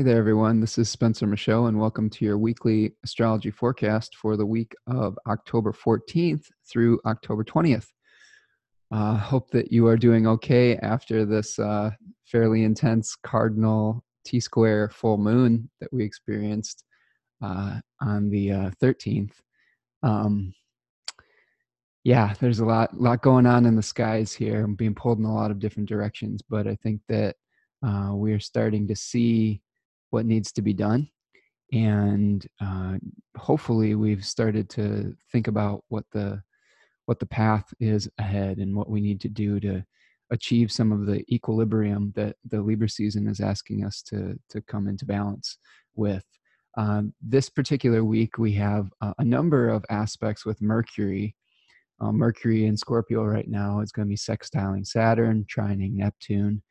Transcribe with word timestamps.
Hey 0.00 0.04
there, 0.04 0.16
everyone. 0.16 0.60
This 0.60 0.78
is 0.78 0.88
Spencer 0.88 1.26
Michelle, 1.26 1.66
and 1.66 1.78
welcome 1.78 2.08
to 2.08 2.24
your 2.24 2.38
weekly 2.38 2.94
astrology 3.04 3.50
forecast 3.50 4.16
for 4.16 4.34
the 4.34 4.46
week 4.46 4.74
of 4.86 5.18
October 5.28 5.74
14th 5.74 6.46
through 6.66 6.98
October 7.04 7.44
20th. 7.44 7.84
Uh, 8.90 9.18
hope 9.18 9.50
that 9.50 9.70
you 9.70 9.86
are 9.86 9.98
doing 9.98 10.26
okay 10.26 10.76
after 10.76 11.26
this 11.26 11.58
uh, 11.58 11.90
fairly 12.24 12.64
intense 12.64 13.14
cardinal 13.14 14.02
T 14.24 14.40
square 14.40 14.88
full 14.88 15.18
moon 15.18 15.68
that 15.82 15.92
we 15.92 16.02
experienced 16.02 16.82
uh, 17.42 17.78
on 18.00 18.30
the 18.30 18.72
13th. 18.82 19.32
Uh, 20.02 20.06
um, 20.06 20.54
yeah, 22.04 22.32
there's 22.40 22.60
a 22.60 22.64
lot, 22.64 22.98
lot 22.98 23.20
going 23.20 23.44
on 23.44 23.66
in 23.66 23.76
the 23.76 23.82
skies 23.82 24.32
here. 24.32 24.64
I'm 24.64 24.76
being 24.76 24.94
pulled 24.94 25.18
in 25.18 25.26
a 25.26 25.34
lot 25.34 25.50
of 25.50 25.58
different 25.58 25.90
directions, 25.90 26.40
but 26.40 26.66
I 26.66 26.74
think 26.76 27.02
that 27.10 27.36
uh, 27.86 28.12
we're 28.14 28.40
starting 28.40 28.88
to 28.88 28.96
see 28.96 29.60
what 30.10 30.26
needs 30.26 30.52
to 30.52 30.62
be 30.62 30.72
done 30.72 31.08
and 31.72 32.46
uh, 32.60 32.96
hopefully 33.36 33.94
we've 33.94 34.24
started 34.24 34.68
to 34.70 35.14
think 35.30 35.46
about 35.46 35.84
what 35.88 36.04
the 36.12 36.42
what 37.06 37.18
the 37.18 37.26
path 37.26 37.72
is 37.80 38.08
ahead 38.18 38.58
and 38.58 38.74
what 38.74 38.88
we 38.88 39.00
need 39.00 39.20
to 39.20 39.28
do 39.28 39.58
to 39.58 39.84
achieve 40.30 40.70
some 40.70 40.92
of 40.92 41.06
the 41.06 41.24
equilibrium 41.32 42.12
that 42.14 42.36
the 42.48 42.60
Libra 42.60 42.88
season 42.88 43.26
is 43.26 43.40
asking 43.40 43.84
us 43.84 44.02
to 44.02 44.38
to 44.48 44.60
come 44.62 44.88
into 44.88 45.04
balance 45.04 45.58
with. 45.94 46.24
Um, 46.76 47.12
this 47.20 47.48
particular 47.48 48.04
week, 48.04 48.38
we 48.38 48.52
have 48.52 48.90
uh, 49.00 49.12
a 49.18 49.24
number 49.24 49.68
of 49.68 49.84
aspects 49.90 50.44
with 50.44 50.62
Mercury. 50.62 51.34
Uh, 52.00 52.12
Mercury 52.12 52.66
in 52.66 52.76
Scorpio 52.76 53.24
right 53.24 53.48
now 53.48 53.80
is 53.80 53.92
going 53.92 54.06
to 54.06 54.10
be 54.10 54.16
sextiling 54.16 54.86
Saturn, 54.86 55.44
trining 55.52 55.94
Neptune, 55.94 56.62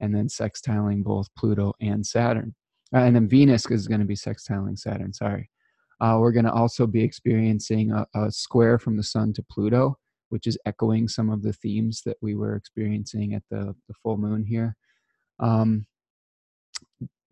and 0.00 0.14
then 0.14 0.28
sextiling 0.28 1.02
both 1.02 1.28
Pluto 1.36 1.72
and 1.80 2.06
Saturn 2.06 2.54
uh, 2.94 2.98
and 2.98 3.16
then 3.16 3.28
Venus 3.28 3.70
is 3.70 3.88
going 3.88 4.00
to 4.00 4.06
be 4.06 4.14
sextiling 4.14 4.78
Saturn. 4.78 5.12
Sorry. 5.12 5.50
Uh, 6.00 6.18
we're 6.20 6.32
going 6.32 6.44
to 6.44 6.52
also 6.52 6.86
be 6.86 7.02
experiencing 7.02 7.90
a, 7.90 8.06
a, 8.14 8.30
square 8.30 8.78
from 8.78 8.96
the 8.96 9.02
Sun 9.02 9.32
to 9.32 9.44
Pluto, 9.50 9.96
which 10.28 10.46
is 10.46 10.58
echoing 10.66 11.08
some 11.08 11.30
of 11.30 11.42
the 11.42 11.54
themes 11.54 12.02
that 12.04 12.18
we 12.20 12.34
were 12.34 12.54
experiencing 12.54 13.34
at 13.34 13.42
the, 13.50 13.74
the 13.88 13.94
full 14.02 14.18
moon 14.18 14.44
here. 14.44 14.76
Um, 15.40 15.86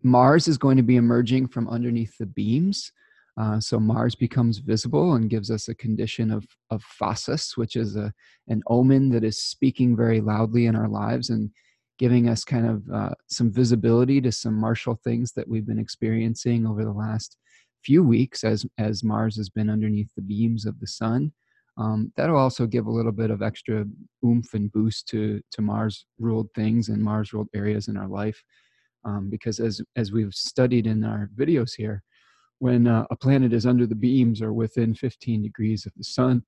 Mars 0.01 0.47
is 0.47 0.57
going 0.57 0.77
to 0.77 0.83
be 0.83 0.97
emerging 0.97 1.47
from 1.47 1.69
underneath 1.69 2.17
the 2.17 2.25
beams. 2.25 2.91
Uh, 3.39 3.59
so 3.59 3.79
Mars 3.79 4.15
becomes 4.15 4.59
visible 4.59 5.13
and 5.13 5.29
gives 5.29 5.51
us 5.51 5.67
a 5.67 5.75
condition 5.75 6.31
of, 6.31 6.45
of 6.71 6.83
phasis, 6.99 7.57
which 7.57 7.75
is 7.75 7.95
a, 7.95 8.13
an 8.47 8.63
omen 8.67 9.09
that 9.09 9.23
is 9.23 9.37
speaking 9.37 9.95
very 9.95 10.21
loudly 10.21 10.67
in 10.67 10.75
our 10.75 10.87
lives 10.87 11.29
and 11.29 11.51
giving 11.97 12.27
us 12.27 12.43
kind 12.43 12.67
of 12.67 12.83
uh, 12.93 13.13
some 13.27 13.51
visibility 13.51 14.19
to 14.21 14.31
some 14.31 14.53
martial 14.53 14.99
things 15.03 15.31
that 15.33 15.47
we've 15.47 15.65
been 15.65 15.79
experiencing 15.79 16.67
over 16.67 16.83
the 16.83 16.91
last 16.91 17.37
few 17.83 18.03
weeks 18.03 18.43
as 18.43 18.65
as 18.77 19.03
Mars 19.03 19.37
has 19.37 19.49
been 19.49 19.69
underneath 19.69 20.09
the 20.15 20.21
beams 20.21 20.65
of 20.65 20.79
the 20.79 20.87
sun. 20.87 21.31
Um, 21.77 22.11
that'll 22.15 22.37
also 22.37 22.65
give 22.65 22.85
a 22.85 22.91
little 22.91 23.11
bit 23.11 23.31
of 23.31 23.41
extra 23.41 23.85
oomph 24.25 24.53
and 24.53 24.71
boost 24.71 25.07
to 25.09 25.41
to 25.51 25.61
Mars 25.61 26.05
ruled 26.19 26.49
things 26.55 26.89
and 26.89 27.01
Mars 27.01 27.33
ruled 27.33 27.49
areas 27.53 27.87
in 27.87 27.97
our 27.97 28.07
life, 28.07 28.41
um, 29.03 29.29
because 29.29 29.59
as 29.59 29.81
as 29.95 30.11
we've 30.11 30.33
studied 30.33 30.87
in 30.87 31.03
our 31.03 31.29
videos 31.35 31.73
here, 31.75 32.01
when 32.59 32.87
uh, 32.87 33.05
a 33.11 33.15
planet 33.15 33.53
is 33.53 33.65
under 33.65 33.85
the 33.85 33.95
beams 33.95 34.41
or 34.41 34.53
within 34.53 34.95
15 34.95 35.43
degrees 35.43 35.85
of 35.85 35.93
the 35.95 36.03
sun, 36.03 36.43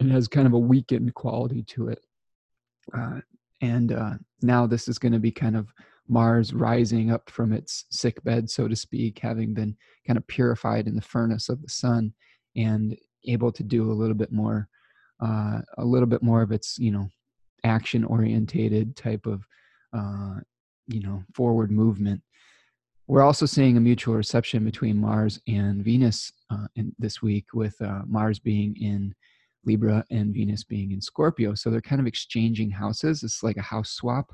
it 0.00 0.08
has 0.10 0.28
kind 0.28 0.46
of 0.46 0.52
a 0.52 0.58
weakened 0.58 1.14
quality 1.14 1.62
to 1.68 1.88
it. 1.88 2.00
Uh, 2.96 3.20
and 3.60 3.92
uh, 3.92 4.14
now 4.42 4.66
this 4.66 4.88
is 4.88 4.98
going 4.98 5.12
to 5.12 5.18
be 5.18 5.30
kind 5.30 5.56
of 5.56 5.72
Mars 6.08 6.52
rising 6.52 7.10
up 7.10 7.30
from 7.30 7.52
its 7.52 7.86
sick 7.90 8.22
bed, 8.24 8.50
so 8.50 8.68
to 8.68 8.76
speak, 8.76 9.18
having 9.18 9.54
been 9.54 9.76
kind 10.06 10.16
of 10.16 10.26
purified 10.26 10.86
in 10.86 10.96
the 10.96 11.02
furnace 11.02 11.48
of 11.48 11.62
the 11.62 11.68
sun 11.68 12.12
and 12.56 12.96
able 13.26 13.50
to 13.52 13.62
do 13.62 13.90
a 13.90 13.94
little 13.94 14.14
bit 14.14 14.30
more, 14.30 14.68
uh, 15.22 15.60
a 15.78 15.84
little 15.84 16.08
bit 16.08 16.22
more 16.22 16.42
of 16.42 16.52
its, 16.52 16.78
you 16.78 16.90
know, 16.90 17.08
action 17.64 18.04
orientated 18.04 18.96
type 18.96 19.26
of, 19.26 19.46
uh, 19.96 20.40
you 20.86 21.00
know, 21.00 21.22
forward 21.34 21.70
movement. 21.70 22.20
We're 23.06 23.22
also 23.22 23.46
seeing 23.46 23.76
a 23.76 23.80
mutual 23.80 24.14
reception 24.14 24.64
between 24.64 24.98
Mars 24.98 25.40
and 25.48 25.82
Venus 25.82 26.32
uh, 26.50 26.66
in 26.76 26.94
this 26.98 27.22
week, 27.22 27.46
with 27.54 27.80
uh, 27.80 28.02
Mars 28.06 28.38
being 28.38 28.76
in 28.80 29.14
Libra 29.66 30.04
and 30.10 30.32
Venus 30.34 30.64
being 30.64 30.92
in 30.92 31.00
Scorpio. 31.00 31.54
So 31.54 31.70
they're 31.70 31.80
kind 31.80 32.00
of 32.00 32.06
exchanging 32.06 32.70
houses. 32.70 33.22
It's 33.22 33.42
like 33.42 33.56
a 33.56 33.62
house 33.62 33.90
swap. 33.90 34.32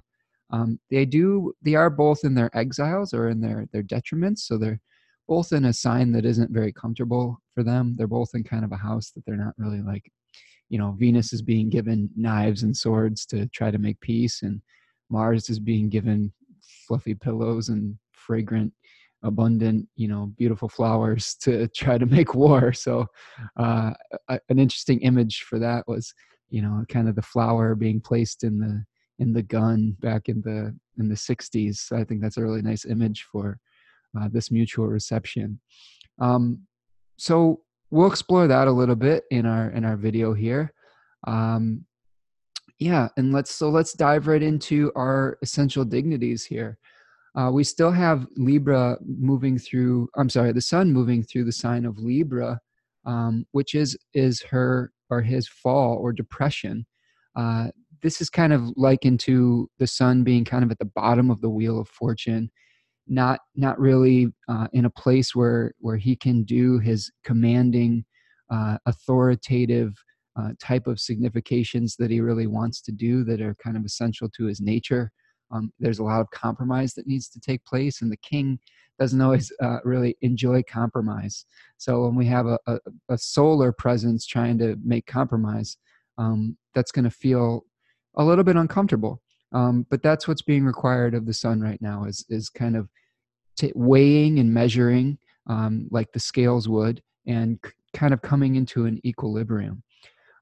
Um, 0.53 0.81
they 0.91 1.05
do 1.05 1.53
they 1.63 1.75
are 1.75 1.91
both 1.91 2.25
in 2.25 2.35
their 2.35 2.51
exiles 2.57 3.15
or 3.15 3.29
in 3.29 3.41
their 3.41 3.67
their 3.73 3.83
detriments. 3.83 4.41
So 4.41 4.59
they're 4.59 4.81
both 5.29 5.53
in 5.53 5.67
a 5.67 5.73
sign 5.73 6.11
that 6.13 6.25
isn't 6.25 6.51
very 6.51 6.73
comfortable 6.73 7.41
for 7.55 7.63
them. 7.63 7.95
They're 7.97 8.09
both 8.09 8.31
in 8.35 8.43
kind 8.43 8.65
of 8.65 8.73
a 8.73 8.77
house 8.77 9.13
that 9.13 9.25
they're 9.25 9.37
not 9.37 9.55
really 9.59 9.81
like, 9.81 10.11
you 10.69 10.79
know, 10.79 10.97
Venus 10.99 11.33
is 11.33 11.41
being 11.41 11.71
given 11.71 12.11
knives 12.17 12.65
and 12.65 12.77
swords 12.77 13.25
to 13.27 13.47
try 13.49 13.71
to 13.71 13.79
make 13.79 14.01
peace, 14.01 14.43
and 14.43 14.61
Mars 15.09 15.49
is 15.49 15.61
being 15.61 15.89
given 15.89 16.33
fluffy 16.87 17.15
pillows 17.15 17.69
and 17.69 17.97
fragrant 18.13 18.73
abundant 19.23 19.87
you 19.97 20.09
know 20.09 20.33
beautiful 20.39 20.69
flowers 20.69 21.35
to 21.41 21.69
try 21.77 21.99
to 21.99 22.07
make 22.07 22.35
war. 22.35 22.73
So 22.73 23.07
uh, 23.57 23.93
an 24.29 24.59
interesting 24.59 25.01
image 25.01 25.43
for 25.43 25.59
that 25.59 25.85
was 25.87 26.13
you 26.49 26.63
know 26.63 26.85
kind 26.89 27.09
of 27.09 27.17
the 27.17 27.23
flower 27.23 27.75
being 27.75 28.01
placed 28.01 28.45
in 28.45 28.59
the 28.59 28.85
in 29.19 29.33
the 29.33 29.43
gun 29.43 29.97
back 30.01 30.29
in 30.29 30.41
the 30.41 30.75
in 30.99 31.09
the 31.09 31.15
60s 31.15 31.77
so 31.77 31.95
i 31.95 32.03
think 32.03 32.23
that's 32.23 32.39
a 32.39 32.43
really 32.43 32.63
nice 32.63 32.87
image 32.87 33.27
for 33.31 33.59
uh, 34.19 34.29
this 34.33 34.51
mutual 34.51 34.89
reception. 34.89 35.61
Um, 36.19 36.67
so 37.17 37.61
we'll 37.91 38.09
explore 38.09 38.47
that 38.47 38.69
a 38.69 38.73
little 38.73 38.97
bit 38.97 39.25
in 39.31 39.47
our 39.47 39.71
in 39.71 39.85
our 39.85 39.97
video 39.97 40.33
here. 40.33 40.73
Um, 41.27 41.85
yeah 42.79 43.09
and 43.19 43.31
let's 43.31 43.51
so 43.51 43.69
let's 43.69 43.93
dive 43.93 44.27
right 44.27 44.43
into 44.43 44.91
our 44.97 45.37
essential 45.43 45.85
dignities 45.85 46.45
here 46.45 46.79
uh, 47.37 47.51
we 47.53 47.63
still 47.65 47.93
have 47.93 48.27
Libra 48.37 48.97
moving 49.05 49.59
through. 49.59 50.09
I'm 50.17 50.29
sorry, 50.29 50.53
the 50.53 50.61
Sun 50.61 50.93
moving 50.93 51.23
through 51.23 51.45
the 51.45 51.53
sign 51.53 51.85
of 51.85 51.99
Libra, 51.99 52.61
um, 53.07 53.47
which 53.53 53.75
is 53.75 53.97
is 54.15 54.43
her 54.43 54.93
or 55.11 55.23
his 55.23 55.49
fall 55.49 55.97
or 55.97 56.13
depression. 56.13 56.87
Uh, 57.37 57.69
this 58.03 58.21
is 58.21 58.31
kind 58.31 58.53
of 58.53 58.63
likened 58.77 59.21
to 59.21 59.69
the 59.79 59.87
Sun 59.87 60.25
being 60.25 60.45
kind 60.45 60.65
of 60.65 60.71
at 60.71 60.79
the 60.79 60.91
bottom 60.97 61.31
of 61.31 61.41
the 61.41 61.51
wheel 61.51 61.79
of 61.79 61.89
fortune, 61.89 62.51
not 63.07 63.41
not 63.55 63.79
really 63.79 64.29
uh, 64.49 64.67
in 64.73 64.85
a 64.85 64.91
place 64.91 65.35
where 65.35 65.73
where 65.79 65.97
he 65.97 66.17
can 66.17 66.43
do 66.43 66.79
his 66.81 67.13
commanding, 67.25 68.05
uh, 68.51 68.79
authoritative. 68.87 69.95
Uh, 70.39 70.53
type 70.61 70.87
of 70.87 71.01
significations 71.01 71.97
that 71.97 72.09
he 72.09 72.21
really 72.21 72.47
wants 72.47 72.81
to 72.81 72.93
do 72.93 73.25
that 73.25 73.43
are 73.43 73.57
kind 73.63 73.77
of 73.77 73.85
essential 73.85 74.29
to 74.29 74.47
his 74.47 74.61
nature 74.61 75.11
um, 75.51 75.73
there's 75.79 75.99
a 75.99 76.05
lot 76.05 76.21
of 76.21 76.31
compromise 76.31 76.95
that 76.95 77.07
needs 77.07 77.29
to 77.31 77.41
take 77.41 77.65
place, 77.65 78.03
and 78.03 78.11
the 78.11 78.17
king 78.17 78.59
doesn't 78.99 79.21
always 79.21 79.53
uh, 79.63 79.79
really 79.85 80.17
enjoy 80.21 80.63
compromise. 80.63 81.47
So 81.79 82.05
when 82.05 82.15
we 82.15 82.27
have 82.27 82.47
a, 82.47 82.59
a, 82.67 82.79
a 83.09 83.19
solar 83.19 83.73
presence 83.73 84.27
trying 84.27 84.59
to 84.59 84.77
make 84.85 85.07
compromise, 85.07 85.77
um, 86.19 86.57
that's 86.75 86.93
going 86.93 87.05
to 87.05 87.11
feel 87.11 87.65
a 88.17 88.25
little 88.25 88.45
bit 88.45 88.57
uncomfortable. 88.57 89.23
Um, 89.53 89.87
but 89.91 90.03
that's 90.03 90.29
what's 90.29 90.43
being 90.43 90.65
required 90.65 91.15
of 91.15 91.27
the 91.27 91.35
sun 91.35 91.61
right 91.61 91.81
now 91.83 92.05
is 92.05 92.25
is 92.29 92.49
kind 92.49 92.77
of 92.77 92.89
t- 93.59 93.73
weighing 93.75 94.39
and 94.39 94.55
measuring 94.55 95.19
um, 95.49 95.89
like 95.91 96.13
the 96.13 96.21
scales 96.21 96.69
would, 96.69 97.03
and 97.27 97.59
c- 97.65 97.73
kind 97.93 98.15
of 98.15 98.23
coming 98.23 98.55
into 98.55 98.87
an 98.87 99.01
equilibrium. 99.05 99.83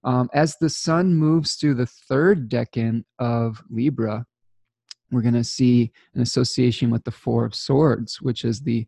Um, 0.04 0.28
as 0.34 0.56
the 0.56 0.68
sun 0.68 1.14
moves 1.14 1.54
through 1.54 1.74
the 1.74 1.86
third 1.86 2.50
decan 2.50 3.04
of 3.18 3.62
Libra, 3.70 4.26
we're 5.10 5.22
going 5.22 5.34
to 5.34 5.44
see 5.44 5.92
an 6.14 6.20
association 6.20 6.90
with 6.90 7.04
the 7.04 7.10
Four 7.10 7.44
of 7.44 7.54
Swords, 7.54 8.20
which 8.20 8.44
is 8.44 8.60
the 8.60 8.86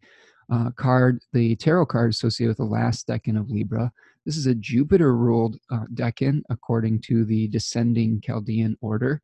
uh, 0.52 0.70
card, 0.72 1.20
the 1.32 1.56
tarot 1.56 1.87
card 1.87 2.11
associated 2.11 2.50
with 2.50 2.56
the 2.58 2.75
last 2.75 3.06
decan 3.06 3.38
of 3.38 3.50
Libra. 3.50 3.93
This 4.26 4.37
is 4.37 4.46
a 4.46 4.55
Jupiter 4.55 5.17
ruled 5.17 5.56
uh, 5.70 5.84
decan 5.94 6.43
according 6.50 7.02
to 7.02 7.25
the 7.25 7.49
descending 7.49 8.20
Chaldean 8.20 8.76
order. 8.81 9.22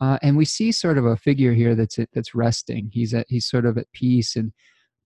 Uh, 0.00 0.18
and 0.22 0.36
we 0.36 0.44
see 0.44 0.70
sort 0.72 0.98
of 0.98 1.06
a 1.06 1.16
figure 1.16 1.54
here 1.54 1.74
that's 1.74 1.98
that's 2.12 2.34
resting. 2.34 2.90
He's 2.92 3.14
at 3.14 3.26
he's 3.28 3.46
sort 3.46 3.64
of 3.64 3.78
at 3.78 3.90
peace, 3.92 4.36
and 4.36 4.52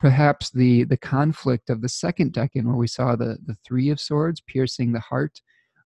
perhaps 0.00 0.50
the 0.50 0.84
the 0.84 0.96
conflict 0.96 1.70
of 1.70 1.81
the 1.81 1.88
second 1.88 2.32
decan, 2.32 2.64
where 2.64 2.76
we 2.76 2.88
saw 2.88 3.14
the 3.14 3.38
the 3.46 3.56
three 3.64 3.90
of 3.90 4.00
swords 4.00 4.40
piercing 4.40 4.92
the 4.92 5.00
heart. 5.00 5.40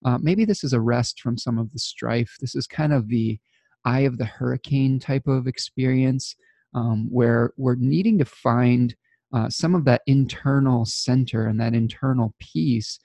Uh, 0.04 0.18
maybe 0.20 0.44
this 0.44 0.64
is 0.64 0.72
a 0.72 0.80
rest 0.80 1.20
from 1.20 1.36
some 1.36 1.58
of 1.58 1.70
the 1.72 1.78
strife. 1.78 2.36
This 2.40 2.54
is 2.54 2.66
kind 2.66 2.92
of 2.92 3.08
the 3.08 3.38
eye 3.84 4.00
of 4.00 4.18
the 4.18 4.24
hurricane 4.24 4.98
type 4.98 5.26
of 5.26 5.46
experience 5.46 6.36
um, 6.74 7.08
where 7.10 7.52
we're 7.56 7.76
needing 7.76 8.18
to 8.18 8.24
find 8.24 8.94
uh, 9.32 9.48
some 9.48 9.74
of 9.74 9.84
that 9.84 10.02
internal 10.06 10.84
center 10.84 11.46
and 11.46 11.60
that 11.60 11.74
internal 11.74 12.34
peace 12.38 12.98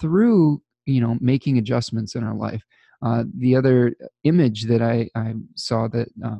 through 0.00 0.62
you 0.86 1.00
know 1.00 1.16
making 1.20 1.58
adjustments 1.58 2.14
in 2.14 2.24
our 2.24 2.34
life 2.34 2.62
uh, 3.02 3.24
the 3.38 3.56
other 3.56 3.94
image 4.24 4.64
that 4.64 4.82
I, 4.82 5.08
I 5.14 5.34
saw 5.54 5.88
that 5.88 6.08
uh, 6.24 6.36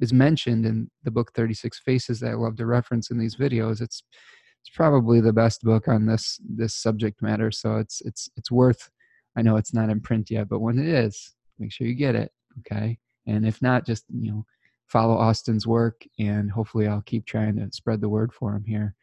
is 0.00 0.12
mentioned 0.12 0.66
in 0.66 0.90
the 1.04 1.10
book 1.10 1.32
36 1.34 1.80
Faces 1.80 2.18
that 2.20 2.30
I 2.30 2.34
love 2.34 2.56
to 2.56 2.66
reference 2.66 3.10
in 3.10 3.18
these 3.18 3.36
videos. 3.36 3.80
It's 3.80 4.02
it's 4.60 4.74
probably 4.74 5.20
the 5.20 5.32
best 5.32 5.62
book 5.62 5.88
on 5.88 6.06
this 6.06 6.40
this 6.48 6.74
subject 6.74 7.22
matter. 7.22 7.50
So 7.50 7.76
it's 7.76 8.00
it's 8.02 8.28
it's 8.36 8.50
worth. 8.50 8.90
I 9.36 9.42
know 9.42 9.56
it's 9.56 9.74
not 9.74 9.90
in 9.90 10.00
print 10.00 10.30
yet, 10.30 10.48
but 10.48 10.60
when 10.60 10.78
it 10.78 10.88
is, 10.88 11.34
make 11.58 11.72
sure 11.72 11.86
you 11.86 11.94
get 11.94 12.16
it. 12.16 12.32
Okay, 12.60 12.98
and 13.26 13.46
if 13.46 13.60
not, 13.62 13.86
just 13.86 14.04
you 14.08 14.30
know 14.30 14.46
follow 14.86 15.14
Austin's 15.14 15.66
work, 15.66 16.04
and 16.18 16.50
hopefully 16.50 16.86
I'll 16.86 17.02
keep 17.02 17.26
trying 17.26 17.56
to 17.56 17.68
spread 17.72 18.00
the 18.00 18.08
word 18.08 18.32
for 18.32 18.54
him 18.54 18.64
here. 18.64 18.94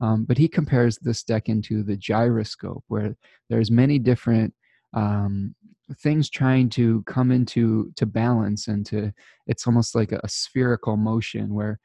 Um, 0.00 0.24
but 0.24 0.38
he 0.38 0.48
compares 0.48 0.98
this 0.98 1.22
decan 1.22 1.62
to 1.64 1.82
the 1.82 1.96
gyroscope, 1.96 2.84
where 2.88 3.16
there's 3.48 3.70
many 3.70 3.98
different 3.98 4.52
um, 4.94 5.54
things 5.98 6.30
trying 6.30 6.68
to 6.70 7.02
come 7.02 7.30
into 7.30 7.92
to 7.96 8.06
balance 8.06 8.68
and 8.68 8.86
to 8.86 9.12
it's 9.46 9.66
almost 9.66 9.94
like 9.94 10.12
a, 10.12 10.20
a 10.24 10.28
spherical 10.28 10.96
motion 10.96 11.54
where 11.54 11.78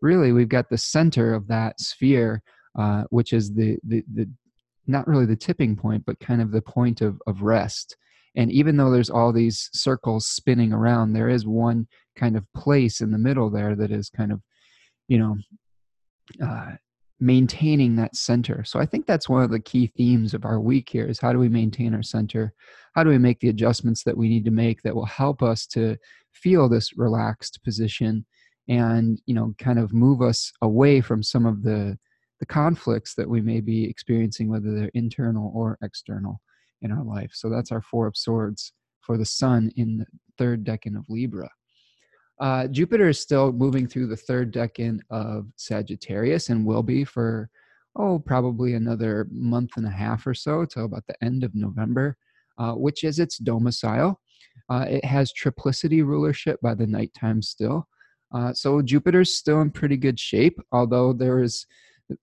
really 0.00 0.32
we've 0.32 0.48
got 0.48 0.68
the 0.68 0.78
center 0.78 1.34
of 1.34 1.46
that 1.46 1.80
sphere 1.80 2.42
uh, 2.78 3.04
which 3.10 3.32
is 3.32 3.54
the, 3.54 3.78
the 3.84 4.04
the 4.14 4.28
not 4.86 5.06
really 5.06 5.26
the 5.26 5.36
tipping 5.36 5.76
point 5.76 6.04
but 6.04 6.18
kind 6.20 6.42
of 6.42 6.50
the 6.50 6.62
point 6.62 7.00
of, 7.00 7.20
of 7.26 7.42
rest 7.42 7.96
and 8.36 8.50
even 8.52 8.76
though 8.76 8.90
there's 8.90 9.10
all 9.10 9.32
these 9.32 9.70
circles 9.72 10.26
spinning 10.26 10.72
around 10.72 11.12
there 11.12 11.28
is 11.28 11.46
one 11.46 11.86
kind 12.16 12.36
of 12.36 12.44
place 12.54 13.00
in 13.00 13.10
the 13.10 13.18
middle 13.18 13.50
there 13.50 13.74
that 13.74 13.90
is 13.90 14.08
kind 14.08 14.32
of 14.32 14.40
you 15.08 15.18
know 15.18 15.36
uh, 16.42 16.72
maintaining 17.20 17.96
that 17.96 18.16
center. 18.16 18.64
So 18.64 18.78
I 18.78 18.86
think 18.86 19.06
that's 19.06 19.28
one 19.28 19.42
of 19.42 19.50
the 19.50 19.60
key 19.60 19.86
themes 19.96 20.34
of 20.34 20.44
our 20.44 20.60
week 20.60 20.88
here 20.88 21.06
is 21.06 21.20
how 21.20 21.32
do 21.32 21.38
we 21.38 21.48
maintain 21.48 21.94
our 21.94 22.02
center? 22.02 22.52
How 22.94 23.04
do 23.04 23.10
we 23.10 23.18
make 23.18 23.40
the 23.40 23.48
adjustments 23.48 24.02
that 24.04 24.16
we 24.16 24.28
need 24.28 24.44
to 24.44 24.50
make 24.50 24.82
that 24.82 24.94
will 24.94 25.06
help 25.06 25.42
us 25.42 25.66
to 25.68 25.96
feel 26.32 26.68
this 26.68 26.96
relaxed 26.98 27.60
position 27.64 28.26
and, 28.68 29.20
you 29.26 29.34
know, 29.34 29.54
kind 29.58 29.78
of 29.78 29.92
move 29.92 30.22
us 30.22 30.52
away 30.62 31.00
from 31.00 31.22
some 31.22 31.46
of 31.46 31.62
the 31.62 31.98
the 32.40 32.46
conflicts 32.46 33.14
that 33.14 33.30
we 33.30 33.40
may 33.40 33.60
be 33.60 33.88
experiencing 33.88 34.50
whether 34.50 34.74
they're 34.74 34.90
internal 34.92 35.52
or 35.54 35.78
external 35.82 36.40
in 36.84 36.92
our 36.92 37.02
life. 37.02 37.30
So 37.34 37.48
that's 37.48 37.72
our 37.72 37.82
four 37.82 38.06
of 38.06 38.16
swords 38.16 38.72
for 39.00 39.18
the 39.18 39.24
sun 39.24 39.70
in 39.76 39.98
the 39.98 40.06
third 40.38 40.64
decan 40.64 40.96
of 40.96 41.04
Libra. 41.08 41.50
Uh, 42.40 42.66
Jupiter 42.66 43.08
is 43.08 43.20
still 43.20 43.52
moving 43.52 43.86
through 43.86 44.08
the 44.08 44.16
third 44.16 44.52
decan 44.52 45.00
of 45.10 45.46
Sagittarius 45.56 46.50
and 46.50 46.66
will 46.66 46.82
be 46.82 47.04
for, 47.04 47.48
oh, 47.96 48.18
probably 48.18 48.74
another 48.74 49.26
month 49.30 49.72
and 49.76 49.86
a 49.86 49.90
half 49.90 50.26
or 50.26 50.34
so 50.34 50.64
till 50.64 50.84
about 50.84 51.06
the 51.06 51.24
end 51.24 51.44
of 51.44 51.54
November, 51.54 52.16
uh, 52.58 52.72
which 52.72 53.04
is 53.04 53.18
its 53.18 53.38
domicile. 53.38 54.20
Uh, 54.68 54.86
it 54.88 55.04
has 55.04 55.32
triplicity 55.32 56.04
rulership 56.04 56.60
by 56.60 56.74
the 56.74 56.86
nighttime 56.86 57.40
still. 57.40 57.86
Uh, 58.34 58.52
so 58.52 58.82
Jupiter's 58.82 59.36
still 59.36 59.60
in 59.60 59.70
pretty 59.70 59.96
good 59.96 60.18
shape, 60.18 60.58
although 60.72 61.12
there 61.12 61.40
is 61.40 61.66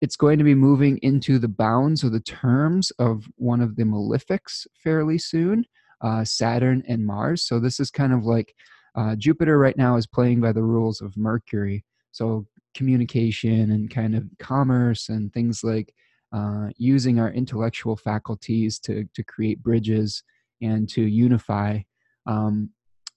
it's 0.02 0.16
going 0.16 0.38
to 0.38 0.44
be 0.44 0.56
moving 0.56 0.98
into 1.02 1.40
the 1.40 1.48
bounds 1.48 2.04
or 2.04 2.10
the 2.10 2.20
terms 2.20 2.92
of 3.00 3.26
one 3.36 3.62
of 3.62 3.76
the 3.76 3.84
malefics 3.84 4.68
fairly 4.74 5.18
soon, 5.18 5.66
uh, 6.02 6.24
Saturn 6.24 6.84
and 6.88 7.06
Mars. 7.06 7.44
So 7.44 7.60
this 7.60 7.80
is 7.80 7.90
kind 7.92 8.14
of 8.14 8.26
like 8.26 8.54
uh, 8.96 9.16
Jupiter 9.16 9.58
right 9.58 9.78
now 9.78 9.96
is 9.96 10.08
playing 10.08 10.42
by 10.42 10.52
the 10.52 10.64
rules 10.64 11.02
of 11.02 11.18
Mercury. 11.18 11.84
So 12.12 12.46
communication 12.76 13.72
and 13.72 13.90
kind 13.90 14.16
of 14.16 14.26
commerce 14.40 15.10
and 15.10 15.34
things 15.34 15.64
like 15.64 15.94
uh, 16.34 16.70
using 16.78 17.20
our 17.20 17.32
intellectual 17.32 17.98
faculties 17.98 18.80
to, 18.80 19.06
to 19.14 19.24
create 19.24 19.64
bridges 19.64 20.24
and 20.62 20.88
to 20.90 21.02
unify. 21.02 21.80
Um, 22.26 22.70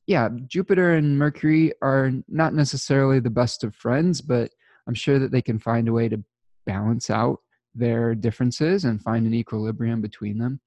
yeah, 0.06 0.28
Jupiter 0.46 0.94
and 0.94 1.18
Mercury 1.18 1.72
are 1.80 2.12
not 2.28 2.54
necessarily 2.54 3.20
the 3.20 3.30
best 3.30 3.64
of 3.64 3.74
friends, 3.74 4.20
but 4.20 4.50
I'm 4.86 4.94
sure 4.94 5.18
that 5.18 5.30
they 5.30 5.42
can 5.42 5.58
find 5.58 5.88
a 5.88 5.92
way 5.92 6.08
to 6.08 6.22
balance 6.66 7.10
out 7.10 7.38
their 7.74 8.14
differences 8.14 8.84
and 8.84 9.02
find 9.02 9.26
an 9.26 9.34
equilibrium 9.34 10.00
between 10.00 10.38
them. 10.38 10.60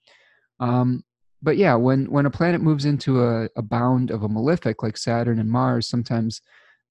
Um, 0.60 1.04
but 1.42 1.58
yeah, 1.58 1.76
when 1.76 2.10
when 2.12 2.26
a 2.26 2.32
planet 2.32 2.62
moves 2.62 2.86
into 2.86 3.24
a, 3.24 3.48
a 3.56 3.62
bound 3.62 4.12
of 4.12 4.24
a 4.24 4.30
malefic 4.30 4.82
like 4.82 4.98
Saturn 4.98 5.40
and 5.40 5.50
Mars, 5.50 5.88
sometimes 5.88 6.42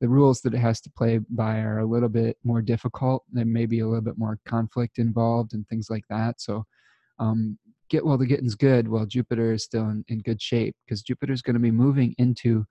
the 0.00 0.08
rules 0.08 0.40
that 0.42 0.54
it 0.54 0.58
has 0.58 0.80
to 0.82 0.90
play 0.90 1.18
by 1.30 1.58
are 1.60 1.80
a 1.80 1.86
little 1.86 2.08
bit 2.08 2.36
more 2.44 2.62
difficult. 2.62 3.24
There 3.32 3.44
may 3.44 3.66
be 3.66 3.80
a 3.80 3.86
little 3.86 4.02
bit 4.02 4.18
more 4.18 4.38
conflict 4.46 4.98
involved 4.98 5.54
and 5.54 5.66
things 5.68 5.88
like 5.90 6.04
that. 6.10 6.40
So 6.40 6.64
um, 7.18 7.58
get 7.88 8.04
while 8.04 8.18
the 8.18 8.26
getting's 8.26 8.54
good. 8.54 8.88
While 8.88 9.06
Jupiter 9.06 9.52
is 9.52 9.64
still 9.64 9.88
in, 9.88 10.04
in 10.08 10.18
good 10.20 10.40
shape 10.40 10.76
because 10.84 11.02
Jupiter 11.02 11.32
is 11.32 11.42
going 11.42 11.54
to 11.54 11.60
be 11.60 11.70
moving 11.70 12.14
into 12.18 12.66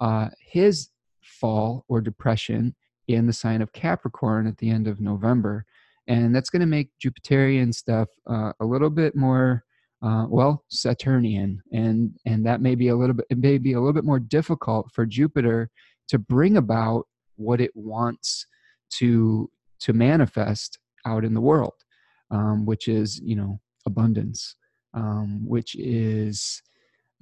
uh, 0.00 0.28
his 0.40 0.90
fall 1.22 1.84
or 1.88 2.00
depression 2.00 2.74
in 3.08 3.26
the 3.26 3.32
sign 3.32 3.62
of 3.62 3.72
Capricorn 3.72 4.46
at 4.46 4.58
the 4.58 4.70
end 4.70 4.88
of 4.88 5.00
November, 5.00 5.64
and 6.06 6.34
that's 6.34 6.50
going 6.50 6.60
to 6.60 6.66
make 6.66 6.90
Jupiterian 7.04 7.74
stuff 7.74 8.08
uh, 8.28 8.52
a 8.60 8.64
little 8.64 8.90
bit 8.90 9.14
more 9.16 9.64
uh, 10.04 10.26
well 10.28 10.62
saturnian 10.68 11.62
and 11.72 12.12
and 12.26 12.44
that 12.44 12.60
may 12.60 12.74
be 12.74 12.88
a 12.88 12.96
little 12.96 13.14
bit 13.14 13.26
it 13.30 13.38
may 13.38 13.56
be 13.56 13.72
a 13.72 13.80
little 13.80 13.94
bit 13.94 14.04
more 14.04 14.20
difficult 14.20 14.90
for 14.92 15.06
jupiter 15.06 15.70
to 16.08 16.18
bring 16.18 16.58
about 16.58 17.06
what 17.36 17.60
it 17.60 17.70
wants 17.74 18.46
to 18.90 19.50
to 19.80 19.94
manifest 19.94 20.78
out 21.06 21.24
in 21.24 21.32
the 21.32 21.40
world 21.40 21.72
um, 22.30 22.66
which 22.66 22.86
is 22.86 23.18
you 23.24 23.34
know 23.34 23.58
abundance 23.86 24.56
um, 24.92 25.42
which 25.46 25.74
is 25.76 26.62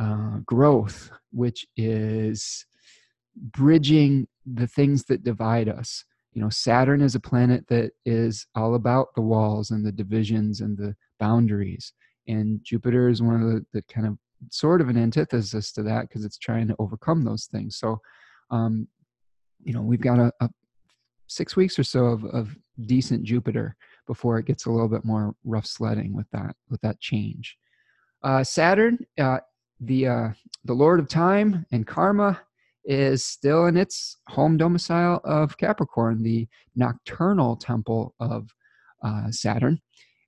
uh, 0.01 0.39
growth 0.45 1.11
which 1.31 1.67
is 1.77 2.67
bridging 3.37 4.27
the 4.47 4.67
things 4.67 5.05
that 5.05 5.25
divide 5.25 5.69
us. 5.69 6.05
You 6.33 6.43
know 6.43 6.49
saturn 6.49 7.03
is 7.03 7.15
a 7.15 7.21
planet 7.21 7.67
that 7.69 7.93
is 8.07 8.47
all 8.55 8.75
about 8.75 9.09
the 9.15 9.23
walls 9.23 9.71
and 9.71 9.85
the 9.85 9.93
divisions 9.93 10.61
and 10.61 10.77
the 10.77 10.95
boundaries. 11.21 11.93
And 12.29 12.61
jupiter 12.63 13.09
is 13.09 13.21
one 13.21 13.43
of 13.43 13.49
the, 13.49 13.67
the 13.73 13.83
kind 13.83 14.07
of 14.07 14.17
sort 14.51 14.81
of 14.81 14.89
an 14.89 14.97
antithesis 14.97 15.73
to 15.73 15.83
that 15.83 16.03
because 16.03 16.25
it's 16.25 16.39
trying 16.39 16.69
to 16.69 16.77
overcome 16.79 17.25
those 17.25 17.47
things. 17.47 17.77
So 17.77 18.01
um, 18.51 18.89
you 19.63 19.73
know 19.73 19.83
we've 19.83 20.01
got 20.01 20.19
a, 20.19 20.33
a 20.41 20.49
six 21.27 21.57
weeks 21.57 21.79
or 21.79 21.85
so 21.85 22.07
of, 22.07 22.25
of 22.27 22.57
decent 22.87 23.25
jupiter 23.25 23.77
before 24.07 24.39
it 24.39 24.47
gets 24.47 24.67
a 24.67 24.71
little 24.71 24.89
bit 24.89 25.05
more 25.05 25.35
rough 25.45 25.67
sledding 25.67 26.15
with 26.15 26.27
that 26.33 26.57
with 26.71 26.81
that 26.81 27.01
change. 27.01 27.57
Uh, 28.23 28.43
saturn 28.43 28.99
uh, 29.19 29.39
the 29.81 30.07
uh, 30.07 30.29
the 30.65 30.73
lord 30.73 30.99
of 30.99 31.09
time 31.09 31.67
and 31.73 31.87
karma 31.87 32.41
is 32.85 33.25
still 33.25 33.67
in 33.67 33.77
its 33.77 34.17
home 34.29 34.57
domicile 34.57 35.21
of 35.25 35.57
capricorn 35.57 36.23
the 36.23 36.49
nocturnal 36.75 37.57
temple 37.57 38.15
of 38.21 38.49
uh, 39.05 39.31
saturn 39.31 39.81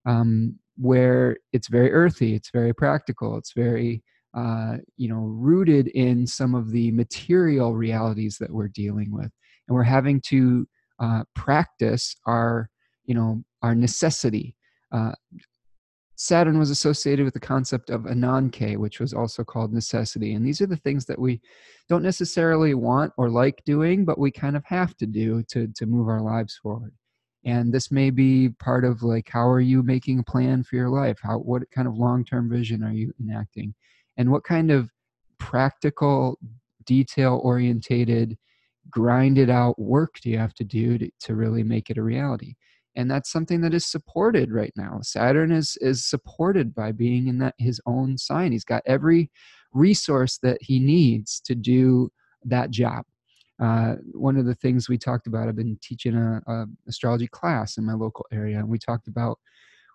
um, 0.07 0.59
where 0.77 1.37
it's 1.53 1.69
very 1.69 1.93
earthy, 1.93 2.35
it's 2.35 2.51
very 2.51 2.75
practical, 2.75 3.37
it's 3.37 3.53
very 3.53 4.03
uh, 4.37 4.79
you 4.97 5.09
know 5.09 5.21
rooted 5.21 5.87
in 5.89 6.27
some 6.27 6.55
of 6.55 6.73
the 6.73 6.91
material 6.91 7.75
realities 7.77 8.37
that 8.41 8.51
we're 8.51 8.69
dealing 8.69 9.13
with, 9.13 9.31
and 9.69 9.75
we're 9.75 9.83
having 9.83 10.21
to 10.21 10.67
uh, 10.99 11.23
practice 11.35 12.17
our 12.27 12.69
you 13.05 13.15
know 13.15 13.43
our 13.63 13.75
necessity. 13.75 14.57
Saturn 16.17 16.59
was 16.59 16.71
associated 16.71 17.25
with 17.25 17.35
the 17.35 17.41
concept 17.41 17.91
of 17.91 18.03
ananke, 18.03 18.77
which 18.77 19.01
was 19.01 19.13
also 19.13 19.43
called 19.43 19.73
necessity. 19.73 20.35
And 20.35 20.47
these 20.47 20.61
are 20.61 20.67
the 20.67 20.77
things 20.77 21.05
that 21.07 21.19
we 21.19 21.41
don't 21.89 22.03
necessarily 22.03 22.75
want 22.75 23.13
or 23.17 23.29
like 23.29 23.63
doing, 23.65 24.05
but 24.05 24.19
we 24.19 24.31
kind 24.31 24.57
of 24.57 24.65
have 24.65 24.97
to 24.99 25.07
do 25.07 25.43
to, 25.51 25.67
to 25.75 25.87
move 25.87 26.09
our 26.09 26.21
lives 26.21 26.59
forward. 26.63 26.95
And 27.45 27.73
this 27.73 27.91
may 27.91 28.11
be 28.11 28.51
part 28.61 28.85
of 28.85 29.03
like 29.03 29.29
how 29.29 29.47
are 29.47 29.61
you 29.61 29.83
making 29.83 30.21
a 30.21 30.31
plan 30.31 30.63
for 30.63 30.77
your 30.77 30.89
life? 30.89 31.19
How 31.23 31.39
what 31.39 31.71
kind 31.71 31.87
of 31.87 31.99
long-term 31.99 32.49
vision 32.49 32.83
are 32.83 32.93
you 32.93 33.13
enacting? 33.21 33.75
And 34.17 34.31
what 34.31 34.45
kind 34.45 34.71
of 34.71 34.91
practical 35.39 36.39
detail 36.87 37.41
orientated 37.43 38.39
grinded 38.91 39.51
out 39.51 39.79
work 39.79 40.15
do 40.23 40.31
you 40.31 40.39
have 40.39 40.55
to 40.55 40.65
do 40.65 40.97
to, 40.99 41.11
to 41.21 41.35
really 41.35 41.63
make 41.63 41.91
it 41.91 41.99
a 41.99 42.03
reality 42.03 42.55
and 42.97 43.11
that's 43.11 43.31
something 43.31 43.61
that 43.63 43.75
is 43.75 43.87
supported 43.87 44.53
right 44.53 44.73
now. 44.77 45.01
Saturn 45.03 45.51
is 45.53 45.77
is 45.81 46.05
supported 46.05 46.75
by 46.75 46.93
being 46.93 47.29
in 47.29 47.39
that 47.39 47.55
his 47.59 47.81
own 47.87 48.17
sign. 48.19 48.53
He's 48.53 48.65
got 48.65 48.83
every 48.87 49.31
resource 49.73 50.39
that 50.43 50.59
he 50.61 50.79
needs 50.79 51.41
to 51.41 51.55
do 51.55 52.11
that 52.45 52.71
job. 52.71 53.05
Uh, 53.63 53.95
one 54.13 54.37
of 54.37 54.47
the 54.47 54.55
things 54.55 54.89
we 54.89 54.99
talked 54.99 55.27
about, 55.27 55.49
I've 55.49 55.57
been 55.57 55.79
teaching 55.81 56.17
a, 56.17 56.43
a 56.47 56.67
astrology 56.89 57.29
class 57.29 57.77
in 57.77 57.85
my 57.85 57.95
local 57.95 58.27
area, 58.33 58.59
and 58.59 58.69
we 58.69 58.79
talked 58.79 59.09
about 59.09 59.39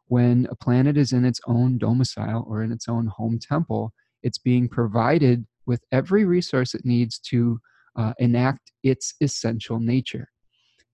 when 0.07 0.47
a 0.49 0.55
planet 0.55 0.97
is 0.97 1.13
in 1.13 1.23
its 1.23 1.39
own 1.45 1.77
domicile 1.77 2.45
or 2.47 2.63
in 2.63 2.71
its 2.71 2.87
own 2.89 3.07
home 3.07 3.39
temple, 3.39 3.93
it's 4.23 4.39
being 4.39 4.67
provided 4.67 5.45
with 5.65 5.83
every 5.91 6.25
resource 6.25 6.73
it 6.73 6.83
needs 6.83 7.19
to 7.19 7.59
uh, 7.95 8.13
enact 8.17 8.71
its 8.83 9.13
essential 9.21 9.79
nature. 9.79 10.27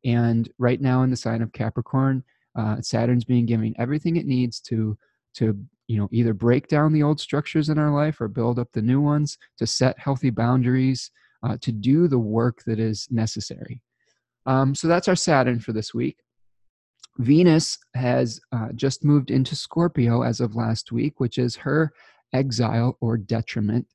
And 0.06 0.48
right 0.60 0.80
now, 0.80 1.02
in 1.02 1.10
the 1.10 1.18
sign 1.18 1.42
of 1.42 1.52
Capricorn, 1.52 2.24
uh, 2.58 2.80
Saturn's 2.82 3.26
being 3.26 3.46
given 3.46 3.74
everything 3.78 4.16
it 4.16 4.26
needs 4.26 4.60
to 4.62 4.98
to 5.36 5.60
you 5.88 5.98
know 5.98 6.08
either 6.12 6.34
break 6.34 6.68
down 6.68 6.94
the 6.94 7.04
old 7.04 7.20
structures 7.20 7.70
in 7.70 7.78
our 7.78 7.94
life 7.94 8.22
or 8.22 8.28
build 8.28 8.60
up 8.60 8.70
the 8.72 8.82
new 8.82 9.02
ones 9.02 9.38
to 9.58 9.68
set 9.68 10.00
healthy 10.00 10.30
boundaries 10.30 11.12
uh, 11.44 11.58
to 11.62 11.72
do 11.72 12.08
the 12.08 12.20
work 12.20 12.64
that 12.66 12.80
is 12.80 13.08
necessary. 13.12 13.82
Um, 14.46 14.76
so 14.76 14.88
that's 14.88 15.08
our 15.08 15.16
Saturn 15.16 15.60
for 15.60 15.74
this 15.74 15.94
week. 15.94 16.18
Venus 17.18 17.78
has 17.96 18.40
uh, 18.52 18.70
just 18.76 19.04
moved 19.04 19.32
into 19.32 19.56
Scorpio 19.56 20.22
as 20.22 20.40
of 20.40 20.56
last 20.56 20.92
week, 20.92 21.20
which 21.20 21.38
is 21.38 21.56
her 21.56 21.92
exile 22.34 22.98
or 23.00 23.18
detriment. 23.18 23.88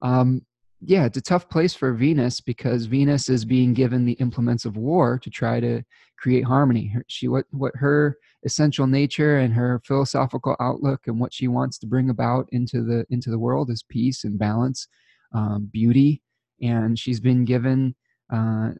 Um, 0.00 0.42
yeah, 0.84 1.04
it's 1.04 1.16
a 1.16 1.22
tough 1.22 1.48
place 1.48 1.74
for 1.74 1.92
Venus 1.92 2.40
because 2.40 2.86
Venus 2.86 3.28
is 3.28 3.44
being 3.44 3.72
given 3.72 4.04
the 4.04 4.14
implements 4.14 4.64
of 4.64 4.76
war 4.76 5.16
to 5.20 5.30
try 5.30 5.60
to 5.60 5.82
create 6.18 6.44
harmony. 6.44 6.92
She 7.06 7.28
what 7.28 7.44
what 7.50 7.72
her 7.76 8.16
essential 8.44 8.88
nature 8.88 9.38
and 9.38 9.54
her 9.54 9.80
philosophical 9.84 10.56
outlook 10.58 11.02
and 11.06 11.20
what 11.20 11.32
she 11.32 11.46
wants 11.46 11.78
to 11.78 11.86
bring 11.86 12.10
about 12.10 12.48
into 12.50 12.82
the 12.82 13.06
into 13.10 13.30
the 13.30 13.38
world 13.38 13.70
is 13.70 13.84
peace 13.88 14.24
and 14.24 14.38
balance, 14.38 14.88
um, 15.32 15.68
beauty, 15.72 16.20
and 16.60 16.98
she's 16.98 17.20
been 17.20 17.44
given 17.44 17.94
uh, 18.32 18.70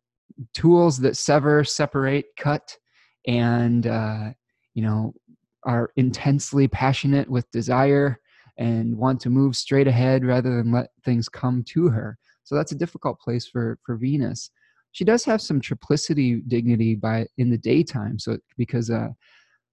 tools 0.55 0.99
that 0.99 1.17
sever, 1.17 1.63
separate, 1.63 2.27
cut, 2.37 2.77
and 3.29 3.87
uh, 3.87 4.31
you 4.75 4.83
know 4.83 5.15
are 5.65 5.93
intensely 5.95 6.67
passionate 6.67 7.31
with 7.31 7.49
desire 7.53 8.19
and 8.59 8.97
want 8.97 9.21
to 9.21 9.31
move 9.31 9.57
straight 9.57 9.89
ahead 9.89 10.25
rather 10.25 10.57
than 10.57 10.73
let 10.73 10.89
things 11.05 11.29
come 11.29 11.65
to 11.69 11.89
her. 11.89 12.19
So 12.45 12.55
that's 12.55 12.73
a 12.73 12.77
difficult 12.77 13.21
place 13.21 13.47
for 13.47 13.79
for 13.85 13.97
Venus. 13.97 14.51
She 14.93 15.05
does 15.05 15.25
have 15.25 15.41
some 15.41 15.61
triplicity 15.61 16.47
dignity 16.49 16.95
by 16.95 17.27
in 17.39 17.51
the 17.51 17.59
daytime, 17.59 18.19
so 18.19 18.39
because 18.59 18.91
uh, 18.91 19.09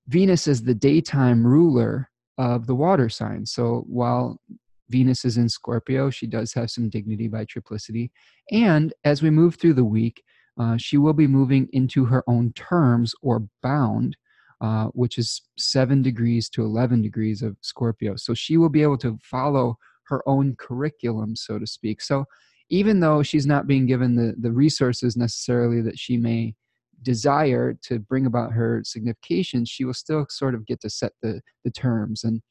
Venus 0.07 0.47
is 0.47 0.63
the 0.63 0.73
daytime 0.73 1.45
ruler 1.45 2.09
of 2.37 2.67
the 2.67 2.75
water 2.75 3.09
sign. 3.09 3.45
So 3.45 3.83
while 3.87 4.39
Venus 4.89 5.25
is 5.25 5.37
in 5.37 5.49
Scorpio, 5.49 6.09
she 6.09 6.25
does 6.25 6.53
have 6.53 6.71
some 6.71 6.89
dignity 6.89 7.27
by 7.27 7.45
triplicity. 7.45 8.09
And 8.51 8.93
as 9.03 9.21
we 9.21 9.29
move 9.29 9.55
through 9.55 9.73
the 9.73 9.83
week, 9.83 10.23
uh, 10.59 10.77
she 10.77 10.97
will 10.97 11.13
be 11.13 11.27
moving 11.27 11.69
into 11.73 12.05
her 12.05 12.23
own 12.27 12.51
terms 12.53 13.13
or 13.21 13.43
bound, 13.61 14.17
uh, 14.61 14.85
which 14.87 15.17
is 15.17 15.41
seven 15.57 16.01
degrees 16.01 16.49
to 16.49 16.63
11 16.63 17.01
degrees 17.01 17.41
of 17.41 17.55
Scorpio. 17.61 18.15
So 18.15 18.33
she 18.33 18.57
will 18.57 18.69
be 18.69 18.81
able 18.81 18.97
to 18.99 19.17
follow 19.21 19.77
her 20.07 20.27
own 20.27 20.55
curriculum, 20.57 21.35
so 21.35 21.59
to 21.59 21.67
speak. 21.67 22.01
So 22.01 22.25
even 22.69 22.99
though 22.99 23.23
she's 23.23 23.47
not 23.47 23.67
being 23.67 23.85
given 23.85 24.15
the, 24.15 24.35
the 24.39 24.51
resources 24.51 25.15
necessarily 25.15 25.81
that 25.81 25.97
she 25.97 26.17
may 26.17 26.55
desire 27.01 27.73
to 27.83 27.99
bring 27.99 28.25
about 28.25 28.51
her 28.51 28.81
signification, 28.83 29.65
she 29.65 29.85
will 29.85 29.93
still 29.93 30.25
sort 30.29 30.53
of 30.53 30.65
get 30.65 30.81
to 30.81 30.89
set 30.89 31.13
the, 31.21 31.41
the 31.63 31.71
terms. 31.71 32.23
And 32.23 32.41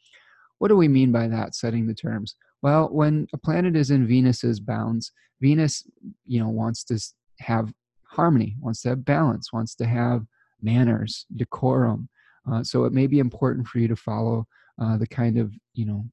what 0.58 0.68
do 0.68 0.76
we 0.76 0.88
mean 0.88 1.12
by 1.12 1.28
that, 1.28 1.54
setting 1.54 1.86
the 1.86 1.94
terms? 1.94 2.34
Well, 2.62 2.88
when 2.90 3.26
a 3.32 3.38
planet 3.38 3.76
is 3.76 3.90
in 3.90 4.06
Venus's 4.06 4.58
bounds, 4.58 5.12
Venus, 5.40 5.84
you 6.26 6.40
know, 6.40 6.48
wants 6.48 6.82
to 6.84 6.98
have 7.40 7.72
harmony, 8.04 8.56
wants 8.60 8.82
to 8.82 8.90
have 8.90 9.04
balance, 9.04 9.52
wants 9.52 9.74
to 9.76 9.86
have 9.86 10.24
manners, 10.62 11.26
decorum. 11.36 12.08
Uh, 12.50 12.62
so 12.62 12.84
it 12.84 12.92
may 12.92 13.06
be 13.06 13.18
important 13.18 13.66
for 13.66 13.78
you 13.78 13.88
to 13.88 13.96
follow 13.96 14.46
uh, 14.80 14.96
the 14.96 15.06
kind 15.06 15.38
of 15.38 15.52
you 15.74 15.86
know 15.86 16.04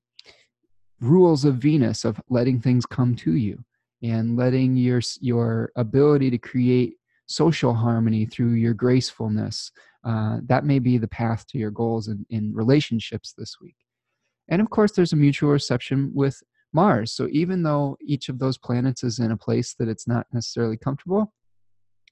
rules 1.01 1.45
of 1.45 1.55
Venus 1.55 2.05
of 2.05 2.19
letting 2.29 2.59
things 2.59 2.85
come 2.85 3.15
to 3.15 3.33
you 3.33 3.63
and 4.01 4.35
letting 4.35 4.75
your 4.75 5.01
your 5.21 5.71
ability 5.75 6.29
to 6.31 6.37
create 6.37 6.95
social 7.27 7.73
harmony 7.73 8.25
through 8.25 8.53
your 8.53 8.73
gracefulness. 8.73 9.71
Uh, 10.03 10.37
that 10.45 10.65
may 10.65 10.77
be 10.77 10.97
the 10.97 11.07
path 11.07 11.47
to 11.47 11.57
your 11.57 11.71
goals 11.71 12.07
in, 12.07 12.25
in 12.29 12.53
relationships 12.53 13.33
this 13.35 13.55
week. 13.59 13.75
And 14.49 14.61
of 14.61 14.69
course, 14.69 14.91
there's 14.91 15.13
a 15.13 15.17
mutual 15.17 15.49
reception 15.49 16.11
with 16.13 16.41
Mars. 16.73 17.13
So 17.13 17.27
even 17.31 17.63
though 17.63 17.97
each 18.01 18.29
of 18.29 18.37
those 18.37 18.57
planets 18.57 19.03
is 19.03 19.17
in 19.17 19.31
a 19.31 19.37
place 19.37 19.73
that 19.79 19.87
it's 19.87 20.07
not 20.07 20.27
necessarily 20.31 20.77
comfortable, 20.77 21.33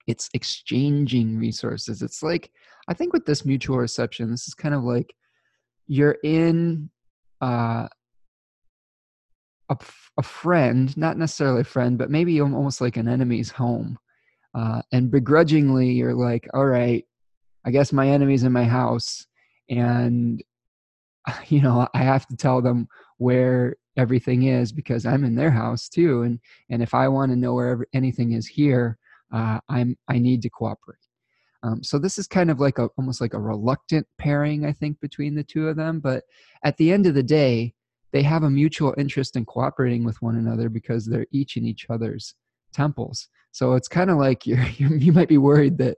it's 0.07 0.29
exchanging 0.33 1.37
resources. 1.37 2.01
It's 2.01 2.23
like, 2.23 2.51
I 2.87 2.93
think 2.93 3.13
with 3.13 3.25
this 3.25 3.45
mutual 3.45 3.77
reception, 3.77 4.29
this 4.29 4.47
is 4.47 4.53
kind 4.53 4.75
of 4.75 4.83
like 4.83 5.15
you're 5.87 6.17
in 6.23 6.89
uh, 7.41 7.87
a, 9.69 9.77
a 10.17 10.23
friend, 10.23 10.95
not 10.97 11.17
necessarily 11.17 11.61
a 11.61 11.65
friend, 11.65 11.97
but 11.97 12.11
maybe 12.11 12.41
almost 12.41 12.81
like 12.81 12.97
an 12.97 13.07
enemy's 13.07 13.51
home. 13.51 13.97
Uh, 14.53 14.81
and 14.91 15.09
begrudgingly, 15.09 15.91
you're 15.91 16.13
like, 16.13 16.47
all 16.53 16.65
right, 16.65 17.05
I 17.65 17.71
guess 17.71 17.91
my 17.93 18.09
enemy's 18.09 18.43
in 18.43 18.51
my 18.51 18.65
house. 18.65 19.25
And, 19.69 20.43
you 21.47 21.61
know, 21.61 21.87
I 21.93 21.99
have 21.99 22.27
to 22.27 22.35
tell 22.35 22.61
them 22.61 22.87
where 23.17 23.77
everything 23.95 24.43
is 24.43 24.71
because 24.71 25.05
I'm 25.05 25.23
in 25.23 25.35
their 25.35 25.51
house 25.51 25.87
too. 25.87 26.23
And, 26.23 26.39
and 26.69 26.81
if 26.81 26.93
I 26.93 27.07
want 27.07 27.31
to 27.31 27.37
know 27.37 27.53
where 27.53 27.85
anything 27.93 28.33
is 28.33 28.47
here, 28.47 28.97
uh, 29.33 29.59
I'm 29.69 29.97
I 30.07 30.19
need 30.19 30.41
to 30.43 30.49
cooperate. 30.49 30.99
Um, 31.63 31.81
so 31.81 31.97
this 31.97 32.17
is 32.17 32.27
kind 32.27 32.51
of 32.51 32.59
like 32.59 32.77
a 32.77 32.89
almost 32.97 33.21
like 33.21 33.33
a 33.33 33.39
reluctant 33.39 34.05
pairing, 34.17 34.65
I 34.65 34.73
think, 34.73 34.99
between 34.99 35.33
the 35.35 35.43
two 35.43 35.67
of 35.67 35.77
them. 35.77 35.99
But 35.99 36.23
at 36.63 36.77
the 36.77 36.91
end 36.91 37.07
of 37.07 37.15
the 37.15 37.23
day, 37.23 37.73
they 38.11 38.21
have 38.23 38.43
a 38.43 38.49
mutual 38.49 38.93
interest 38.97 39.35
in 39.35 39.45
cooperating 39.45 40.03
with 40.03 40.21
one 40.21 40.35
another 40.35 40.69
because 40.69 41.05
they're 41.05 41.25
each 41.31 41.57
in 41.57 41.65
each 41.65 41.87
other's 41.89 42.35
temples. 42.73 43.27
So 43.51 43.73
it's 43.73 43.87
kind 43.87 44.09
of 44.09 44.17
like 44.17 44.45
you're, 44.47 44.63
you 44.77 45.13
might 45.13 45.29
be 45.29 45.37
worried 45.37 45.77
that 45.79 45.97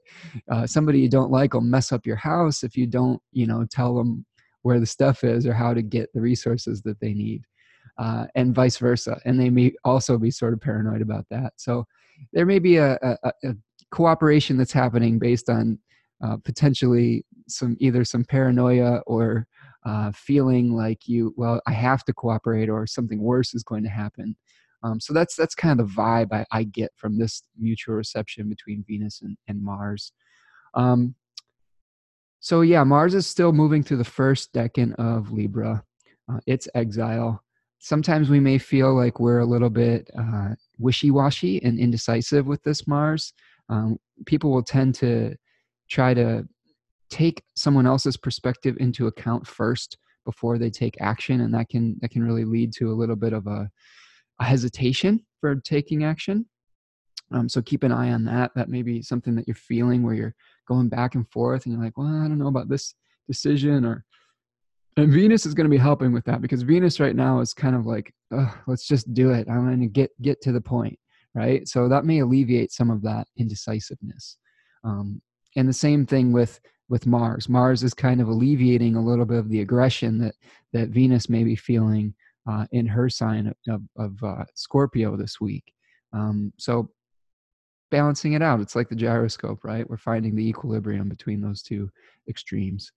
uh, 0.51 0.67
somebody 0.67 0.99
you 0.99 1.09
don't 1.09 1.31
like 1.31 1.53
will 1.53 1.61
mess 1.61 1.91
up 1.91 2.05
your 2.05 2.15
house 2.15 2.63
if 2.63 2.77
you 2.77 2.85
don't, 2.85 3.21
you 3.31 3.47
know, 3.47 3.65
tell 3.69 3.95
them 3.95 4.25
where 4.61 4.79
the 4.79 4.85
stuff 4.85 5.23
is 5.23 5.45
or 5.45 5.53
how 5.53 5.73
to 5.73 5.81
get 5.81 6.11
the 6.13 6.21
resources 6.21 6.81
that 6.81 6.99
they 6.99 7.13
need, 7.13 7.43
uh, 7.99 8.25
and 8.35 8.55
vice 8.55 8.77
versa. 8.77 9.19
And 9.25 9.39
they 9.39 9.49
may 9.49 9.73
also 9.83 10.17
be 10.17 10.31
sort 10.31 10.53
of 10.53 10.61
paranoid 10.61 11.01
about 11.01 11.25
that. 11.29 11.53
So 11.57 11.85
there 12.33 12.45
may 12.45 12.59
be 12.59 12.77
a, 12.77 12.97
a, 13.01 13.31
a 13.43 13.55
cooperation 13.91 14.57
that's 14.57 14.71
happening 14.73 15.19
based 15.19 15.49
on 15.49 15.79
uh, 16.23 16.37
potentially 16.43 17.25
some 17.47 17.75
either 17.79 18.03
some 18.03 18.23
paranoia 18.23 19.01
or 19.05 19.47
uh, 19.85 20.11
feeling 20.15 20.73
like 20.73 21.07
you 21.07 21.33
well 21.37 21.61
i 21.67 21.71
have 21.71 22.03
to 22.03 22.13
cooperate 22.13 22.69
or 22.69 22.87
something 22.87 23.21
worse 23.21 23.53
is 23.53 23.63
going 23.63 23.83
to 23.83 23.89
happen. 23.89 24.35
Um, 24.83 24.99
so 24.99 25.13
that's 25.13 25.35
that's 25.35 25.55
kind 25.55 25.79
of 25.79 25.87
the 25.87 25.93
vibe 25.93 26.31
I, 26.31 26.45
I, 26.51 26.63
get 26.63 26.91
from 26.95 27.17
this 27.17 27.41
mutual 27.57 27.95
reception 27.95 28.49
between 28.49 28.83
venus 28.87 29.21
and, 29.21 29.35
and 29.47 29.63
mars. 29.63 30.11
Um, 30.75 31.15
so 32.45 32.61
yeah 32.61 32.83
mars 32.83 33.15
is 33.15 33.25
still 33.25 33.51
moving 33.51 33.81
through 33.81 33.97
the 33.97 34.03
first 34.03 34.53
decan 34.53 34.93
of 34.95 35.31
libra 35.31 35.83
uh, 36.31 36.39
it's 36.45 36.67
exile 36.75 37.43
sometimes 37.85 38.29
we 38.29 38.39
may 38.39 38.57
feel 38.57 38.95
like 38.95 39.19
we're 39.19 39.39
a 39.39 39.45
little 39.45 39.69
bit 39.69 40.09
uh, 40.17 40.49
wishy-washy 40.79 41.61
and 41.63 41.79
indecisive 41.79 42.47
with 42.47 42.61
this 42.63 42.87
mars 42.87 43.33
um, 43.69 43.97
people 44.25 44.51
will 44.51 44.63
tend 44.63 44.95
to 44.95 45.35
try 45.89 46.13
to 46.13 46.43
take 47.09 47.43
someone 47.55 47.85
else's 47.85 48.17
perspective 48.17 48.75
into 48.79 49.07
account 49.07 49.45
first 49.45 49.97
before 50.25 50.57
they 50.57 50.71
take 50.71 50.99
action 50.99 51.41
and 51.41 51.53
that 51.53 51.69
can 51.69 51.95
that 52.01 52.09
can 52.09 52.23
really 52.23 52.45
lead 52.45 52.73
to 52.73 52.91
a 52.91 52.97
little 53.01 53.15
bit 53.15 53.33
of 53.33 53.45
a, 53.45 53.69
a 54.39 54.43
hesitation 54.43 55.23
for 55.39 55.55
taking 55.57 56.03
action. 56.03 56.45
Um, 57.31 57.47
so 57.47 57.61
keep 57.61 57.83
an 57.83 57.91
eye 57.91 58.11
on 58.11 58.25
that. 58.25 58.51
That 58.55 58.69
may 58.69 58.81
be 58.81 59.03
something 59.03 59.35
that 59.35 59.47
you're 59.47 59.55
feeling 59.55 60.01
where 60.01 60.15
you're 60.15 60.35
going 60.67 60.89
back 60.89 61.13
and 61.15 61.29
forth 61.29 61.65
and 61.65 61.73
you're 61.73 61.83
like 61.83 61.97
well 61.97 62.07
i 62.07 62.27
don't 62.27 62.39
know 62.39 62.47
about 62.47 62.69
this 62.69 62.95
decision 63.27 63.85
or 63.85 64.03
and 64.97 65.11
venus 65.11 65.45
is 65.45 65.53
going 65.53 65.65
to 65.65 65.75
be 65.75 65.77
helping 65.77 66.11
with 66.13 66.25
that 66.25 66.41
because 66.41 66.61
venus 66.61 66.99
right 66.99 67.15
now 67.15 67.39
is 67.39 67.53
kind 67.53 67.75
of 67.75 67.85
like 67.85 68.13
let's 68.67 68.87
just 68.87 69.13
do 69.13 69.31
it. 69.31 69.47
I'm 69.49 69.65
going 69.65 69.81
to 69.81 69.87
get 69.87 70.09
get 70.21 70.41
to 70.41 70.51
the 70.51 70.61
point 70.61 70.97
right? 71.35 71.67
So 71.67 71.87
that 71.89 72.05
may 72.05 72.19
alleviate 72.19 72.71
some 72.71 72.89
of 72.89 73.03
that 73.03 73.27
indecisiveness. 73.37 74.37
Um, 74.83 75.21
and 75.55 75.67
the 75.67 75.73
same 75.73 76.05
thing 76.05 76.31
with 76.31 76.59
with 76.87 77.07
mars. 77.07 77.49
Mars 77.49 77.83
is 77.83 77.95
kind 77.95 78.21
of 78.21 78.27
alleviating 78.27 78.95
a 78.95 79.03
little 79.03 79.25
bit 79.25 79.39
of 79.39 79.49
the 79.49 79.61
aggression 79.61 80.17
that 80.19 80.35
that 80.73 80.89
venus 80.89 81.29
may 81.29 81.43
be 81.43 81.55
feeling 81.55 82.13
uh, 82.49 82.65
in 82.71 82.85
her 82.85 83.09
sign 83.09 83.47
of, 83.47 83.55
of, 83.67 83.81
of 83.97 84.23
uh, 84.23 84.45
scorpio 84.53 85.17
this 85.17 85.41
week. 85.41 85.73
Um, 86.13 86.53
so 86.57 86.89
balancing 87.91 88.33
it 88.33 88.41
out 88.41 88.61
it's 88.61 88.75
like 88.75 88.89
the 88.89 88.95
gyroscope 88.95 89.63
right? 89.63 89.87
We're 89.89 89.97
finding 89.97 90.35
the 90.35 90.47
equilibrium 90.47 91.07
between 91.07 91.41
those 91.41 91.61
two 91.61 91.89
extremes 92.27 92.91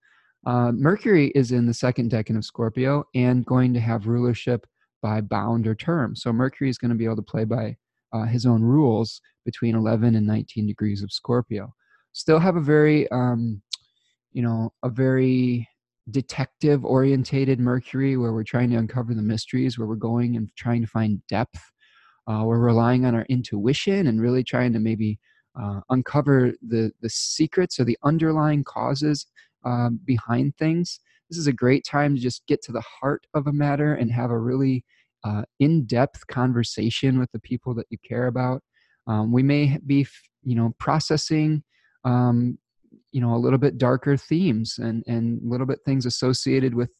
uh, 0.46 0.72
Mercury 0.72 1.32
is 1.34 1.52
in 1.52 1.66
the 1.66 1.74
second 1.74 2.10
decan 2.10 2.36
of 2.36 2.44
Scorpio 2.44 3.04
and 3.14 3.44
going 3.44 3.74
to 3.74 3.80
have 3.80 4.06
rulership 4.06 4.66
by 5.02 5.20
bound 5.20 5.66
or 5.66 5.74
term. 5.74 6.16
So 6.16 6.32
Mercury 6.32 6.70
is 6.70 6.78
going 6.78 6.90
to 6.90 6.96
be 6.96 7.04
able 7.04 7.16
to 7.16 7.22
play 7.22 7.44
by 7.44 7.76
uh, 8.12 8.24
his 8.24 8.46
own 8.46 8.62
rules 8.62 9.20
between 9.44 9.74
11 9.74 10.14
and 10.14 10.26
19 10.26 10.66
degrees 10.66 11.02
of 11.02 11.12
Scorpio. 11.12 11.72
Still 12.12 12.38
have 12.38 12.56
a 12.56 12.60
very, 12.60 13.08
um, 13.10 13.62
you 14.32 14.42
know, 14.42 14.72
a 14.82 14.88
very 14.88 15.68
detective 16.10 16.84
orientated 16.84 17.60
Mercury 17.60 18.16
where 18.16 18.32
we're 18.32 18.44
trying 18.44 18.70
to 18.70 18.76
uncover 18.76 19.14
the 19.14 19.22
mysteries, 19.22 19.78
where 19.78 19.86
we're 19.86 19.96
going 19.96 20.36
and 20.36 20.48
trying 20.56 20.80
to 20.80 20.88
find 20.88 21.20
depth. 21.28 21.60
Uh, 22.26 22.42
we're 22.44 22.58
relying 22.58 23.04
on 23.04 23.14
our 23.14 23.26
intuition 23.28 24.06
and 24.06 24.20
really 24.20 24.42
trying 24.42 24.72
to 24.72 24.78
maybe 24.78 25.18
uh, 25.60 25.80
uncover 25.90 26.52
the 26.66 26.92
the 27.00 27.08
secrets 27.08 27.80
or 27.80 27.84
the 27.84 27.98
underlying 28.04 28.62
causes 28.62 29.26
um, 29.64 30.00
behind 30.04 30.56
things. 30.56 31.00
This 31.30 31.38
is 31.38 31.46
a 31.46 31.52
great 31.52 31.84
time 31.84 32.14
to 32.14 32.20
just 32.20 32.46
get 32.46 32.62
to 32.62 32.72
the 32.72 32.82
heart 33.00 33.26
of 33.34 33.46
a 33.46 33.52
matter 33.52 33.94
and 33.94 34.10
have 34.10 34.30
a 34.30 34.38
really 34.38 34.84
uh, 35.24 35.42
in-depth 35.60 36.26
conversation 36.28 37.18
with 37.18 37.30
the 37.32 37.40
people 37.40 37.74
that 37.74 37.86
you 37.90 37.98
care 38.06 38.26
about. 38.26 38.62
Um, 39.06 39.32
we 39.32 39.42
may 39.42 39.78
be, 39.86 40.06
you 40.44 40.54
know, 40.54 40.74
processing, 40.78 41.62
um, 42.04 42.58
you 43.10 43.20
know, 43.20 43.34
a 43.34 43.38
little 43.38 43.58
bit 43.58 43.78
darker 43.78 44.16
themes 44.16 44.78
and 44.78 45.02
and 45.06 45.40
little 45.42 45.66
bit 45.66 45.80
things 45.84 46.06
associated 46.06 46.74
with 46.74 46.90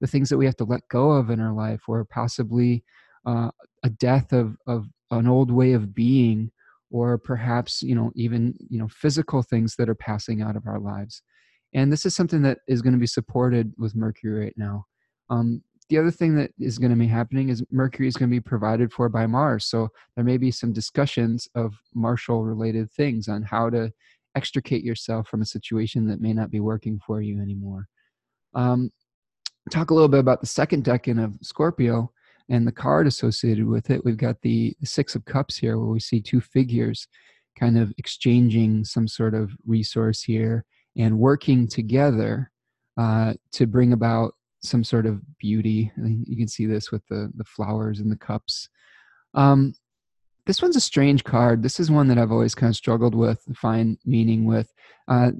the 0.00 0.06
things 0.06 0.28
that 0.28 0.38
we 0.38 0.44
have 0.44 0.56
to 0.56 0.64
let 0.64 0.86
go 0.88 1.12
of 1.12 1.30
in 1.30 1.40
our 1.40 1.52
life, 1.52 1.82
or 1.88 2.04
possibly 2.04 2.84
uh, 3.26 3.50
a 3.82 3.90
death 3.90 4.32
of 4.32 4.56
of 4.66 4.86
an 5.10 5.26
old 5.26 5.50
way 5.50 5.72
of 5.72 5.94
being, 5.94 6.50
or 6.90 7.18
perhaps 7.18 7.82
you 7.82 7.94
know 7.94 8.12
even 8.14 8.54
you 8.68 8.78
know 8.78 8.88
physical 8.88 9.42
things 9.42 9.76
that 9.76 9.88
are 9.88 9.94
passing 9.94 10.42
out 10.42 10.56
of 10.56 10.66
our 10.66 10.78
lives. 10.78 11.22
And 11.74 11.92
this 11.92 12.06
is 12.06 12.14
something 12.14 12.42
that 12.42 12.58
is 12.68 12.82
going 12.82 12.92
to 12.92 12.98
be 12.98 13.06
supported 13.06 13.72
with 13.76 13.96
Mercury 13.96 14.44
right 14.44 14.54
now. 14.56 14.86
Um, 15.28 15.62
the 15.88 15.98
other 15.98 16.10
thing 16.10 16.34
that 16.36 16.52
is 16.58 16.78
going 16.78 16.92
to 16.92 16.96
be 16.96 17.06
happening 17.06 17.50
is 17.50 17.62
Mercury 17.70 18.08
is 18.08 18.16
going 18.16 18.30
to 18.30 18.34
be 18.34 18.40
provided 18.40 18.92
for 18.92 19.08
by 19.08 19.26
Mars. 19.26 19.66
So 19.66 19.88
there 20.16 20.24
may 20.24 20.38
be 20.38 20.50
some 20.50 20.72
discussions 20.72 21.46
of 21.54 21.74
Martial 21.94 22.44
related 22.44 22.90
things 22.90 23.28
on 23.28 23.42
how 23.42 23.68
to 23.70 23.92
extricate 24.34 24.82
yourself 24.82 25.28
from 25.28 25.42
a 25.42 25.46
situation 25.46 26.06
that 26.08 26.20
may 26.20 26.32
not 26.32 26.50
be 26.50 26.60
working 26.60 27.00
for 27.06 27.20
you 27.20 27.40
anymore. 27.40 27.86
Um, 28.54 28.90
talk 29.70 29.90
a 29.90 29.94
little 29.94 30.08
bit 30.08 30.20
about 30.20 30.40
the 30.40 30.46
second 30.46 30.84
decan 30.84 31.22
of 31.22 31.36
Scorpio 31.42 32.10
and 32.48 32.66
the 32.66 32.72
card 32.72 33.06
associated 33.06 33.66
with 33.66 33.90
it. 33.90 34.04
We've 34.04 34.16
got 34.16 34.40
the, 34.42 34.74
the 34.80 34.86
Six 34.86 35.14
of 35.14 35.24
Cups 35.24 35.56
here, 35.56 35.78
where 35.78 35.88
we 35.88 36.00
see 36.00 36.20
two 36.20 36.40
figures 36.40 37.08
kind 37.58 37.78
of 37.78 37.92
exchanging 37.98 38.84
some 38.84 39.06
sort 39.06 39.34
of 39.34 39.52
resource 39.66 40.22
here 40.22 40.64
and 40.96 41.18
working 41.18 41.66
together 41.66 42.50
uh, 42.96 43.34
to 43.52 43.66
bring 43.66 43.92
about 43.92 44.34
some 44.62 44.84
sort 44.84 45.06
of 45.06 45.20
beauty. 45.38 45.92
You 45.96 46.36
can 46.36 46.48
see 46.48 46.66
this 46.66 46.90
with 46.90 47.02
the 47.08 47.30
the 47.36 47.44
flowers 47.44 48.00
and 48.00 48.10
the 48.10 48.16
cups. 48.16 48.68
Um, 49.34 49.74
this 50.46 50.60
one's 50.62 50.76
a 50.76 50.80
strange 50.80 51.24
card. 51.24 51.62
This 51.62 51.80
is 51.80 51.90
one 51.90 52.08
that 52.08 52.18
I've 52.18 52.32
always 52.32 52.54
kind 52.54 52.70
of 52.70 52.76
struggled 52.76 53.14
with, 53.14 53.42
find 53.56 53.98
meaning 54.04 54.44
with. 54.44 54.72
Uh, 55.08 55.32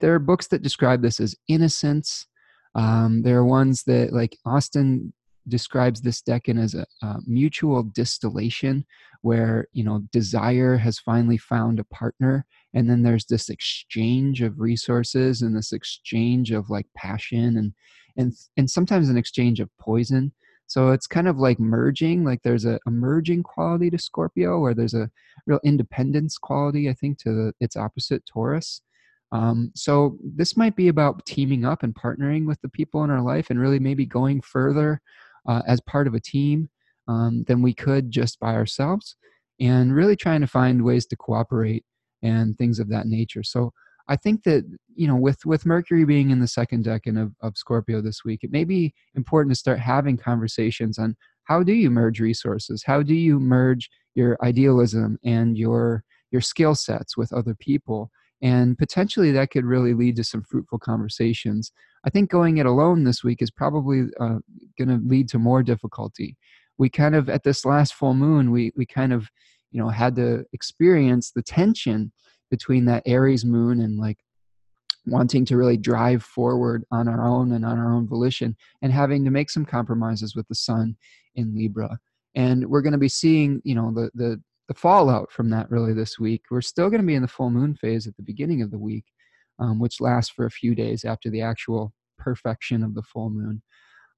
there 0.00 0.14
are 0.14 0.18
books 0.18 0.48
that 0.48 0.62
describe 0.62 1.02
this 1.02 1.20
as 1.20 1.36
innocence. 1.48 2.26
Um, 2.74 3.22
there 3.22 3.38
are 3.38 3.44
ones 3.44 3.84
that, 3.84 4.12
like 4.12 4.36
Austin 4.44 5.12
describes 5.48 6.00
this 6.00 6.22
decan 6.22 6.62
as 6.62 6.74
a, 6.74 6.86
a, 7.02 7.18
mutual 7.26 7.82
distillation, 7.82 8.84
where 9.22 9.66
you 9.72 9.84
know 9.84 10.02
desire 10.12 10.76
has 10.76 10.98
finally 10.98 11.38
found 11.38 11.78
a 11.78 11.84
partner, 11.84 12.46
and 12.74 12.88
then 12.88 13.02
there's 13.02 13.26
this 13.26 13.48
exchange 13.48 14.42
of 14.42 14.60
resources 14.60 15.42
and 15.42 15.56
this 15.56 15.72
exchange 15.72 16.50
of 16.52 16.70
like 16.70 16.86
passion 16.96 17.56
and 17.58 17.72
and 18.16 18.34
and 18.56 18.70
sometimes 18.70 19.08
an 19.08 19.16
exchange 19.16 19.60
of 19.60 19.70
poison. 19.78 20.32
So 20.66 20.90
it's 20.90 21.08
kind 21.08 21.26
of 21.26 21.38
like 21.38 21.58
merging 21.58 22.24
like 22.24 22.42
there's 22.42 22.64
a, 22.64 22.78
a 22.86 22.90
merging 22.90 23.42
quality 23.42 23.90
to 23.90 23.98
scorpio 23.98 24.60
where 24.60 24.74
there's 24.74 24.94
a 24.94 25.10
real 25.46 25.58
independence 25.64 26.38
quality 26.38 26.88
i 26.88 26.92
think 26.92 27.18
to 27.18 27.32
the, 27.32 27.52
its 27.60 27.76
opposite 27.76 28.24
taurus. 28.24 28.82
Um, 29.32 29.70
so 29.74 30.18
this 30.22 30.56
might 30.56 30.74
be 30.74 30.88
about 30.88 31.24
teaming 31.24 31.64
up 31.64 31.82
and 31.82 31.94
partnering 31.94 32.46
with 32.46 32.60
the 32.62 32.68
people 32.68 33.04
in 33.04 33.10
our 33.10 33.22
life 33.22 33.50
and 33.50 33.60
really 33.60 33.78
maybe 33.78 34.04
going 34.04 34.40
further 34.40 35.00
uh, 35.46 35.62
as 35.66 35.80
part 35.80 36.06
of 36.06 36.14
a 36.14 36.20
team 36.20 36.68
um, 37.08 37.44
than 37.46 37.62
we 37.62 37.74
could 37.74 38.10
just 38.10 38.38
by 38.40 38.54
ourselves 38.54 39.16
and 39.58 39.94
really 39.94 40.16
trying 40.16 40.40
to 40.40 40.46
find 40.46 40.82
ways 40.82 41.06
to 41.06 41.16
cooperate 41.16 41.84
and 42.22 42.56
things 42.58 42.78
of 42.78 42.88
that 42.88 43.06
nature 43.06 43.42
so 43.42 43.72
I 44.10 44.16
think 44.16 44.42
that 44.42 44.64
you 44.96 45.06
know 45.06 45.14
with 45.14 45.46
with 45.46 45.64
Mercury 45.64 46.04
being 46.04 46.30
in 46.30 46.40
the 46.40 46.48
second 46.48 46.84
decan 46.84 47.22
of, 47.22 47.32
of 47.40 47.56
Scorpio 47.56 48.02
this 48.02 48.24
week, 48.24 48.40
it 48.42 48.50
may 48.50 48.64
be 48.64 48.92
important 49.14 49.52
to 49.52 49.58
start 49.58 49.78
having 49.78 50.16
conversations 50.16 50.98
on 50.98 51.16
how 51.44 51.62
do 51.62 51.72
you 51.72 51.90
merge 51.90 52.20
resources? 52.20 52.82
How 52.84 53.02
do 53.02 53.14
you 53.14 53.38
merge 53.38 53.88
your 54.16 54.36
idealism 54.42 55.16
and 55.24 55.56
your 55.56 56.02
your 56.32 56.40
skill 56.40 56.74
sets 56.74 57.16
with 57.16 57.32
other 57.32 57.54
people? 57.54 58.10
And 58.42 58.78
potentially 58.78 59.32
that 59.32 59.50
could 59.50 59.64
really 59.64 59.94
lead 59.94 60.16
to 60.16 60.24
some 60.24 60.42
fruitful 60.42 60.78
conversations. 60.78 61.72
I 62.04 62.10
think 62.10 62.30
going 62.30 62.58
it 62.58 62.66
alone 62.66 63.04
this 63.04 63.22
week 63.22 63.42
is 63.42 63.50
probably 63.50 64.04
uh, 64.18 64.38
going 64.78 64.88
to 64.88 65.00
lead 65.04 65.28
to 65.30 65.38
more 65.38 65.62
difficulty. 65.62 66.36
We 66.78 66.88
kind 66.88 67.14
of 67.14 67.28
at 67.28 67.44
this 67.44 67.64
last 67.64 67.94
full 67.94 68.14
moon, 68.14 68.50
we 68.50 68.72
we 68.76 68.86
kind 68.86 69.12
of 69.12 69.28
you 69.70 69.80
know 69.80 69.88
had 69.88 70.16
to 70.16 70.44
experience 70.52 71.32
the 71.32 71.42
tension 71.42 72.12
between 72.50 72.86
that 72.86 73.02
Aries 73.06 73.44
moon 73.44 73.80
and 73.80 73.98
like 73.98 74.18
wanting 75.06 75.44
to 75.46 75.56
really 75.56 75.76
drive 75.76 76.22
forward 76.22 76.84
on 76.90 77.08
our 77.08 77.26
own 77.26 77.52
and 77.52 77.64
on 77.64 77.78
our 77.78 77.92
own 77.92 78.06
volition 78.06 78.56
and 78.82 78.92
having 78.92 79.24
to 79.24 79.30
make 79.30 79.50
some 79.50 79.64
compromises 79.64 80.34
with 80.34 80.46
the 80.48 80.54
sun 80.54 80.96
in 81.34 81.54
Libra. 81.54 81.98
And 82.34 82.66
we're 82.68 82.82
going 82.82 82.92
to 82.92 82.98
be 82.98 83.08
seeing, 83.08 83.60
you 83.64 83.74
know, 83.74 83.92
the 83.92 84.10
the 84.14 84.40
the 84.70 84.74
fallout 84.74 85.32
from 85.32 85.50
that 85.50 85.68
really 85.68 85.92
this 85.92 86.16
week. 86.20 86.44
We're 86.48 86.60
still 86.60 86.90
going 86.90 87.00
to 87.00 87.06
be 87.06 87.16
in 87.16 87.22
the 87.22 87.28
full 87.28 87.50
moon 87.50 87.74
phase 87.74 88.06
at 88.06 88.16
the 88.16 88.22
beginning 88.22 88.62
of 88.62 88.70
the 88.70 88.78
week, 88.78 89.04
um, 89.58 89.80
which 89.80 90.00
lasts 90.00 90.30
for 90.30 90.46
a 90.46 90.50
few 90.50 90.76
days 90.76 91.04
after 91.04 91.28
the 91.28 91.42
actual 91.42 91.92
perfection 92.18 92.84
of 92.84 92.94
the 92.94 93.02
full 93.02 93.30
moon. 93.30 93.62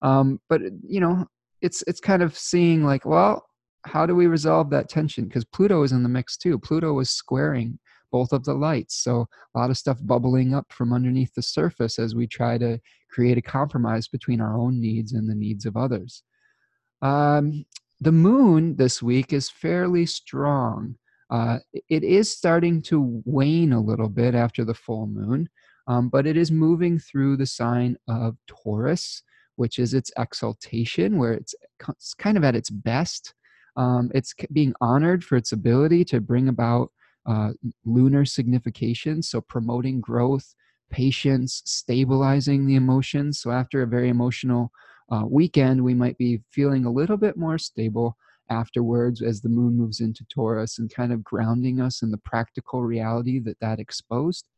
Um, 0.02 0.40
but 0.50 0.60
you 0.86 1.00
know, 1.00 1.24
it's 1.62 1.82
it's 1.86 2.00
kind 2.00 2.22
of 2.22 2.36
seeing 2.36 2.84
like, 2.84 3.06
well, 3.06 3.46
how 3.86 4.04
do 4.04 4.14
we 4.14 4.26
resolve 4.26 4.68
that 4.70 4.90
tension? 4.90 5.24
Because 5.24 5.46
Pluto 5.46 5.84
is 5.84 5.92
in 5.92 6.02
the 6.02 6.10
mix 6.10 6.36
too. 6.36 6.58
Pluto 6.58 6.98
is 6.98 7.08
squaring 7.08 7.78
both 8.10 8.34
of 8.34 8.44
the 8.44 8.52
lights. 8.52 9.02
So 9.02 9.26
a 9.54 9.58
lot 9.58 9.70
of 9.70 9.78
stuff 9.78 9.96
bubbling 10.02 10.52
up 10.52 10.70
from 10.70 10.92
underneath 10.92 11.32
the 11.34 11.40
surface 11.40 11.98
as 11.98 12.14
we 12.14 12.26
try 12.26 12.58
to 12.58 12.78
create 13.10 13.38
a 13.38 13.42
compromise 13.42 14.06
between 14.06 14.42
our 14.42 14.58
own 14.58 14.82
needs 14.82 15.14
and 15.14 15.30
the 15.30 15.34
needs 15.34 15.64
of 15.64 15.78
others. 15.78 16.22
Um, 17.00 17.64
the 18.02 18.12
moon 18.12 18.74
this 18.74 19.00
week 19.00 19.32
is 19.32 19.48
fairly 19.48 20.06
strong. 20.06 20.96
Uh, 21.30 21.58
it 21.88 22.02
is 22.02 22.30
starting 22.30 22.82
to 22.82 23.22
wane 23.24 23.72
a 23.72 23.80
little 23.80 24.08
bit 24.08 24.34
after 24.34 24.64
the 24.64 24.74
full 24.74 25.06
moon, 25.06 25.48
um, 25.86 26.08
but 26.08 26.26
it 26.26 26.36
is 26.36 26.50
moving 26.50 26.98
through 26.98 27.36
the 27.36 27.46
sign 27.46 27.96
of 28.08 28.36
Taurus, 28.48 29.22
which 29.54 29.78
is 29.78 29.94
its 29.94 30.10
exaltation, 30.18 31.16
where 31.16 31.32
it's 31.32 31.54
kind 32.18 32.36
of 32.36 32.42
at 32.42 32.56
its 32.56 32.70
best. 32.70 33.34
Um, 33.76 34.10
it's 34.14 34.34
being 34.52 34.74
honored 34.80 35.22
for 35.22 35.36
its 35.36 35.52
ability 35.52 36.04
to 36.06 36.20
bring 36.20 36.48
about 36.48 36.90
uh, 37.24 37.50
lunar 37.84 38.24
signification, 38.24 39.22
so 39.22 39.40
promoting 39.40 40.00
growth, 40.00 40.54
patience, 40.90 41.62
stabilizing 41.66 42.66
the 42.66 42.74
emotions. 42.74 43.40
So 43.40 43.52
after 43.52 43.80
a 43.82 43.86
very 43.86 44.08
emotional 44.08 44.72
uh, 45.12 45.26
weekend, 45.26 45.84
we 45.84 45.94
might 45.94 46.16
be 46.16 46.40
feeling 46.50 46.84
a 46.86 46.90
little 46.90 47.18
bit 47.18 47.36
more 47.36 47.58
stable 47.58 48.16
afterwards 48.50 49.22
as 49.22 49.40
the 49.40 49.48
moon 49.48 49.76
moves 49.76 50.00
into 50.00 50.24
Taurus 50.32 50.78
and 50.78 50.92
kind 50.92 51.12
of 51.12 51.22
grounding 51.22 51.80
us 51.80 52.02
in 52.02 52.10
the 52.10 52.18
practical 52.18 52.82
reality 52.82 53.38
that 53.40 53.60
that 53.60 53.78
exposed. 53.78 54.48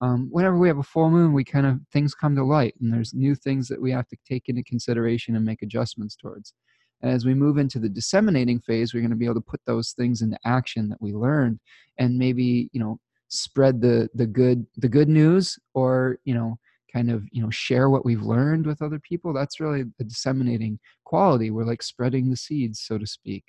Um, 0.00 0.28
whenever 0.30 0.58
we 0.58 0.68
have 0.68 0.78
a 0.78 0.82
full 0.82 1.10
moon, 1.10 1.32
we 1.32 1.44
kind 1.44 1.66
of 1.66 1.80
things 1.92 2.14
come 2.14 2.36
to 2.36 2.44
light, 2.44 2.74
and 2.80 2.92
there's 2.92 3.14
new 3.14 3.34
things 3.34 3.68
that 3.68 3.80
we 3.80 3.90
have 3.92 4.06
to 4.08 4.16
take 4.28 4.48
into 4.48 4.62
consideration 4.64 5.36
and 5.36 5.44
make 5.44 5.62
adjustments 5.62 6.16
towards. 6.16 6.52
And 7.00 7.10
as 7.10 7.24
we 7.24 7.34
move 7.34 7.58
into 7.58 7.78
the 7.78 7.88
disseminating 7.88 8.60
phase, 8.60 8.92
we're 8.92 9.00
going 9.00 9.10
to 9.10 9.16
be 9.16 9.24
able 9.24 9.34
to 9.36 9.40
put 9.40 9.60
those 9.66 9.92
things 9.92 10.20
into 10.20 10.38
action 10.44 10.88
that 10.90 11.00
we 11.00 11.12
learned 11.12 11.60
and 11.98 12.18
maybe, 12.18 12.68
you 12.72 12.80
know, 12.80 12.98
spread 13.28 13.80
the 13.80 14.08
the 14.14 14.26
good 14.26 14.66
the 14.76 14.88
good 14.88 15.08
news 15.08 15.58
or, 15.74 16.18
you 16.24 16.34
know, 16.34 16.58
kind 16.94 17.10
of, 17.10 17.24
you 17.32 17.42
know, 17.42 17.50
share 17.50 17.90
what 17.90 18.04
we've 18.04 18.22
learned 18.22 18.66
with 18.66 18.80
other 18.80 19.00
people. 19.00 19.32
That's 19.32 19.60
really 19.60 19.84
the 19.98 20.04
disseminating 20.04 20.78
quality. 21.04 21.50
We're 21.50 21.64
like 21.64 21.82
spreading 21.82 22.30
the 22.30 22.36
seeds, 22.36 22.80
so 22.86 22.98
to 22.98 23.06
speak. 23.06 23.44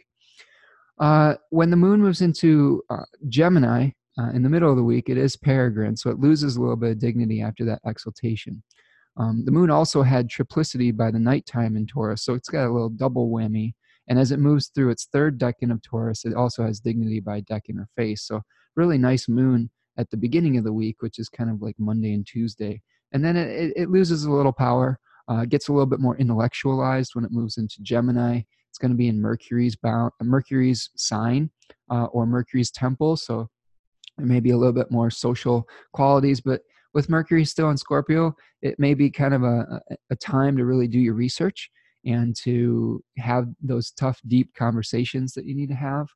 Uh, 0.99 1.35
when 1.49 1.69
the 1.69 1.77
moon 1.77 2.01
moves 2.01 2.21
into 2.21 2.81
uh, 2.89 3.05
Gemini 3.29 3.91
uh, 4.17 4.29
in 4.29 4.43
the 4.43 4.49
middle 4.49 4.71
of 4.71 4.77
the 4.77 4.83
week, 4.83 5.09
it 5.09 5.17
is 5.17 5.35
peregrine, 5.35 5.95
so 5.95 6.09
it 6.09 6.19
loses 6.19 6.55
a 6.55 6.61
little 6.61 6.75
bit 6.75 6.91
of 6.91 6.99
dignity 6.99 7.41
after 7.41 7.65
that 7.65 7.81
exaltation. 7.85 8.63
Um, 9.17 9.43
the 9.45 9.51
moon 9.51 9.69
also 9.69 10.01
had 10.03 10.29
triplicity 10.29 10.95
by 10.95 11.11
the 11.11 11.19
nighttime 11.19 11.77
in 11.77 11.85
Taurus, 11.85 12.23
so 12.23 12.33
it's 12.33 12.49
got 12.49 12.67
a 12.67 12.73
little 12.73 12.89
double 12.89 13.29
whammy. 13.29 13.73
And 14.07 14.19
as 14.19 14.31
it 14.31 14.39
moves 14.39 14.67
through 14.67 14.91
its 14.91 15.07
third 15.11 15.39
decan 15.39 15.71
of 15.71 15.81
Taurus, 15.81 16.25
it 16.25 16.33
also 16.33 16.63
has 16.63 16.79
dignity 16.79 17.19
by 17.19 17.41
decan 17.41 17.79
or 17.79 17.87
face. 17.95 18.23
So 18.23 18.41
really 18.75 18.97
nice 18.97 19.27
moon 19.27 19.69
at 19.97 20.09
the 20.11 20.17
beginning 20.17 20.57
of 20.57 20.63
the 20.63 20.73
week, 20.73 20.97
which 20.99 21.17
is 21.17 21.29
kind 21.29 21.49
of 21.49 21.61
like 21.61 21.75
Monday 21.79 22.13
and 22.13 22.25
Tuesday. 22.25 22.81
And 23.13 23.23
then 23.23 23.35
it, 23.35 23.73
it 23.75 23.89
loses 23.89 24.25
a 24.25 24.31
little 24.31 24.53
power, 24.53 24.99
uh, 25.27 25.45
gets 25.45 25.67
a 25.67 25.73
little 25.73 25.85
bit 25.85 25.99
more 25.99 26.17
intellectualized 26.17 27.11
when 27.13 27.25
it 27.25 27.31
moves 27.31 27.57
into 27.57 27.81
Gemini. 27.81 28.41
It's 28.69 28.77
going 28.77 28.91
to 28.91 28.97
be 28.97 29.07
in 29.07 29.21
Mercury's 29.21 29.75
bound, 29.75 30.11
Mercury's 30.21 30.89
sign 30.95 31.49
uh, 31.89 32.05
or 32.05 32.25
Mercury's 32.25 32.71
temple. 32.71 33.15
So 33.15 33.49
it 34.17 34.25
may 34.25 34.39
be 34.39 34.51
a 34.51 34.57
little 34.57 34.73
bit 34.73 34.91
more 34.91 35.09
social 35.09 35.67
qualities, 35.93 36.41
but 36.41 36.61
with 36.93 37.09
Mercury 37.09 37.45
still 37.45 37.69
in 37.69 37.77
Scorpio, 37.77 38.35
it 38.61 38.79
may 38.79 38.93
be 38.93 39.09
kind 39.09 39.33
of 39.33 39.43
a, 39.43 39.81
a 40.09 40.15
time 40.15 40.57
to 40.57 40.65
really 40.65 40.87
do 40.87 40.99
your 40.99 41.13
research 41.13 41.69
and 42.05 42.35
to 42.37 43.03
have 43.17 43.47
those 43.61 43.91
tough, 43.91 44.21
deep 44.27 44.53
conversations 44.53 45.33
that 45.33 45.45
you 45.45 45.55
need 45.55 45.69
to 45.69 45.75
have. 45.75 46.07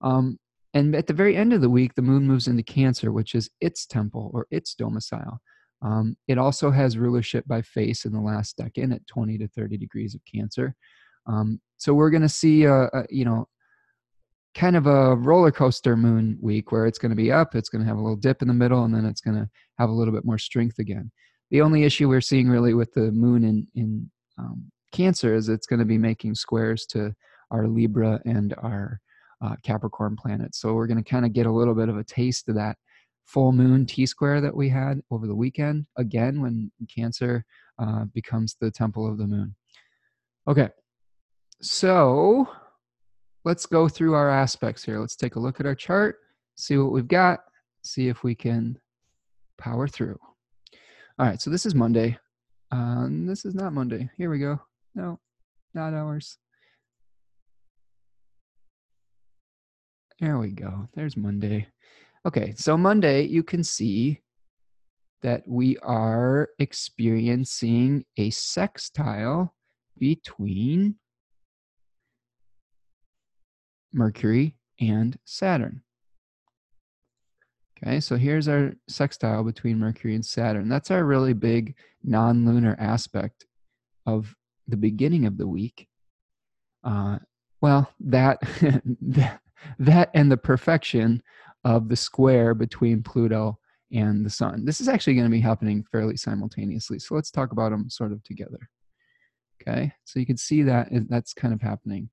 Um, 0.00 0.38
and 0.72 0.94
at 0.96 1.06
the 1.06 1.12
very 1.12 1.36
end 1.36 1.52
of 1.52 1.60
the 1.60 1.70
week, 1.70 1.94
the 1.94 2.02
moon 2.02 2.26
moves 2.26 2.48
into 2.48 2.62
Cancer, 2.62 3.12
which 3.12 3.34
is 3.34 3.50
its 3.60 3.86
temple 3.86 4.30
or 4.32 4.46
its 4.50 4.74
domicile. 4.74 5.40
Um, 5.82 6.16
it 6.28 6.38
also 6.38 6.70
has 6.70 6.96
rulership 6.96 7.46
by 7.46 7.62
face 7.62 8.04
in 8.04 8.12
the 8.12 8.20
last 8.20 8.58
decan 8.58 8.94
at 8.94 9.06
20 9.06 9.38
to 9.38 9.48
30 9.48 9.76
degrees 9.76 10.14
of 10.14 10.20
Cancer. 10.24 10.74
Um, 11.26 11.60
so 11.76 11.94
we're 11.94 12.10
going 12.10 12.22
to 12.22 12.28
see 12.28 12.64
a, 12.64 12.84
a, 12.84 13.04
you 13.10 13.24
know 13.24 13.48
kind 14.54 14.76
of 14.76 14.86
a 14.86 15.16
roller 15.16 15.50
coaster 15.50 15.96
moon 15.96 16.38
week 16.40 16.70
where 16.70 16.86
it's 16.86 16.98
going 16.98 17.10
to 17.10 17.16
be 17.16 17.32
up, 17.32 17.54
it's 17.54 17.68
going 17.68 17.82
to 17.82 17.88
have 17.88 17.98
a 17.98 18.00
little 18.00 18.16
dip 18.16 18.40
in 18.40 18.48
the 18.48 18.54
middle, 18.54 18.84
and 18.84 18.94
then 18.94 19.04
it's 19.04 19.20
going 19.20 19.36
to 19.36 19.48
have 19.78 19.90
a 19.90 19.92
little 19.92 20.14
bit 20.14 20.24
more 20.24 20.38
strength 20.38 20.78
again. 20.78 21.10
The 21.50 21.60
only 21.60 21.82
issue 21.82 22.08
we're 22.08 22.20
seeing 22.20 22.48
really 22.48 22.72
with 22.72 22.92
the 22.94 23.10
moon 23.12 23.44
in 23.44 23.66
in 23.74 24.10
um, 24.38 24.70
Cancer 24.92 25.34
is 25.34 25.48
it's 25.48 25.66
going 25.66 25.80
to 25.80 25.84
be 25.84 25.98
making 25.98 26.34
squares 26.34 26.86
to 26.86 27.14
our 27.50 27.66
Libra 27.66 28.20
and 28.24 28.54
our 28.62 29.00
uh, 29.44 29.56
Capricorn 29.62 30.16
planets. 30.16 30.60
So 30.60 30.74
we're 30.74 30.86
going 30.86 31.02
to 31.02 31.08
kind 31.08 31.26
of 31.26 31.32
get 31.32 31.46
a 31.46 31.52
little 31.52 31.74
bit 31.74 31.88
of 31.88 31.98
a 31.98 32.04
taste 32.04 32.48
of 32.48 32.54
that 32.54 32.76
full 33.24 33.52
moon 33.52 33.86
T 33.86 34.06
square 34.06 34.40
that 34.40 34.54
we 34.54 34.68
had 34.68 35.00
over 35.10 35.26
the 35.26 35.34
weekend 35.34 35.86
again 35.96 36.40
when 36.40 36.70
Cancer 36.94 37.44
uh, 37.78 38.04
becomes 38.12 38.56
the 38.60 38.70
temple 38.70 39.10
of 39.10 39.18
the 39.18 39.26
moon. 39.26 39.54
Okay, 40.46 40.68
so 41.62 42.48
let's 43.44 43.66
go 43.66 43.88
through 43.88 44.14
our 44.14 44.30
aspects 44.30 44.84
here. 44.84 44.98
Let's 44.98 45.16
take 45.16 45.36
a 45.36 45.40
look 45.40 45.60
at 45.60 45.66
our 45.66 45.74
chart, 45.74 46.16
see 46.56 46.76
what 46.76 46.92
we've 46.92 47.08
got, 47.08 47.40
see 47.82 48.08
if 48.08 48.22
we 48.22 48.34
can 48.34 48.78
power 49.58 49.88
through. 49.88 50.18
All 51.18 51.26
right, 51.26 51.40
so 51.40 51.50
this 51.50 51.64
is 51.64 51.74
Monday. 51.74 52.18
Um, 52.70 53.26
this 53.26 53.44
is 53.44 53.54
not 53.54 53.72
Monday. 53.72 54.10
Here 54.16 54.30
we 54.30 54.38
go. 54.38 54.60
No, 54.94 55.18
not 55.74 55.94
ours. 55.94 56.38
There 60.20 60.38
we 60.38 60.50
go. 60.50 60.88
There's 60.94 61.16
Monday. 61.16 61.68
Okay, 62.26 62.54
so 62.56 62.78
Monday, 62.78 63.22
you 63.22 63.42
can 63.42 63.62
see 63.62 64.20
that 65.20 65.42
we 65.46 65.76
are 65.78 66.48
experiencing 66.58 68.04
a 68.16 68.30
sextile 68.30 69.54
between 69.98 70.96
Mercury 73.92 74.56
and 74.80 75.18
Saturn. 75.24 75.82
Okay, 77.76 78.00
so 78.00 78.16
here's 78.16 78.48
our 78.48 78.72
sextile 78.88 79.44
between 79.44 79.78
Mercury 79.78 80.14
and 80.14 80.24
Saturn. 80.24 80.68
That's 80.68 80.90
our 80.90 81.04
really 81.04 81.34
big 81.34 81.74
non 82.02 82.46
lunar 82.46 82.74
aspect 82.78 83.44
of 84.06 84.34
the 84.66 84.78
beginning 84.78 85.26
of 85.26 85.36
the 85.36 85.46
week. 85.46 85.88
Uh, 86.82 87.18
well, 87.60 87.90
that, 88.00 88.38
that, 89.02 89.40
that 89.78 90.10
and 90.14 90.32
the 90.32 90.36
perfection 90.38 91.22
of 91.64 91.88
the 91.88 91.96
square 91.96 92.54
between 92.54 93.02
Pluto 93.02 93.58
and 93.92 94.24
the 94.24 94.30
Sun. 94.30 94.64
This 94.64 94.80
is 94.80 94.88
actually 94.88 95.14
going 95.14 95.26
to 95.26 95.30
be 95.30 95.40
happening 95.40 95.84
fairly 95.90 96.16
simultaneously. 96.16 96.98
So 96.98 97.14
let's 97.14 97.30
talk 97.30 97.52
about 97.52 97.70
them 97.70 97.88
sort 97.88 98.12
of 98.12 98.22
together. 98.24 98.68
Okay, 99.62 99.92
so 100.04 100.18
you 100.18 100.26
can 100.26 100.36
see 100.36 100.62
that 100.62 100.88
that's 101.08 101.32
kind 101.32 101.54
of 101.54 101.60
happening. 101.62 102.10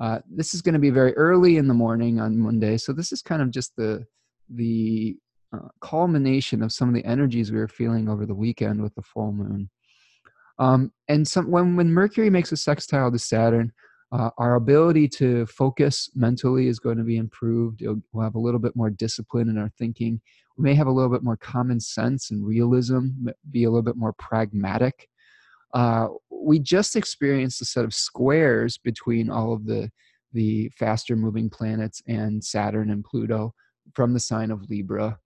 Uh, 0.00 0.20
this 0.30 0.54
is 0.54 0.62
going 0.62 0.74
to 0.74 0.78
be 0.78 0.90
very 0.90 1.14
early 1.16 1.56
in 1.56 1.68
the 1.68 1.74
morning 1.74 2.20
on 2.20 2.38
Monday. 2.38 2.76
So 2.76 2.92
this 2.92 3.12
is 3.12 3.22
kind 3.22 3.42
of 3.42 3.50
just 3.50 3.74
the 3.76 4.04
the 4.48 5.16
uh, 5.52 5.68
culmination 5.80 6.62
of 6.62 6.72
some 6.72 6.88
of 6.88 6.94
the 6.94 7.04
energies 7.04 7.50
we 7.50 7.58
were 7.58 7.68
feeling 7.68 8.08
over 8.08 8.26
the 8.26 8.34
weekend 8.34 8.82
with 8.82 8.94
the 8.94 9.02
full 9.02 9.32
moon. 9.32 9.70
Um, 10.58 10.92
and 11.08 11.26
some, 11.26 11.50
when 11.50 11.76
when 11.76 11.92
Mercury 11.92 12.30
makes 12.30 12.52
a 12.52 12.56
sextile 12.56 13.10
to 13.10 13.18
Saturn, 13.18 13.72
uh, 14.12 14.30
our 14.36 14.56
ability 14.56 15.08
to 15.08 15.46
focus 15.46 16.10
mentally 16.14 16.68
is 16.68 16.78
going 16.78 16.98
to 16.98 17.04
be 17.04 17.16
improved. 17.16 17.82
we'll 18.12 18.24
have 18.24 18.34
a 18.34 18.40
little 18.40 18.60
bit 18.60 18.76
more 18.76 18.90
discipline 18.90 19.48
in 19.48 19.56
our 19.56 19.70
thinking. 19.78 20.20
We 20.58 20.64
may 20.64 20.74
have 20.74 20.86
a 20.86 20.92
little 20.92 21.10
bit 21.10 21.22
more 21.22 21.38
common 21.38 21.80
sense 21.80 22.30
and 22.30 22.46
realism, 22.46 23.08
be 23.50 23.64
a 23.64 23.70
little 23.70 23.82
bit 23.82 23.96
more 23.96 24.12
pragmatic. 24.12 25.08
Uh, 25.72 26.08
we 26.30 26.58
just 26.58 26.94
experienced 26.94 27.62
a 27.62 27.64
set 27.64 27.86
of 27.86 27.94
squares 27.94 28.76
between 28.78 29.30
all 29.30 29.52
of 29.52 29.66
the 29.66 29.90
the 30.34 30.70
faster 30.78 31.14
moving 31.14 31.50
planets 31.50 32.02
and 32.08 32.42
Saturn 32.42 32.90
and 32.90 33.04
Pluto 33.04 33.54
from 33.94 34.14
the 34.14 34.20
sign 34.20 34.50
of 34.50 34.62
Libra, 34.70 35.18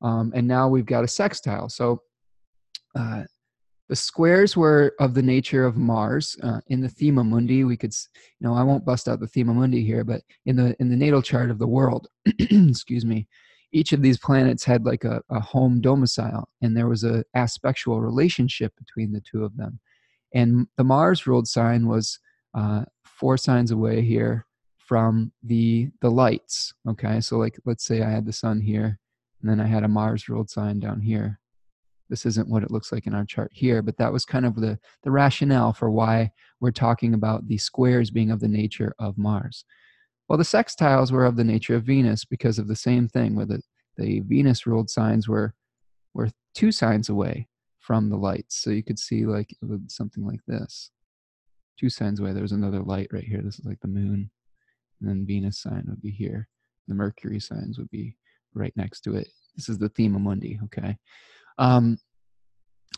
um, 0.00 0.32
and 0.34 0.48
now 0.48 0.68
we've 0.68 0.86
got 0.86 1.04
a 1.04 1.08
sextile. 1.08 1.68
So 1.68 2.00
uh, 2.94 3.24
the 3.88 3.96
squares 3.96 4.56
were 4.56 4.94
of 4.98 5.14
the 5.14 5.22
nature 5.22 5.64
of 5.64 5.76
Mars. 5.76 6.36
Uh, 6.42 6.60
in 6.68 6.80
the 6.80 6.88
Thema 6.88 7.22
Mundi, 7.22 7.64
we 7.64 7.76
could, 7.76 7.94
you 8.40 8.46
know, 8.46 8.54
I 8.54 8.62
won't 8.62 8.84
bust 8.84 9.08
out 9.08 9.20
the 9.20 9.26
Thema 9.26 9.52
Mundi 9.52 9.84
here, 9.84 10.04
but 10.04 10.22
in 10.46 10.56
the 10.56 10.74
in 10.80 10.88
the 10.88 10.96
natal 10.96 11.22
chart 11.22 11.50
of 11.50 11.58
the 11.58 11.66
world, 11.66 12.08
excuse 12.38 13.04
me, 13.04 13.28
each 13.72 13.92
of 13.92 14.00
these 14.00 14.18
planets 14.18 14.64
had 14.64 14.86
like 14.86 15.04
a, 15.04 15.20
a 15.30 15.38
home 15.38 15.80
domicile, 15.80 16.48
and 16.62 16.76
there 16.76 16.88
was 16.88 17.04
a 17.04 17.24
aspectual 17.34 18.00
relationship 18.00 18.72
between 18.76 19.12
the 19.12 19.20
two 19.20 19.44
of 19.44 19.56
them. 19.56 19.80
And 20.32 20.66
the 20.76 20.84
Mars 20.84 21.26
ruled 21.26 21.46
sign 21.46 21.86
was 21.86 22.18
uh, 22.54 22.84
four 23.04 23.36
signs 23.36 23.70
away 23.70 24.00
here 24.00 24.46
from 24.78 25.32
the 25.42 25.90
the 26.00 26.10
lights. 26.10 26.72
Okay, 26.88 27.20
so 27.20 27.36
like 27.36 27.58
let's 27.66 27.84
say 27.84 28.02
I 28.02 28.10
had 28.10 28.24
the 28.24 28.32
sun 28.32 28.62
here, 28.62 28.98
and 29.42 29.50
then 29.50 29.60
I 29.60 29.66
had 29.66 29.84
a 29.84 29.88
Mars 29.88 30.26
ruled 30.28 30.48
sign 30.48 30.80
down 30.80 31.02
here 31.02 31.38
this 32.14 32.26
isn't 32.26 32.48
what 32.48 32.62
it 32.62 32.70
looks 32.70 32.92
like 32.92 33.08
in 33.08 33.14
our 33.14 33.24
chart 33.24 33.50
here, 33.52 33.82
but 33.82 33.96
that 33.96 34.12
was 34.12 34.24
kind 34.24 34.46
of 34.46 34.54
the, 34.54 34.78
the 35.02 35.10
rationale 35.10 35.72
for 35.72 35.90
why 35.90 36.30
we're 36.60 36.70
talking 36.70 37.12
about 37.12 37.48
the 37.48 37.58
squares 37.58 38.08
being 38.08 38.30
of 38.30 38.38
the 38.38 38.46
nature 38.46 38.94
of 39.00 39.18
Mars. 39.18 39.64
Well, 40.28 40.38
the 40.38 40.44
sextiles 40.44 41.10
were 41.10 41.24
of 41.24 41.34
the 41.34 41.42
nature 41.42 41.74
of 41.74 41.82
Venus 41.82 42.24
because 42.24 42.60
of 42.60 42.68
the 42.68 42.76
same 42.76 43.08
thing, 43.08 43.34
where 43.34 43.46
the, 43.46 43.60
the 43.96 44.20
Venus 44.20 44.64
ruled 44.64 44.90
signs 44.90 45.26
were, 45.26 45.54
were 46.14 46.30
two 46.54 46.70
signs 46.70 47.08
away 47.08 47.48
from 47.80 48.10
the 48.10 48.16
lights. 48.16 48.62
So 48.62 48.70
you 48.70 48.84
could 48.84 49.00
see 49.00 49.26
like 49.26 49.52
something 49.88 50.24
like 50.24 50.40
this. 50.46 50.92
Two 51.80 51.90
signs 51.90 52.20
away, 52.20 52.32
there's 52.32 52.52
another 52.52 52.80
light 52.80 53.08
right 53.10 53.24
here. 53.24 53.42
This 53.42 53.58
is 53.58 53.66
like 53.66 53.80
the 53.80 53.88
moon. 53.88 54.30
And 55.00 55.10
then 55.10 55.26
Venus 55.26 55.60
sign 55.60 55.86
would 55.88 56.00
be 56.00 56.12
here. 56.12 56.46
The 56.86 56.94
Mercury 56.94 57.40
signs 57.40 57.76
would 57.76 57.90
be 57.90 58.14
right 58.54 58.72
next 58.76 59.00
to 59.00 59.16
it. 59.16 59.26
This 59.56 59.68
is 59.68 59.78
the 59.78 59.88
Thema 59.88 60.20
Mundi, 60.20 60.60
okay? 60.66 60.96
Um, 61.58 61.98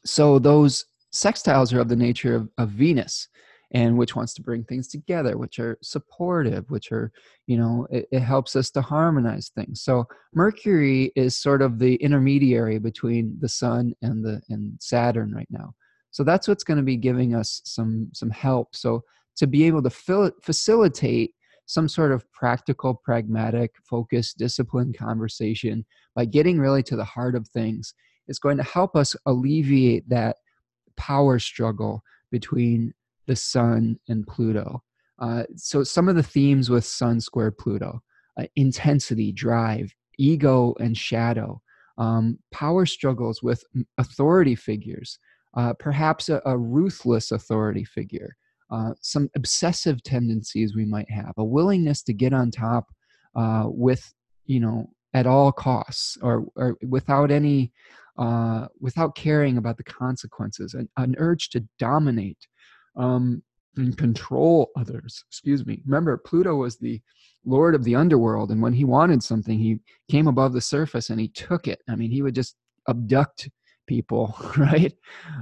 so 0.05 0.39
those 0.39 0.85
sextiles 1.13 1.73
are 1.73 1.81
of 1.81 1.89
the 1.89 1.97
nature 1.97 2.35
of, 2.35 2.49
of 2.59 2.71
Venus 2.71 3.29
and 3.73 3.97
which 3.99 4.15
wants 4.15 4.33
to 4.35 4.43
bring 4.43 4.63
things 4.65 4.87
together 4.87 5.37
which 5.37 5.59
are 5.59 5.77
supportive 5.83 6.71
which 6.71 6.93
are 6.93 7.11
you 7.47 7.57
know 7.57 7.87
it, 7.91 8.07
it, 8.13 8.21
helps 8.21 8.55
us 8.55 8.71
to 8.71 8.81
harmonize 8.81 9.51
things. 9.55 9.83
So 9.83 10.07
mercury 10.35 11.13
is 11.17 11.37
sort 11.37 11.63
of 11.63 11.79
the 11.79 11.97
intermediary 11.97 12.79
between 12.79 13.37
the 13.41 13.49
sun 13.49 13.95
and 14.03 14.25
the 14.25 14.41
and 14.49 14.77
saturn 14.81 15.33
right 15.35 15.49
now. 15.51 15.75
So 16.11 16.23
that's 16.25 16.49
what's 16.49 16.65
going 16.65 16.79
to 16.79 16.83
be 16.83 16.97
giving 16.97 17.35
us 17.35 17.61
some 17.65 18.09
some 18.13 18.31
help. 18.31 18.75
So 18.75 19.03
to 19.37 19.47
be 19.47 19.65
able 19.65 19.83
to 19.83 19.91
fill, 19.91 20.31
facilitate 20.43 21.35
some 21.67 21.89
sort 21.89 22.13
of 22.13 22.31
practical 22.33 22.95
pragmatic 22.95 23.73
focused 23.89 24.39
disciplined 24.39 24.97
conversation 24.97 25.85
by 26.15 26.25
getting 26.25 26.59
really 26.59 26.83
to 26.85 26.97
the 26.97 27.05
heart 27.05 27.35
of 27.35 27.49
things 27.49 27.93
is 28.29 28.39
going 28.39 28.57
to 28.57 28.63
help 28.63 28.97
us 28.97 29.17
alleviate 29.27 30.09
that 30.09 30.37
power 30.97 31.39
struggle 31.39 32.03
between 32.31 32.93
the 33.27 33.37
sun 33.37 33.99
and 34.09 34.27
Pluto. 34.27 34.83
Uh, 35.19 35.45
so, 35.57 35.83
some 35.83 36.09
of 36.09 36.17
the 36.17 36.23
themes 36.23 36.69
with 36.69 36.85
Sun 36.85 37.21
square 37.21 37.51
Pluto 37.51 38.03
uh, 38.39 38.45
intensity, 38.57 39.33
drive, 39.33 39.95
ego, 40.19 40.75
and 40.79 40.97
shadow, 40.97 41.61
um, 41.99 42.39
power 42.53 42.85
struggles 42.85 43.43
with 43.43 43.65
authority 43.99 44.55
figures, 44.55 45.19
uh, 45.57 45.73
perhaps 45.79 46.29
a, 46.29 46.43
a, 46.45 46.57
ruthless 46.57 47.33
authority 47.33 47.85
figure, 47.85 48.37
uh, 48.71 48.93
some 49.01 49.31
obsessive 49.35 50.03
tendencies 50.03 50.77
we 50.77 50.85
might 50.85 51.11
have, 51.11 51.33
a 51.39 51.45
willingness 51.45 52.03
to 52.03 52.13
get 52.13 52.35
on 52.35 52.51
top 52.51 52.89
uh, 53.35 53.65
with, 53.67 54.13
you 54.45 54.61
know, 54.61 54.87
at 55.17 55.27
all 55.27 55.51
costs 55.51 56.19
or, 56.21 56.45
or 56.57 56.77
without 56.87 57.31
any 57.31 57.73
uh, 58.19 58.67
without 58.81 59.15
caring 59.15 59.59
about 59.59 59.77
the 59.77 59.85
consequences, 59.85 60.75
an, 60.75 60.89
an 60.97 61.15
urge 61.19 61.51
to 61.51 61.63
dominate 61.79 62.39
um, 62.97 63.43
and 63.77 63.97
control 63.99 64.71
others. 64.77 65.23
Excuse 65.29 65.67
me. 65.67 65.83
Remember, 65.85 66.17
Pluto 66.17 66.55
was 66.55 66.79
the 66.79 67.01
lord 67.45 67.75
of 67.75 67.85
the 67.85 67.95
underworld, 67.95 68.51
and 68.51 68.61
when 68.61 68.73
he 68.73 68.85
wanted 68.85 69.23
something, 69.23 69.59
he 69.59 69.79
came 70.11 70.29
above 70.29 70.53
the 70.53 70.61
surface 70.61 71.11
and 71.11 71.21
he 71.21 71.29
took 71.29 71.67
it. 71.67 71.81
I 71.89 71.97
mean, 71.97 72.11
he 72.11 72.23
would 72.23 72.35
just 72.35 72.57
abduct 72.89 73.49
people, 73.87 74.35
right? 74.57 74.93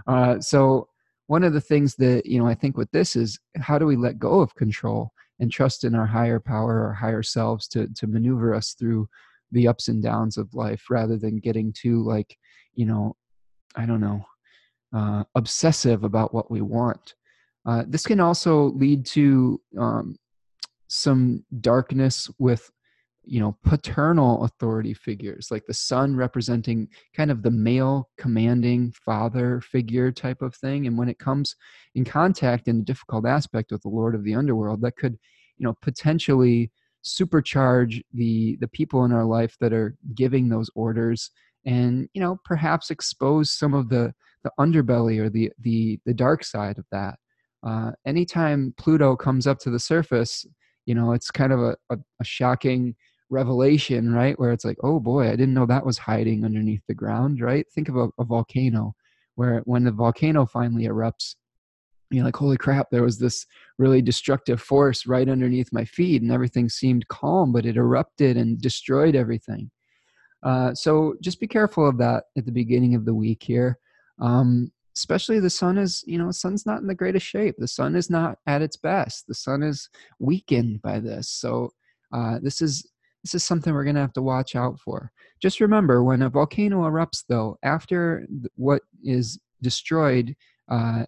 Uh, 0.07 0.41
so 0.41 0.89
one 1.27 1.43
of 1.43 1.53
the 1.53 1.61
things 1.61 1.95
that 1.97 2.27
you 2.27 2.39
know 2.39 2.47
i 2.47 2.55
think 2.55 2.77
with 2.77 2.91
this 2.91 3.17
is 3.17 3.39
how 3.57 3.79
do 3.79 3.87
we 3.87 3.97
let 3.97 4.19
go 4.19 4.41
of 4.41 4.55
control 4.57 5.11
and 5.41 5.51
trust 5.51 5.85
in 5.85 5.95
our 5.95 6.07
higher 6.07 6.39
power 6.39 6.87
or 6.87 6.93
higher 6.93 7.23
selves 7.23 7.67
to 7.67 7.89
to 7.95 8.07
maneuver 8.07 8.55
us 8.55 8.75
through 8.79 9.09
the 9.55 9.67
ups 9.67 9.89
and 9.89 10.03
downs 10.03 10.37
of 10.37 10.53
life 10.55 10.85
rather 10.91 11.17
than 11.17 11.39
getting 11.39 11.73
too 11.73 12.03
like 12.03 12.37
you 12.75 12.85
know 12.85 13.17
i 13.77 13.87
don't 13.87 14.01
know 14.01 14.25
uh, 14.95 15.25
obsessive 15.35 16.05
about 16.05 16.33
what 16.33 16.51
we 16.51 16.61
want. 16.61 17.15
Uh, 17.67 17.83
this 17.87 18.07
can 18.07 18.21
also 18.21 18.67
lead 18.71 19.05
to 19.05 19.61
um, 19.79 20.17
some 20.89 21.45
darkness 21.61 22.31
with 22.39 22.71
you 23.27 23.41
know 23.41 23.57
paternal 23.65 24.45
authority 24.45 24.93
figures 24.93 25.49
like 25.51 25.65
the 25.65 25.73
sun 25.73 26.15
representing 26.15 26.87
kind 27.17 27.31
of 27.31 27.43
the 27.43 27.51
male 27.51 28.11
commanding 28.19 28.93
father 28.93 29.63
figure 29.63 30.13
type 30.13 30.43
of 30.43 30.55
thing. 30.55 30.87
And 30.87 30.99
when 30.99 31.09
it 31.09 31.19
comes 31.19 31.57
in 31.95 32.05
contact 32.05 32.69
in 32.69 32.81
a 32.81 32.85
difficult 32.85 33.27
aspect 33.27 33.73
with 33.73 33.81
the 33.83 33.89
lord 33.89 34.15
of 34.15 34.25
the 34.25 34.35
underworld 34.35 34.83
that 34.83 34.97
could 34.97 35.19
you 35.57 35.65
know 35.65 35.75
potentially 35.81 36.71
supercharge 37.05 38.03
the 38.13 38.57
the 38.61 38.69
people 38.69 39.05
in 39.05 39.13
our 39.13 39.25
life 39.25 39.57
that 39.61 39.73
are 39.73 39.97
giving 40.15 40.49
those 40.49 40.71
orders 40.75 41.31
and 41.67 42.09
you 42.15 42.21
know 42.21 42.39
perhaps 42.45 42.91
expose 42.91 43.51
some 43.51 43.75
of 43.75 43.89
the 43.89 44.13
the 44.43 44.51
underbelly 44.59 45.19
or 45.19 45.29
the 45.29 45.51
the 45.61 45.99
the 46.07 46.15
dark 46.15 46.45
side 46.45 46.79
of 46.79 46.85
that 46.91 47.19
uh, 47.67 47.91
anytime 48.07 48.75
pluto 48.79 49.17
comes 49.17 49.47
up 49.47 49.59
to 49.59 49.71
the 49.71 49.79
surface 49.79 50.47
you 50.87 50.95
know 50.95 51.13
it's 51.13 51.31
kind 51.31 51.53
of 51.53 51.61
a, 51.61 51.77
a, 51.91 51.99
a 52.21 52.25
shocking 52.25 52.95
revelation, 53.31 54.13
right? 54.13 54.39
Where 54.39 54.53
it's 54.53 54.65
like, 54.65 54.79
oh 54.83 55.01
boy, 55.01 55.29
I 55.29 55.37
didn't 55.37 55.55
know 55.55 55.67
that 55.67 55.85
was 55.85 55.99
hiding 55.99 56.45
underneath 56.45 56.83
the 56.89 56.95
ground, 56.95 57.41
right? 57.41 57.67
Think 57.75 57.89
of 57.89 57.97
a, 57.97 58.09
a 58.19 58.25
volcano 58.25 58.95
where 59.35 59.61
when 59.65 59.85
the 59.85 59.91
volcano 59.91 60.47
finally 60.47 60.85
erupts, 60.85 61.35
you're 62.11 62.25
like, 62.25 62.37
holy 62.37 62.57
crap, 62.57 62.91
there 62.91 63.03
was 63.03 63.19
this 63.19 63.47
really 63.79 64.03
destructive 64.03 64.61
force 64.61 65.07
right 65.07 65.29
underneath 65.29 65.73
my 65.73 65.85
feet, 65.85 66.23
and 66.23 66.31
everything 66.31 66.69
seemed 66.69 67.09
calm, 67.09 67.53
but 67.53 67.67
it 67.67 67.77
erupted 67.77 68.37
and 68.37 68.61
destroyed 68.61 69.17
everything. 69.17 69.71
Uh, 70.43 70.75
so 70.75 71.15
just 71.23 71.41
be 71.41 71.47
careful 71.47 71.89
of 71.89 71.99
that 71.99 72.25
at 72.37 72.45
the 72.45 72.53
beginning 72.53 72.95
of 72.95 73.05
the 73.05 73.15
week 73.15 73.43
here. 73.43 73.79
Um, 74.21 74.71
especially 74.97 75.41
the 75.41 75.51
sun 75.51 75.79
is, 75.79 76.05
you 76.07 76.19
know, 76.19 76.31
sun's 76.31 76.67
not 76.67 76.81
in 76.81 76.87
the 76.87 76.95
greatest 76.95 77.27
shape. 77.27 77.57
The 77.59 77.67
sun 77.67 77.97
is 77.97 78.11
not 78.11 78.39
at 78.47 78.63
its 78.63 78.77
best. 78.77 79.27
The 79.27 79.35
sun 79.35 79.63
is 79.63 79.89
weakened 80.19 80.83
by 80.83 81.01
this. 81.01 81.29
So 81.29 81.71
uh, 82.13 82.39
this 82.43 82.61
is 82.61 82.89
this 83.25 83.35
is 83.35 83.43
something 83.43 83.73
we're 83.73 83.85
going 83.85 83.95
to 83.97 84.03
have 84.03 84.13
to 84.13 84.23
watch 84.23 84.55
out 84.55 84.79
for. 84.79 85.11
Just 85.41 85.59
remember 85.59 86.05
when 86.05 86.21
a 86.21 86.29
volcano 86.29 86.83
erupts, 86.83 87.25
though, 87.27 87.57
after 87.63 88.27
what 88.57 88.83
is 89.03 89.41
destroyed, 89.63 90.37
uh, 90.71 91.07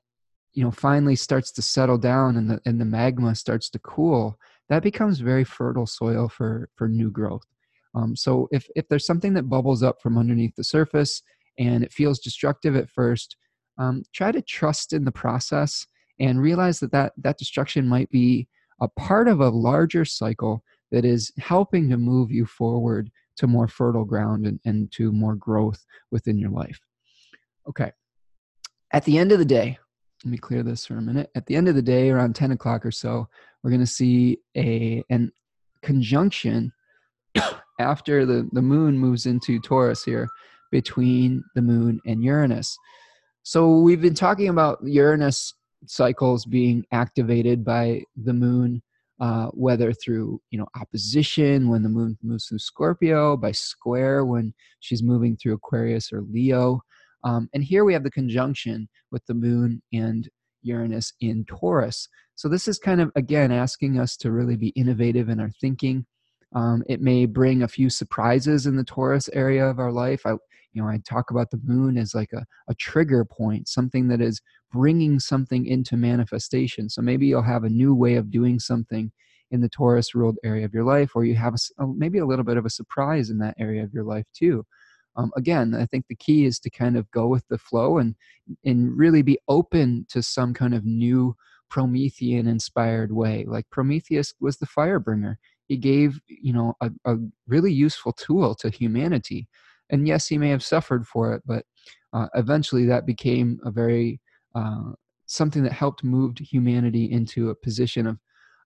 you 0.57 0.65
know, 0.65 0.71
finally 0.71 1.15
starts 1.15 1.53
to 1.53 1.61
settle 1.61 1.99
down 1.99 2.39
and 2.39 2.51
the, 2.51 2.61
and 2.65 2.81
the 2.81 2.85
magma 2.85 3.35
starts 3.35 3.69
to 3.69 3.79
cool, 3.81 4.39
that 4.71 4.83
becomes 4.83 5.21
very 5.21 5.45
fertile 5.45 5.87
soil 5.87 6.29
for, 6.29 6.71
for 6.77 6.89
new 6.89 7.11
growth. 7.11 7.45
Um, 7.95 8.17
so 8.17 8.49
if, 8.51 8.67
if 8.75 8.89
there's 8.89 9.07
something 9.07 9.35
that 9.35 9.51
bubbles 9.51 9.83
up 9.83 10.01
from 10.01 10.17
underneath 10.17 10.57
the 10.57 10.65
surface 10.65 11.21
and 11.59 11.85
it 11.85 11.93
feels 11.93 12.21
destructive 12.21 12.75
at 12.75 12.89
first, 12.89 13.37
um, 13.79 14.03
try 14.15 14.33
to 14.33 14.41
trust 14.41 14.95
in 14.95 15.05
the 15.05 15.13
process 15.13 15.87
and 16.19 16.41
realize 16.41 16.81
that, 16.81 16.93
that 16.93 17.13
that 17.19 17.37
destruction 17.37 17.87
might 17.87 18.09
be 18.09 18.49
a 18.81 18.89
part 18.89 19.29
of 19.29 19.41
a 19.41 19.51
larger 19.51 20.07
cycle 20.07 20.65
that 20.91 21.05
is 21.05 21.31
helping 21.39 21.91
to 21.91 21.99
move 21.99 22.31
you 22.31 22.47
forward 22.47 23.11
to 23.37 23.47
more 23.47 23.69
fertile 23.69 24.07
ground 24.07 24.47
and, 24.47 24.59
and 24.65 24.91
to 24.93 25.13
more 25.13 25.35
growth 25.35 25.85
within 26.11 26.39
your 26.39 26.51
life. 26.51 26.81
Okay. 27.69 27.93
At 28.93 29.05
the 29.05 29.19
end 29.19 29.33
of 29.33 29.39
the 29.39 29.45
day, 29.45 29.79
let 30.25 30.31
me 30.31 30.39
clear 30.39 30.63
this 30.63 30.87
for 30.87 30.97
a 30.97 31.03
minute. 31.03 31.31
At 31.35 31.47
the 31.47 31.57
end 31.57 31.69
of 31.69 31.75
the 31.75 31.83
day, 31.83 32.11
around 32.11 32.35
10 32.35 32.53
o'clock 32.53 32.85
or 32.87 32.91
so, 32.91 33.29
we're 33.63 33.71
going 33.71 33.81
to 33.81 33.87
see 33.87 34.39
a 34.57 35.03
an 35.11 35.31
conjunction 35.83 36.73
after 37.81 38.25
the, 38.27 38.49
the 38.53 38.63
moon 38.63 38.99
moves 38.99 39.27
into 39.27 39.61
Taurus 39.61 40.05
here 40.05 40.29
between 40.71 41.45
the 41.55 41.63
moon 41.63 42.01
and 42.07 42.23
Uranus. 42.23 42.77
So 43.43 43.79
we've 43.79 44.01
been 44.01 44.15
talking 44.15 44.49
about 44.49 44.79
Uranus 44.83 45.55
cycles 45.87 46.45
being 46.45 46.85
activated 46.93 47.65
by 47.65 48.03
the 48.17 48.33
moon 48.33 48.83
uh, 49.21 49.47
whether 49.53 49.93
through 49.93 50.41
you 50.51 50.59
know 50.59 50.67
opposition 50.79 51.69
when 51.69 51.83
the 51.83 51.89
moon 51.89 52.19
moves 52.23 52.47
through 52.47 52.59
Scorpio, 52.59 53.37
by 53.37 53.53
square 53.53 54.25
when 54.25 54.53
she's 54.81 55.03
moving 55.03 55.37
through 55.37 55.55
Aquarius 55.55 56.13
or 56.13 56.23
Leo. 56.23 56.81
Um, 57.25 57.49
and 57.55 57.63
here 57.63 57.85
we 57.85 57.93
have 57.93 58.05
the 58.05 58.11
conjunction 58.11 58.89
with 59.11 59.25
the 59.27 59.35
moon 59.35 59.83
and 59.93 60.29
Uranus 60.63 61.13
in 61.21 61.45
Taurus. 61.47 62.09
So 62.35 62.49
this 62.49 62.69
is 62.69 62.79
kind 62.79 63.01
of 63.01 63.11
again 63.17 63.53
asking 63.53 63.99
us 63.99 64.17
to 64.19 64.33
really 64.33 64.57
be 64.57 64.69
innovative 64.71 65.29
in 65.29 65.41
our 65.41 65.51
thinking. 65.61 66.07
Um, 66.55 66.83
it 66.89 67.01
may 67.01 67.27
bring 67.27 67.63
a 67.63 67.69
few 67.69 67.91
surprises 67.91 68.67
in 68.67 68.77
the 68.77 68.85
Taurus 68.85 69.29
area 69.33 69.67
of 69.67 69.79
our 69.79 69.93
life. 69.93 70.23
I, 70.25 70.33
you 70.73 70.83
know, 70.83 70.89
I 70.89 70.99
talk 71.09 71.31
about 71.31 71.51
the 71.51 71.61
moon 71.65 71.97
as 71.97 72.15
like 72.15 72.33
a, 72.33 72.45
a 72.69 72.75
trigger 72.75 73.25
point, 73.25 73.69
something 73.69 74.09
that 74.09 74.21
is 74.21 74.41
bringing 74.73 75.19
something 75.19 75.67
into 75.67 75.97
manifestation. 75.97 76.89
So 76.89 77.03
maybe 77.03 77.27
you'll 77.27 77.43
have 77.43 77.65
a 77.65 77.71
new 77.71 77.95
way 77.95 78.17
of 78.17 78.31
doing 78.31 78.59
something 78.59 79.11
in 79.51 79.61
the 79.61 79.69
Taurus 79.69 80.15
ruled 80.15 80.39
area 80.45 80.65
of 80.65 80.75
your 80.75 80.85
life, 80.85 81.13
or 81.15 81.25
you 81.25 81.35
have 81.37 81.55
a, 81.55 81.87
maybe 81.87 82.19
a 82.19 82.27
little 82.27 82.45
bit 82.45 82.57
of 82.57 82.67
a 82.67 82.71
surprise 82.71 83.31
in 83.31 83.39
that 83.39 83.55
area 83.59 83.83
of 83.83 83.93
your 83.93 84.05
life 84.05 84.27
too. 84.35 84.65
Um, 85.17 85.33
again, 85.37 85.75
I 85.75 85.87
think 85.87 86.07
the 86.09 86.15
key 86.17 86.45
is 86.45 86.59
to 86.61 86.71
kind 86.71 86.97
of 86.97 87.11
go 87.11 87.27
with 87.27 87.47
the 87.49 87.59
flow 87.59 87.99
and 87.99 88.15
and 88.65 88.97
really 88.97 89.23
be 89.23 89.39
open 89.49 90.07
to 90.11 90.23
some 90.23 90.55
kind 90.55 90.75
of 90.75 90.85
new 90.85 91.35
Promethean 91.71 92.47
inspired 92.47 93.13
way. 93.13 93.45
Like 93.47 93.69
Prometheus 93.71 94.35
was 94.41 94.59
the 94.59 94.67
fire 94.67 94.99
bringer. 95.01 95.39
He 95.69 95.77
gave 95.77 96.21
you 96.29 96.53
know 96.53 96.75
a, 96.81 96.91
a 97.05 97.17
really 97.47 97.73
useful 97.73 98.13
tool 98.13 98.55
to 98.57 98.71
humanity, 98.71 99.49
and 99.91 100.07
yes, 100.07 100.27
he 100.29 100.39
may 100.39 100.51
have 100.51 100.63
suffered 100.65 101.07
for 101.07 101.33
it, 101.33 101.43
but 101.47 101.65
uh, 102.13 102.29
eventually 102.35 102.87
that 102.87 103.07
became 103.07 103.59
a 103.65 103.71
very 103.71 104.21
uh, 104.55 104.93
something 105.27 105.63
that 105.65 105.73
helped 105.73 106.05
moved 106.05 106.39
humanity 106.39 107.11
into 107.11 107.51
a 107.51 107.55
position 107.55 108.07
of 108.07 108.19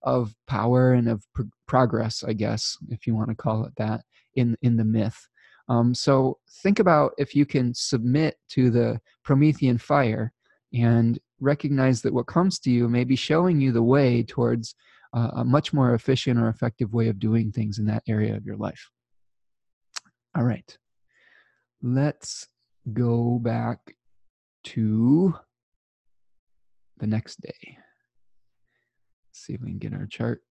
of 0.02 0.34
power 0.46 0.92
and 0.94 1.08
of 1.08 1.24
pro- 1.34 1.50
progress, 1.66 2.24
I 2.26 2.32
guess, 2.32 2.76
if 2.88 3.06
you 3.06 3.14
want 3.14 3.28
to 3.28 3.34
call 3.34 3.64
it 3.64 3.72
that, 3.76 4.02
in 4.34 4.56
in 4.62 4.76
the 4.76 4.84
myth. 4.84 5.28
Um, 5.70 5.94
so 5.94 6.38
think 6.62 6.80
about 6.80 7.12
if 7.16 7.36
you 7.36 7.46
can 7.46 7.72
submit 7.74 8.36
to 8.50 8.70
the 8.70 9.00
Promethean 9.22 9.78
fire 9.78 10.32
and 10.74 11.16
recognize 11.38 12.02
that 12.02 12.12
what 12.12 12.26
comes 12.26 12.58
to 12.60 12.70
you 12.70 12.88
may 12.88 13.04
be 13.04 13.14
showing 13.14 13.60
you 13.60 13.70
the 13.70 13.82
way 13.82 14.24
towards 14.24 14.74
uh, 15.14 15.30
a 15.36 15.44
much 15.44 15.72
more 15.72 15.94
efficient 15.94 16.40
or 16.40 16.48
effective 16.48 16.92
way 16.92 17.08
of 17.08 17.20
doing 17.20 17.52
things 17.52 17.78
in 17.78 17.86
that 17.86 18.02
area 18.08 18.36
of 18.36 18.44
your 18.44 18.56
life. 18.56 18.90
All 20.36 20.44
right, 20.44 20.76
let's 21.82 22.48
go 22.92 23.38
back 23.40 23.78
to 24.64 25.34
the 26.98 27.06
next 27.06 27.40
day. 27.40 27.78
Let's 29.28 29.46
see 29.46 29.54
if 29.54 29.60
we 29.60 29.68
can 29.68 29.78
get 29.78 29.94
our 29.94 30.06
chart 30.06 30.42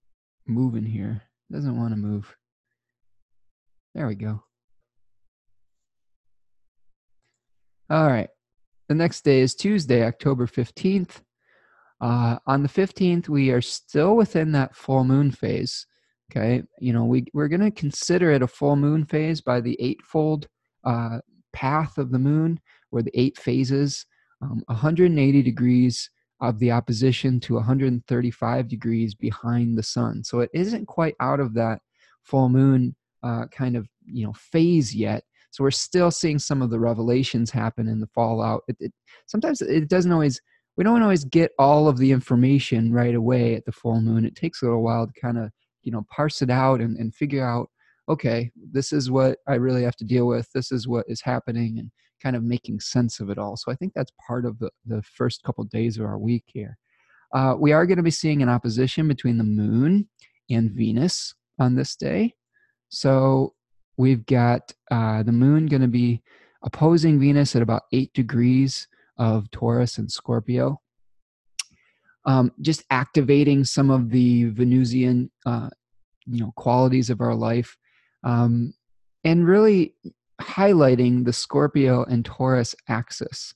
moving 0.48 0.86
here. 0.86 1.24
It 1.50 1.54
doesn't 1.54 1.78
want 1.78 1.92
to 1.92 1.98
move. 1.98 2.34
There 3.94 4.08
we 4.08 4.16
go. 4.16 4.44
All 7.90 8.08
right. 8.08 8.30
The 8.88 8.96
next 8.96 9.22
day 9.22 9.40
is 9.40 9.56
Tuesday, 9.56 10.04
October 10.04 10.46
15th. 10.46 11.22
Uh, 12.00 12.38
on 12.46 12.62
the 12.62 12.70
15th, 12.70 13.30
we 13.30 13.50
are 13.50 13.62
still 13.62 14.16
within 14.16 14.52
that 14.52 14.76
full 14.76 15.04
moon 15.04 15.32
phase. 15.32 15.88
Okay. 16.32 16.62
You 16.80 16.94
know, 16.94 17.06
we, 17.06 17.26
we're 17.34 17.48
going 17.48 17.62
to 17.62 17.72
consider 17.72 18.32
it 18.32 18.44
a 18.44 18.48
full 18.48 18.76
moon 18.76 19.06
phase 19.06 19.42
by 19.42 19.60
the 19.60 19.76
eightfold 19.80 20.48
uh, 20.84 21.20
path 21.52 21.98
of 21.98 22.12
the 22.12 22.20
moon, 22.20 22.60
or 22.92 23.02
the 23.02 23.20
eight 23.20 23.38
phases, 23.38 24.06
um, 24.42 24.62
180 24.68 25.42
degrees 25.42 26.10
of 26.42 26.60
the 26.60 26.72
opposition 26.72 27.40
to 27.40 27.56
135 27.56 28.68
degrees 28.68 29.16
behind 29.16 29.78
the 29.78 29.84
sun. 29.84 30.24
So 30.24 30.42
it 30.42 30.52
isn't 30.54 30.86
quite 30.86 31.16
out 31.20 31.40
of 31.40 31.56
that 31.56 31.80
full 32.24 32.50
moon 32.50 32.96
uh, 33.24 33.48
kind 33.48 33.76
of 33.76 33.88
you 34.06 34.26
know 34.26 34.34
phase 34.34 34.94
yet. 34.96 35.24
So 35.52 35.64
we're 35.64 35.72
still 35.72 36.12
seeing 36.12 36.40
some 36.40 36.62
of 36.62 36.70
the 36.70 36.80
revelations 36.80 37.52
happen 37.52 37.88
in 37.88 38.00
the 38.00 38.08
fallout. 38.08 38.62
It, 38.68 38.78
it, 38.80 38.94
sometimes 39.28 39.62
it 39.62 39.90
doesn't 39.90 40.12
always. 40.12 40.42
We 40.78 40.86
don't 40.86 41.02
always 41.02 41.26
get 41.26 41.52
all 41.60 41.90
of 41.90 41.98
the 41.98 42.12
information 42.12 42.94
right 42.94 43.14
away 43.14 43.56
at 43.56 43.66
the 43.66 43.74
full 43.74 44.00
moon. 44.00 44.24
It 44.24 44.36
takes 44.36 44.62
a 44.62 44.66
little 44.66 44.82
while 44.82 45.08
to 45.08 45.14
kind 45.20 45.38
of 45.38 45.52
you 45.84 45.92
know 45.92 46.06
parse 46.10 46.42
it 46.42 46.50
out 46.50 46.80
and, 46.80 46.98
and 46.98 47.14
figure 47.16 47.46
out 47.46 47.70
okay 48.10 48.52
this 48.72 48.92
is 48.92 49.10
what 49.10 49.38
i 49.48 49.56
really 49.56 49.82
have 49.82 49.96
to 49.96 50.04
deal 50.04 50.28
with 50.28 50.50
this 50.54 50.74
is 50.74 50.90
what 50.90 51.06
is 51.08 51.22
happening 51.22 51.80
and 51.80 51.90
kind 52.22 52.36
of 52.36 52.44
making 52.44 52.80
sense 52.80 53.20
of 53.20 53.30
it 53.30 53.38
all. 53.38 53.58
So 53.58 53.72
I 53.72 53.76
think 53.76 53.94
that's 53.94 54.12
part 54.26 54.46
of 54.46 54.60
the, 54.60 54.70
the 54.86 55.02
first 55.02 55.44
couple 55.44 55.64
of 55.64 55.70
days 55.70 55.98
of 55.98 56.06
our 56.06 56.18
week 56.18 56.44
here. 56.48 56.78
Uh, 57.34 57.56
we 57.58 57.72
are 57.72 57.86
going 57.86 57.98
to 57.98 58.04
be 58.04 58.12
seeing 58.12 58.42
an 58.42 58.50
opposition 58.50 59.08
between 59.08 59.38
the 59.38 59.44
moon 59.44 60.10
and 60.50 60.72
Venus 60.72 61.34
on 61.60 61.76
this 61.76 61.96
day. 61.96 62.34
So 62.90 63.54
we've 64.00 64.26
got 64.26 64.74
uh, 64.90 65.22
the 65.24 65.32
moon 65.34 65.66
going 65.66 65.82
to 65.82 65.88
be 65.88 66.24
opposing 66.64 67.20
Venus 67.20 67.54
at 67.54 67.62
about 67.62 67.84
eight 67.92 68.14
degrees 68.14 68.88
of 69.18 69.52
Taurus 69.52 69.98
and 69.98 70.10
Scorpio. 70.10 70.80
Um, 72.26 72.54
just 72.62 72.86
activating 72.92 73.66
some 73.66 73.90
of 73.90 74.10
the 74.10 74.46
Venusian, 74.46 75.30
uh, 75.46 75.70
you 76.26 76.40
know, 76.40 76.54
qualities 76.56 77.10
of 77.10 77.20
our 77.20 77.36
life, 77.36 77.76
um, 78.24 78.74
and 79.26 79.46
really 79.46 79.96
highlighting 80.42 81.26
the 81.26 81.34
Scorpio 81.34 82.06
and 82.06 82.24
Taurus 82.24 82.74
axis. 82.88 83.54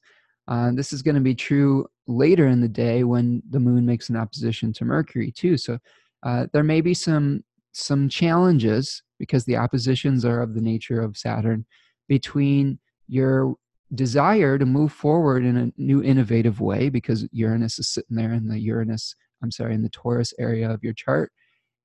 Uh, 0.49 0.71
this 0.73 0.91
is 0.91 1.01
going 1.01 1.15
to 1.15 1.21
be 1.21 1.36
true 1.36 1.88
later 2.06 2.47
in 2.47 2.60
the 2.60 2.67
day 2.67 3.06
when 3.06 3.41
the 3.49 3.62
moon 3.62 3.86
makes 3.86 4.10
an 4.10 4.17
opposition 4.17 4.73
to 4.73 4.84
Mercury 4.84 5.32
too. 5.32 5.56
So 5.56 5.79
uh, 6.23 6.47
there 6.51 6.63
may 6.63 6.82
be 6.82 6.93
some 6.93 7.45
some 7.71 8.08
challenges 8.08 9.01
because 9.23 9.45
the 9.45 9.55
oppositions 9.55 10.25
are 10.25 10.41
of 10.41 10.53
the 10.53 10.62
nature 10.62 10.99
of 10.99 11.15
Saturn 11.15 11.65
between 12.09 12.77
your 13.07 13.55
desire 13.95 14.57
to 14.57 14.65
move 14.65 14.91
forward 14.91 15.45
in 15.45 15.55
a 15.55 15.71
new 15.77 16.03
innovative 16.03 16.59
way 16.59 16.89
because 16.89 17.25
Uranus 17.31 17.79
is 17.79 17.88
sitting 17.88 18.17
there 18.17 18.33
in 18.33 18.49
the 18.49 18.59
Uranus, 18.59 19.15
I'm 19.41 19.49
sorry, 19.49 19.75
in 19.75 19.81
the 19.81 19.89
Taurus 19.89 20.33
area 20.38 20.69
of 20.69 20.83
your 20.83 20.93
chart 20.93 21.31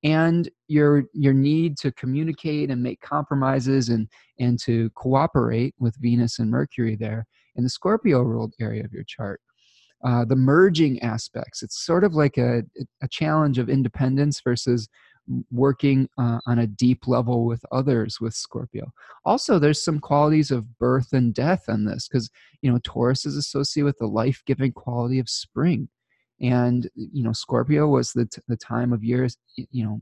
and 0.02 0.48
your 0.66 1.04
your 1.12 1.32
need 1.32 1.76
to 1.76 1.92
communicate 1.92 2.70
and 2.70 2.82
make 2.82 3.00
compromises 3.00 3.88
and 3.88 4.08
and 4.40 4.58
to 4.60 4.90
cooperate 4.90 5.76
with 5.78 5.94
Venus 6.00 6.40
and 6.40 6.50
Mercury 6.50 6.96
there 6.96 7.24
in 7.54 7.62
the 7.62 7.70
Scorpio 7.70 8.22
ruled 8.22 8.54
area 8.60 8.84
of 8.84 8.92
your 8.92 9.04
chart. 9.04 9.40
Uh, 10.04 10.24
the 10.24 10.36
merging 10.36 11.00
aspects. 11.02 11.60
It's 11.60 11.84
sort 11.84 12.04
of 12.04 12.14
like 12.14 12.38
a, 12.38 12.62
a 13.02 13.08
challenge 13.08 13.58
of 13.58 13.68
independence 13.68 14.40
versus 14.40 14.88
working 15.50 16.08
uh, 16.18 16.38
on 16.46 16.58
a 16.58 16.66
deep 16.66 17.06
level 17.06 17.44
with 17.44 17.64
others 17.70 18.20
with 18.20 18.34
Scorpio. 18.34 18.90
Also, 19.24 19.58
there's 19.58 19.82
some 19.82 20.00
qualities 20.00 20.50
of 20.50 20.78
birth 20.78 21.12
and 21.12 21.34
death 21.34 21.64
on 21.68 21.84
this 21.84 22.08
because, 22.08 22.30
you 22.62 22.70
know, 22.70 22.78
Taurus 22.82 23.26
is 23.26 23.36
associated 23.36 23.86
with 23.86 23.98
the 23.98 24.06
life 24.06 24.42
giving 24.46 24.72
quality 24.72 25.18
of 25.18 25.28
spring. 25.28 25.88
And, 26.40 26.88
you 26.94 27.22
know, 27.22 27.32
Scorpio 27.32 27.88
was 27.88 28.12
the, 28.12 28.26
t- 28.26 28.40
the 28.48 28.56
time 28.56 28.92
of 28.92 29.04
years, 29.04 29.36
you 29.56 29.84
know, 29.84 30.00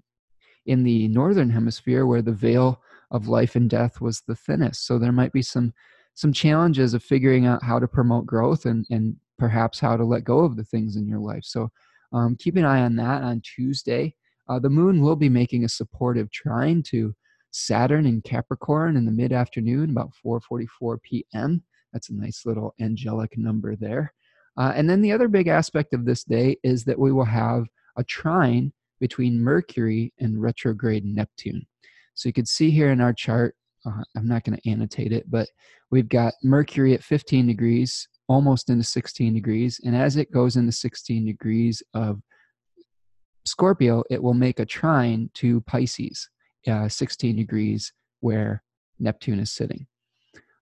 in 0.67 0.83
the 0.83 1.09
northern 1.09 1.51
hemisphere 1.51 2.07
where 2.07 2.23
the 2.23 2.33
veil 2.33 2.81
of 3.11 3.29
life 3.29 3.57
and 3.57 3.71
death 3.71 4.01
was 4.01 4.23
the 4.27 4.35
thinnest. 4.35 4.87
So 4.87 4.99
there 4.99 5.12
might 5.12 5.33
be 5.33 5.43
some 5.43 5.73
some 6.15 6.33
challenges 6.33 6.95
of 6.95 7.03
figuring 7.03 7.45
out 7.47 7.62
how 7.62 7.79
to 7.79 7.87
promote 7.87 8.25
growth 8.25 8.65
and, 8.65 8.87
and 8.89 9.17
perhaps 9.39 9.79
how 9.79 9.99
to 9.99 10.05
let 10.05 10.25
go 10.25 10.41
of 10.41 10.57
the 10.57 10.65
things 10.65 10.97
in 10.97 11.07
your 11.07 11.19
life. 11.19 11.45
So 11.45 11.71
um, 12.12 12.37
keep 12.37 12.57
an 12.57 12.65
eye 12.65 12.81
on 12.81 12.97
that 12.97 13.23
on 13.23 13.43
Tuesday. 13.43 14.15
Uh, 14.49 14.59
the 14.59 14.71
moon 14.71 15.01
will 15.01 15.17
be 15.17 15.29
making 15.29 15.65
a 15.65 15.69
supportive 15.69 16.31
trine 16.31 16.83
to 16.83 17.15
Saturn 17.51 18.07
in 18.07 18.21
Capricorn 18.23 18.97
in 18.97 19.07
the 19.07 19.13
mid 19.13 19.33
afternoon, 19.33 19.91
about 19.91 20.13
4:44 20.25 21.03
p.m. 21.03 21.63
That's 21.93 22.11
a 22.11 22.15
nice 22.15 22.45
little 22.45 22.75
angelic 22.81 23.39
number 23.39 23.77
there. 23.77 24.13
Uh, 24.59 24.73
and 24.75 24.89
then 24.89 25.01
the 25.01 25.13
other 25.13 25.29
big 25.29 25.49
aspect 25.49 25.95
of 25.95 26.05
this 26.05 26.25
day 26.25 26.57
is 26.63 26.85
that 26.85 26.99
we 26.99 27.13
will 27.13 27.25
have 27.25 27.65
a 27.97 28.05
trine 28.05 28.73
between 29.01 29.41
Mercury 29.41 30.13
and 30.19 30.41
retrograde 30.41 31.05
Neptune. 31.05 31.67
So 32.15 32.29
you 32.29 32.33
can 32.33 32.47
see 32.47 32.71
here 32.71 32.91
in 32.91 33.01
our 33.01 33.13
chart, 33.13 33.55
uh, 33.85 34.03
I'm 34.17 34.27
not 34.27 34.45
going 34.45 34.59
to 34.59 34.71
annotate 34.71 35.13
it, 35.13 35.31
but 35.31 35.49
we've 35.91 36.09
got 36.09 36.35
Mercury 36.43 36.95
at 36.95 37.05
15 37.05 37.47
degrees, 37.47 38.09
almost 38.29 38.71
into 38.71 38.85
16 38.85 39.35
degrees. 39.35 39.81
And 39.85 39.95
as 39.95 40.17
it 40.17 40.33
goes 40.33 40.57
into 40.57 40.73
16 40.73 41.27
degrees 41.27 41.83
of 41.95 42.21
Scorpio, 43.47 44.03
it 44.11 44.23
will 44.23 44.35
make 44.35 44.59
a 44.59 44.67
trine 44.67 45.31
to 45.35 45.61
Pisces, 45.63 46.29
uh, 46.67 46.89
16 46.89 47.37
degrees 47.37 47.93
where 48.21 48.63
Neptune 48.99 49.41
is 49.41 49.53
sitting. 49.53 49.87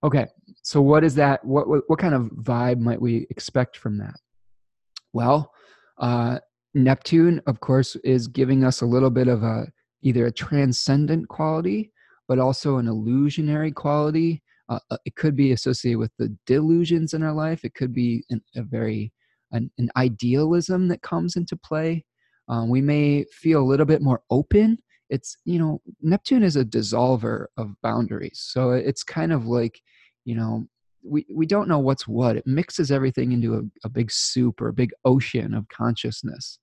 Okay, 0.02 0.26
so 0.62 0.82
what 0.82 1.02
is 1.02 1.14
that? 1.14 1.42
What, 1.44 1.68
what, 1.68 1.82
what 1.86 1.98
kind 1.98 2.14
of 2.14 2.24
vibe 2.42 2.78
might 2.78 3.00
we 3.00 3.26
expect 3.30 3.76
from 3.76 3.96
that? 3.98 4.16
Well, 5.14 5.50
uh, 5.98 6.40
Neptune, 6.74 7.40
of 7.46 7.60
course, 7.60 7.96
is 7.96 8.28
giving 8.28 8.64
us 8.64 8.82
a 8.82 8.86
little 8.86 9.10
bit 9.10 9.28
of 9.28 9.42
a 9.42 9.66
either 10.02 10.26
a 10.26 10.32
transcendent 10.32 11.28
quality, 11.28 11.90
but 12.28 12.38
also 12.38 12.76
an 12.76 12.88
illusionary 12.88 13.72
quality. 13.72 14.42
Uh, 14.68 14.78
uh 14.90 14.98
it 15.06 15.14
could 15.14 15.36
be 15.36 15.52
associated 15.52 15.98
with 15.98 16.12
the 16.18 16.36
delusions 16.46 17.14
in 17.14 17.22
our 17.22 17.32
life. 17.32 17.64
It 17.64 17.74
could 17.74 17.94
be 17.94 18.24
an, 18.28 18.42
a 18.56 18.62
very 18.62 19.12
an, 19.52 19.70
an 19.78 19.88
idealism 19.96 20.88
that 20.88 21.00
comes 21.00 21.36
into 21.36 21.56
play 21.56 22.04
um, 22.48 22.68
we 22.68 22.80
may 22.80 23.24
feel 23.32 23.60
a 23.60 23.64
little 23.64 23.86
bit 23.86 24.02
more 24.02 24.22
open. 24.30 24.78
It's 25.10 25.36
you 25.44 25.58
know 25.58 25.80
neptune 26.00 26.42
is 26.42 26.56
a 26.56 26.64
dissolver 26.64 27.46
of 27.56 27.74
boundaries. 27.82 28.40
So 28.44 28.70
it's 28.70 29.02
kind 29.02 29.32
of 29.32 29.46
like 29.46 29.80
you 30.24 30.34
know 30.34 30.66
we, 31.02 31.26
we 31.32 31.46
don't 31.46 31.68
know 31.68 31.78
what's 31.78 32.08
what. 32.08 32.36
It 32.36 32.46
mixes 32.46 32.90
everything 32.90 33.32
into 33.32 33.56
a, 33.56 33.62
a 33.84 33.88
big 33.88 34.10
soup 34.10 34.60
or 34.60 34.68
a 34.68 34.72
big 34.72 34.92
ocean 35.04 35.54
of 35.54 35.68
consciousness. 35.68 36.58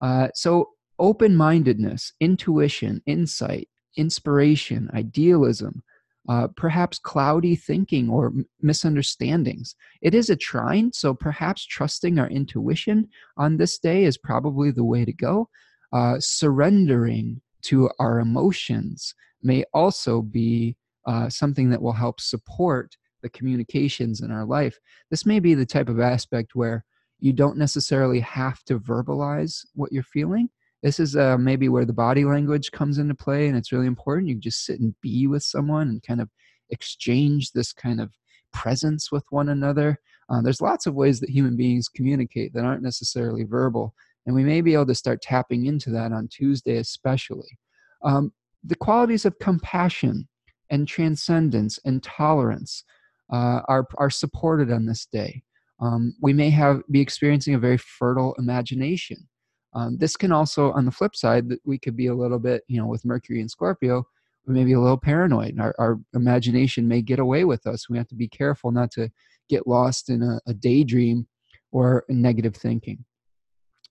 Uh, 0.00 0.28
so 0.34 0.70
open-mindedness 0.98 2.12
intuition 2.20 3.02
insight 3.06 3.68
inspiration 3.96 4.90
idealism 4.94 5.82
uh, 6.28 6.48
perhaps 6.56 6.98
cloudy 6.98 7.54
thinking 7.54 8.10
or 8.10 8.32
misunderstandings. 8.60 9.76
It 10.02 10.14
is 10.14 10.30
a 10.30 10.36
trine, 10.36 10.92
so 10.92 11.14
perhaps 11.14 11.64
trusting 11.64 12.18
our 12.18 12.28
intuition 12.28 13.08
on 13.36 13.56
this 13.56 13.78
day 13.78 14.04
is 14.04 14.18
probably 14.18 14.70
the 14.70 14.84
way 14.84 15.04
to 15.04 15.12
go. 15.12 15.48
Uh, 15.92 16.16
surrendering 16.18 17.40
to 17.62 17.90
our 17.98 18.18
emotions 18.20 19.14
may 19.42 19.64
also 19.72 20.22
be 20.22 20.76
uh, 21.06 21.28
something 21.28 21.70
that 21.70 21.80
will 21.80 21.92
help 21.92 22.20
support 22.20 22.96
the 23.22 23.28
communications 23.28 24.20
in 24.20 24.30
our 24.30 24.44
life. 24.44 24.78
This 25.10 25.24
may 25.24 25.40
be 25.40 25.54
the 25.54 25.66
type 25.66 25.88
of 25.88 26.00
aspect 26.00 26.54
where 26.54 26.84
you 27.18 27.32
don't 27.32 27.56
necessarily 27.56 28.20
have 28.20 28.62
to 28.64 28.78
verbalize 28.78 29.64
what 29.74 29.92
you're 29.92 30.02
feeling, 30.02 30.48
this 30.82 31.00
is 31.00 31.16
uh, 31.16 31.36
maybe 31.38 31.68
where 31.68 31.84
the 31.84 31.92
body 31.92 32.24
language 32.24 32.70
comes 32.70 32.98
into 32.98 33.14
play 33.14 33.48
and 33.48 33.56
it's 33.56 33.72
really 33.72 33.86
important. 33.86 34.28
You 34.28 34.36
just 34.36 34.64
sit 34.64 34.80
and 34.80 34.94
be 35.00 35.26
with 35.26 35.42
someone 35.42 35.88
and 35.88 36.02
kind 36.02 36.20
of 36.20 36.28
exchange 36.70 37.52
this 37.52 37.72
kind 37.72 38.00
of 38.00 38.12
presence 38.52 39.10
with 39.10 39.24
one 39.30 39.48
another. 39.48 39.98
Uh, 40.28 40.42
there's 40.42 40.60
lots 40.60 40.86
of 40.86 40.94
ways 40.94 41.20
that 41.20 41.30
human 41.30 41.56
beings 41.56 41.88
communicate 41.88 42.52
that 42.54 42.64
aren't 42.64 42.82
necessarily 42.82 43.44
verbal 43.44 43.94
and 44.26 44.34
we 44.34 44.42
may 44.42 44.60
be 44.60 44.74
able 44.74 44.86
to 44.86 44.94
start 44.94 45.22
tapping 45.22 45.66
into 45.66 45.90
that 45.90 46.12
on 46.12 46.28
tuesday 46.28 46.76
especially. 46.76 47.58
Um, 48.02 48.32
the 48.64 48.76
qualities 48.76 49.24
of 49.24 49.38
compassion 49.38 50.28
and 50.70 50.88
transcendence 50.88 51.78
and 51.84 52.02
tolerance 52.02 52.84
uh, 53.32 53.60
are, 53.68 53.86
are 53.98 54.10
supported 54.10 54.72
on 54.72 54.86
this 54.86 55.06
day. 55.06 55.42
Um, 55.80 56.14
we 56.20 56.32
may 56.32 56.50
have 56.50 56.82
be 56.90 57.00
experiencing 57.00 57.54
a 57.54 57.58
very 57.58 57.78
fertile 57.78 58.34
imagination 58.38 59.28
um, 59.76 59.98
this 59.98 60.16
can 60.16 60.32
also, 60.32 60.72
on 60.72 60.86
the 60.86 60.90
flip 60.90 61.14
side, 61.14 61.50
that 61.50 61.60
we 61.66 61.78
could 61.78 61.96
be 61.96 62.06
a 62.06 62.14
little 62.14 62.38
bit, 62.38 62.62
you 62.66 62.80
know, 62.80 62.86
with 62.86 63.04
Mercury 63.04 63.40
and 63.40 63.50
Scorpio, 63.50 64.06
we 64.46 64.54
may 64.54 64.64
be 64.64 64.72
a 64.72 64.80
little 64.80 64.96
paranoid. 64.96 65.60
Our, 65.60 65.74
our 65.78 66.00
imagination 66.14 66.88
may 66.88 67.02
get 67.02 67.18
away 67.18 67.44
with 67.44 67.66
us. 67.66 67.90
We 67.90 67.98
have 67.98 68.08
to 68.08 68.14
be 68.14 68.26
careful 68.26 68.70
not 68.70 68.90
to 68.92 69.10
get 69.50 69.66
lost 69.66 70.08
in 70.08 70.22
a, 70.22 70.40
a 70.46 70.54
daydream 70.54 71.26
or 71.72 72.04
negative 72.08 72.56
thinking. 72.56 73.04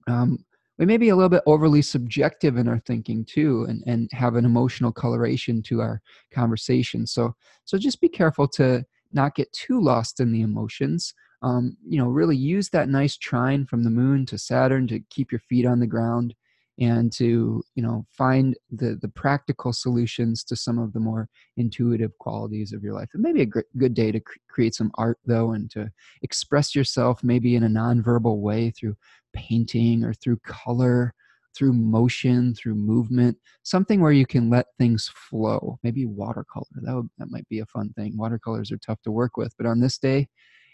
Um, 0.08 0.44
we 0.80 0.88
may 0.88 0.98
be 0.98 1.10
a 1.10 1.16
little 1.16 1.30
bit 1.30 1.44
overly 1.46 1.84
subjective 1.84 2.58
in 2.58 2.68
our 2.68 2.80
thinking 2.80 3.24
too 3.24 3.68
and, 3.70 3.84
and 3.86 4.10
have 4.12 4.36
an 4.36 4.46
emotional 4.46 4.92
coloration 4.92 5.62
to 5.64 5.82
our 5.82 6.02
conversation 6.34 7.08
so 7.08 7.34
so 7.64 7.78
just 7.78 8.02
be 8.02 8.10
careful 8.10 8.46
to 8.46 8.84
not 9.14 9.36
get 9.36 9.52
too 9.54 9.80
lost 9.80 10.20
in 10.20 10.34
the 10.34 10.42
emotions 10.42 11.14
um, 11.42 11.78
you 11.88 11.98
know, 11.98 12.08
really 12.08 12.38
use 12.38 12.70
that 12.70 12.90
nice 12.90 13.18
trine 13.18 13.66
from 13.66 13.84
the 13.84 13.90
moon 13.90 14.26
to 14.28 14.38
Saturn 14.38 14.88
to 14.88 15.00
keep 15.10 15.32
your 15.32 15.40
feet 15.40 15.66
on 15.66 15.80
the 15.80 15.88
ground 15.88 16.34
and 16.80 17.12
to 17.14 17.64
you 17.76 17.84
know 17.84 18.06
find 18.12 18.56
the 18.70 18.98
the 19.02 19.08
practical 19.08 19.72
solutions 19.72 20.44
to 20.44 20.56
some 20.56 20.78
of 20.78 20.92
the 20.94 21.00
more 21.00 21.30
intuitive 21.58 22.18
qualities 22.20 22.74
of 22.74 22.84
your 22.84 22.94
life. 22.94 23.10
It 23.14 23.22
may 23.22 23.32
be 23.32 23.42
a 23.42 23.46
great, 23.46 23.66
good 23.78 23.94
day 23.94 24.12
to 24.12 24.20
cr- 24.20 24.38
create 24.50 24.76
some 24.76 24.92
art 24.96 25.18
though 25.26 25.52
and 25.52 25.70
to 25.72 25.90
express 26.22 26.76
yourself 26.76 27.24
maybe 27.24 27.56
in 27.56 27.64
a 27.64 27.70
nonverbal 27.70 28.40
way 28.40 28.72
through 28.72 28.96
painting 29.34 30.04
or 30.04 30.14
through 30.14 30.38
color 30.46 31.14
through 31.56 31.72
motion 31.72 32.54
through 32.54 32.76
movement 32.76 33.38
something 33.64 34.02
where 34.02 34.12
you 34.12 34.26
can 34.26 34.50
let 34.50 34.66
things 34.78 35.10
flow. 35.16 35.80
Maybe 35.84 36.06
watercolor 36.06 36.66
that, 36.82 36.94
would, 36.94 37.10
that 37.18 37.32
might 37.32 37.48
be 37.48 37.60
a 37.60 37.66
fun 37.68 37.94
thing. 37.94 38.18
Watercolors 38.18 38.72
are 38.74 38.78
tough 38.78 39.02
to 39.04 39.12
work 39.12 39.38
with 39.38 39.54
but 39.58 39.66
on 39.66 39.80
this 39.80 39.98
day 39.98 40.28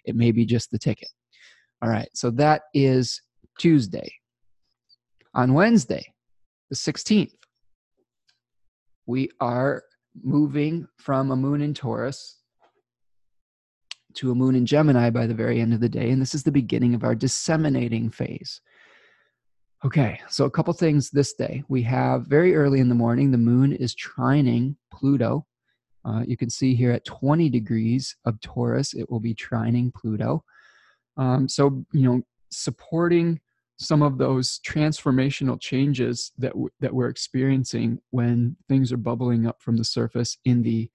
it 0.06 0.16
may 0.16 0.32
be 0.32 0.46
just 0.46 0.72
the 0.72 0.80
ticket. 0.80 1.10
All 1.82 1.90
right, 1.90 2.10
so 2.14 2.30
that 2.32 2.64
is 2.74 3.22
Tuesday. 3.58 4.12
On 5.34 5.54
Wednesday, 5.54 6.06
the 6.70 6.76
16th, 6.76 7.34
we 9.06 9.30
are 9.40 9.84
moving 10.22 10.88
from 10.98 11.32
a 11.32 11.36
moon 11.36 11.62
in 11.62 11.74
Taurus 11.74 12.38
to 14.16 14.32
a 14.32 14.36
moon 14.36 14.56
in 14.56 14.66
Gemini 14.66 15.10
by 15.10 15.26
the 15.26 15.34
very 15.34 15.62
end 15.62 15.74
of 15.74 15.80
the 15.80 15.90
day. 15.90 16.12
And 16.12 16.22
this 16.22 16.36
is 16.36 16.44
the 16.44 16.52
beginning 16.52 16.94
of 16.94 17.04
our 17.04 17.16
disseminating 17.16 18.10
phase. 18.10 18.62
Okay, 19.84 20.20
so 20.30 20.46
a 20.46 20.52
couple 20.52 20.74
things 20.74 21.10
this 21.10 21.34
day. 21.34 21.64
We 21.68 21.82
have 21.84 22.28
very 22.28 22.56
early 22.56 22.80
in 22.80 22.90
the 22.90 22.96
morning, 22.96 23.32
the 23.32 23.38
moon 23.38 23.74
is 23.74 23.96
trining 23.96 24.76
Pluto 24.94 25.48
uh, 26.06 26.24
you 26.26 26.38
can 26.38 26.50
see 26.50 26.76
here 26.76 26.92
at 26.92 27.06
20 27.06 27.50
degrees 27.50 28.16
of 28.26 28.40
Taurus, 28.42 28.94
it 28.94 29.10
will 29.10 29.20
be 29.20 29.36
trining 29.36 29.94
Pluto. 29.94 30.44
Um, 31.18 31.48
so, 31.48 31.86
you 31.94 32.04
know, 32.04 32.22
supporting 32.50 33.40
some 33.78 34.02
of 34.02 34.18
those 34.18 34.60
transformational 34.60 35.60
changes 35.60 36.32
that, 36.38 36.52
w- 36.52 36.70
that 36.80 36.94
we're 36.94 37.10
experiencing 37.10 38.00
when 38.12 38.56
things 38.68 38.92
are 38.92 38.98
bubbling 38.98 39.48
up 39.48 39.62
from 39.62 39.78
the 39.78 39.84
surface 39.84 40.38
in 40.46 40.62
the 40.62 40.90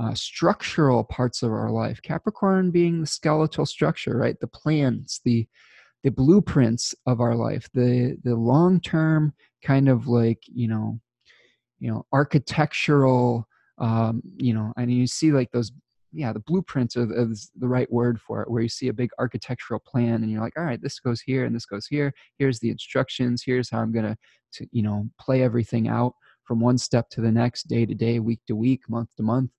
uh, 0.00 0.14
structural 0.14 1.04
parts 1.04 1.42
of 1.42 1.52
our 1.52 1.70
life. 1.70 2.00
Capricorn 2.02 2.70
being 2.70 3.00
the 3.00 3.06
skeletal 3.06 3.66
structure, 3.66 4.16
right? 4.16 4.38
The 4.40 4.46
plans, 4.46 5.20
the 5.24 5.46
the 6.02 6.10
blueprints 6.10 6.94
of 7.06 7.20
our 7.20 7.34
life, 7.34 7.68
the 7.74 8.16
the 8.24 8.34
long 8.34 8.80
term 8.80 9.34
kind 9.62 9.88
of 9.88 10.06
like 10.06 10.42
you 10.46 10.68
know 10.68 10.98
you 11.78 11.90
know 11.90 12.06
architectural 12.12 13.46
um, 13.80 14.22
you 14.36 14.54
know 14.54 14.72
and 14.76 14.92
you 14.92 15.06
see 15.06 15.32
like 15.32 15.50
those 15.50 15.72
yeah 16.12 16.32
the 16.32 16.40
blueprints 16.40 16.96
are, 16.96 17.08
is 17.30 17.50
the 17.56 17.68
right 17.68 17.90
word 17.90 18.20
for 18.20 18.42
it 18.42 18.50
where 18.50 18.62
you 18.62 18.68
see 18.68 18.88
a 18.88 18.92
big 18.92 19.10
architectural 19.18 19.80
plan 19.80 20.22
and 20.22 20.30
you're 20.30 20.40
like 20.40 20.58
all 20.58 20.64
right 20.64 20.82
this 20.82 20.98
goes 21.00 21.20
here 21.20 21.44
and 21.44 21.54
this 21.54 21.66
goes 21.66 21.86
here. 21.86 22.12
Here's 22.38 22.60
the 22.60 22.70
instructions. 22.70 23.42
Here's 23.44 23.70
how 23.70 23.80
i'm 23.80 23.92
going 23.92 24.16
to 24.52 24.68
you 24.72 24.82
know 24.82 25.08
play 25.18 25.42
everything 25.42 25.88
out 25.88 26.14
from 26.44 26.60
one 26.60 26.78
step 26.78 27.08
to 27.10 27.20
the 27.20 27.30
next 27.30 27.68
day 27.68 27.86
to 27.86 27.94
day 27.94 28.18
week 28.18 28.40
to 28.48 28.56
week 28.56 28.82
month 28.88 29.08
to 29.16 29.22
month. 29.22 29.52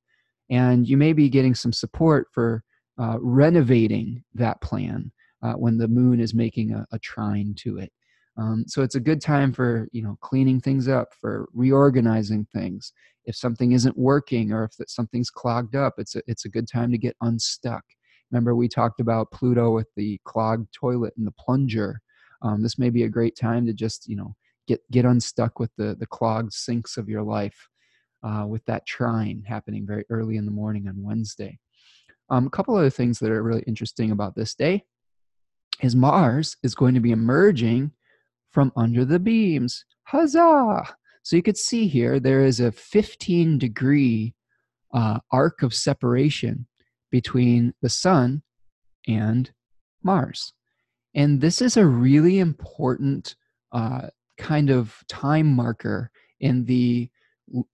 And 0.50 0.86
you 0.86 0.98
may 0.98 1.14
be 1.14 1.30
getting 1.30 1.56
some 1.56 1.72
support 1.72 2.28
for 2.34 2.64
uh, 3.00 3.18
renovating 3.22 4.22
that 4.34 4.60
plan 4.60 5.10
uh, 5.42 5.54
when 5.54 5.78
the 5.78 5.88
moon 5.88 6.20
is 6.20 6.34
making 6.34 6.74
a, 6.74 6.86
a 6.92 7.00
trine 7.00 7.56
to 7.60 7.78
it. 7.78 7.94
Um, 8.38 8.66
so 8.68 8.82
it's 8.82 8.96
a 8.96 9.00
good 9.00 9.22
time 9.22 9.54
for 9.54 9.88
you 9.92 10.02
know 10.02 10.18
cleaning 10.22 10.60
things 10.60 10.88
up 10.88 11.14
for 11.20 11.48
reorganizing 11.54 12.46
things 12.54 12.92
if 13.26 13.36
something 13.36 13.72
isn't 13.72 13.98
working 13.98 14.52
or 14.52 14.64
if 14.66 14.90
something's 14.90 15.30
clogged 15.30 15.76
up 15.76 15.94
it's 15.98 16.16
a, 16.16 16.22
it's 16.28 16.46
a 16.46 16.50
good 16.50 16.68
time 16.68 16.92
to 16.92 16.98
get 16.98 17.16
unstuck. 17.22 17.84
Remember 18.32 18.56
we 18.56 18.68
talked 18.68 19.00
about 19.00 19.32
pluto 19.32 19.72
with 19.72 19.88
the 19.96 20.20
clogged 20.26 20.68
toilet 20.74 21.14
and 21.18 21.28
the 21.28 21.34
plunger? 21.40 22.02
Um, 22.42 22.64
this 22.64 22.80
may 22.80 22.90
be 22.90 23.04
a 23.04 23.10
great 23.10 23.36
time 23.36 23.66
to 23.66 23.74
just 23.74 24.08
you 24.08 24.16
know 24.16 24.36
get 24.68 24.82
get 24.92 25.06
unstuck 25.06 25.60
with 25.60 25.72
the 25.78 25.96
the 26.00 26.08
clogged 26.08 26.54
sinks 26.54 26.98
of 26.98 27.10
your 27.10 27.24
life 27.24 27.68
uh, 28.24 28.46
with 28.48 28.64
that 28.66 28.86
trine 28.86 29.44
happening 29.46 29.86
very 29.86 30.06
early 30.10 30.38
in 30.38 30.46
the 30.46 30.52
morning 30.52 30.88
on 30.88 31.04
wednesday. 31.04 31.58
Um, 32.30 32.48
a 32.48 32.50
couple 32.50 32.76
other 32.76 32.90
things 32.90 33.20
that 33.20 33.32
are 33.32 33.44
really 33.44 33.64
interesting 33.68 34.12
about 34.12 34.36
this 34.36 34.56
day 34.56 34.84
is 35.82 35.96
mars 35.96 36.56
is 36.64 36.76
going 36.76 36.94
to 36.94 37.02
be 37.02 37.12
emerging 37.12 37.92
from 38.52 38.72
under 38.76 39.06
the 39.06 39.20
beams. 39.20 39.86
Huzzah 40.04 40.96
so 41.24 41.36
you 41.36 41.44
could 41.44 41.58
see 41.58 41.88
here 41.88 42.20
there 42.20 42.44
is 42.44 42.60
a 42.60 42.72
15 42.72 43.58
degree 43.58 44.34
uh, 44.94 45.20
arc 45.32 45.64
of 45.64 45.74
separation 45.74 46.68
between 47.12 47.74
the 47.82 47.90
sun 47.90 48.42
and 49.08 49.52
Mars. 50.04 50.54
And 51.14 51.42
this 51.42 51.62
is 51.62 51.78
a 51.78 51.86
really 51.86 52.40
important 52.40 53.36
uh, 53.72 54.08
kind 54.38 54.70
of 54.70 54.96
time 55.08 55.48
marker 55.48 56.12
in 56.40 56.66
the 56.66 57.10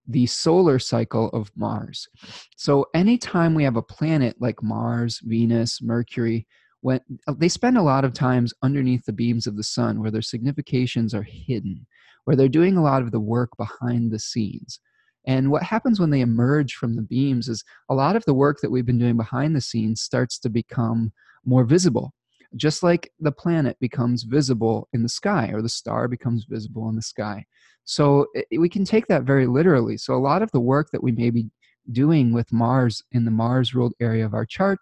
the 0.07 0.25
solar 0.25 0.79
cycle 0.79 1.29
of 1.29 1.51
Mars. 1.55 2.07
So 2.55 2.87
anytime 2.95 3.53
we 3.53 3.63
have 3.63 3.75
a 3.75 3.81
planet 3.83 4.35
like 4.39 4.63
Mars, 4.63 5.21
Venus, 5.23 5.83
Mercury, 5.83 6.47
when 6.81 6.99
they 7.35 7.47
spend 7.47 7.77
a 7.77 7.83
lot 7.83 8.03
of 8.03 8.13
times 8.13 8.55
underneath 8.63 9.05
the 9.05 9.13
beams 9.13 9.45
of 9.45 9.55
the 9.55 9.63
sun 9.63 10.01
where 10.01 10.09
their 10.09 10.23
significations 10.23 11.13
are 11.13 11.21
hidden 11.21 11.85
where 12.27 12.35
they're 12.35 12.49
doing 12.49 12.75
a 12.75 12.83
lot 12.83 13.01
of 13.01 13.11
the 13.11 13.21
work 13.21 13.49
behind 13.55 14.11
the 14.11 14.19
scenes. 14.19 14.81
And 15.25 15.49
what 15.49 15.63
happens 15.63 15.97
when 15.97 16.09
they 16.09 16.19
emerge 16.19 16.73
from 16.73 16.97
the 16.97 17.01
beams 17.01 17.47
is 17.47 17.63
a 17.87 17.95
lot 17.95 18.17
of 18.17 18.25
the 18.25 18.33
work 18.33 18.57
that 18.61 18.69
we've 18.69 18.85
been 18.85 18.99
doing 18.99 19.15
behind 19.15 19.55
the 19.55 19.61
scenes 19.61 20.01
starts 20.01 20.37
to 20.39 20.49
become 20.49 21.13
more 21.45 21.63
visible. 21.63 22.13
Just 22.57 22.83
like 22.83 23.13
the 23.21 23.31
planet 23.31 23.77
becomes 23.79 24.23
visible 24.23 24.89
in 24.91 25.03
the 25.03 25.09
sky 25.09 25.51
or 25.53 25.61
the 25.61 25.69
star 25.69 26.09
becomes 26.09 26.43
visible 26.49 26.89
in 26.89 26.97
the 26.97 27.01
sky. 27.01 27.45
So 27.85 28.27
it, 28.33 28.59
we 28.59 28.67
can 28.67 28.83
take 28.83 29.07
that 29.07 29.23
very 29.23 29.47
literally. 29.47 29.95
So 29.95 30.13
a 30.13 30.19
lot 30.19 30.41
of 30.41 30.51
the 30.51 30.59
work 30.59 30.89
that 30.91 31.01
we 31.01 31.13
may 31.13 31.29
be 31.29 31.49
doing 31.93 32.33
with 32.33 32.51
Mars 32.51 33.01
in 33.13 33.23
the 33.23 33.31
Mars 33.31 33.73
ruled 33.73 33.93
area 34.01 34.25
of 34.25 34.33
our 34.33 34.45
chart, 34.45 34.79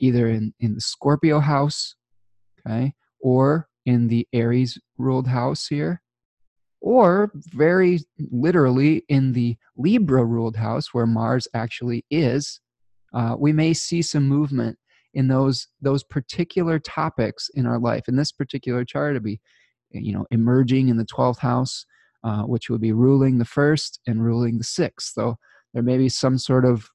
either 0.00 0.26
in, 0.26 0.52
in 0.58 0.74
the 0.74 0.80
Scorpio 0.80 1.38
house, 1.38 1.94
okay, 2.66 2.92
or 3.20 3.68
in 3.86 4.08
the 4.08 4.26
Aries 4.32 4.76
ruled 4.96 5.28
house 5.28 5.68
here, 5.68 6.02
or 6.80 7.30
very 7.34 8.00
literally 8.30 9.04
in 9.08 9.32
the 9.32 9.56
Libra 9.76 10.24
ruled 10.24 10.56
house 10.56 10.92
where 10.92 11.06
Mars 11.06 11.48
actually 11.54 12.04
is, 12.10 12.60
uh, 13.14 13.34
we 13.38 13.52
may 13.52 13.74
see 13.74 14.02
some 14.02 14.28
movement 14.28 14.78
in 15.14 15.28
those 15.28 15.68
those 15.80 16.04
particular 16.04 16.78
topics 16.78 17.48
in 17.54 17.66
our 17.66 17.78
life. 17.78 18.08
In 18.08 18.16
this 18.16 18.32
particular 18.32 18.84
chart, 18.84 19.12
it'd 19.12 19.22
be, 19.22 19.40
you 19.90 20.12
know, 20.12 20.26
emerging 20.30 20.88
in 20.88 20.96
the 20.96 21.04
twelfth 21.04 21.40
house, 21.40 21.86
uh, 22.24 22.42
which 22.42 22.68
would 22.70 22.80
be 22.80 22.92
ruling 22.92 23.38
the 23.38 23.44
first 23.44 24.00
and 24.06 24.24
ruling 24.24 24.58
the 24.58 24.64
sixth. 24.64 25.14
So 25.14 25.36
there 25.74 25.82
may 25.82 25.98
be 25.98 26.08
some 26.08 26.38
sort 26.38 26.64
of, 26.64 26.88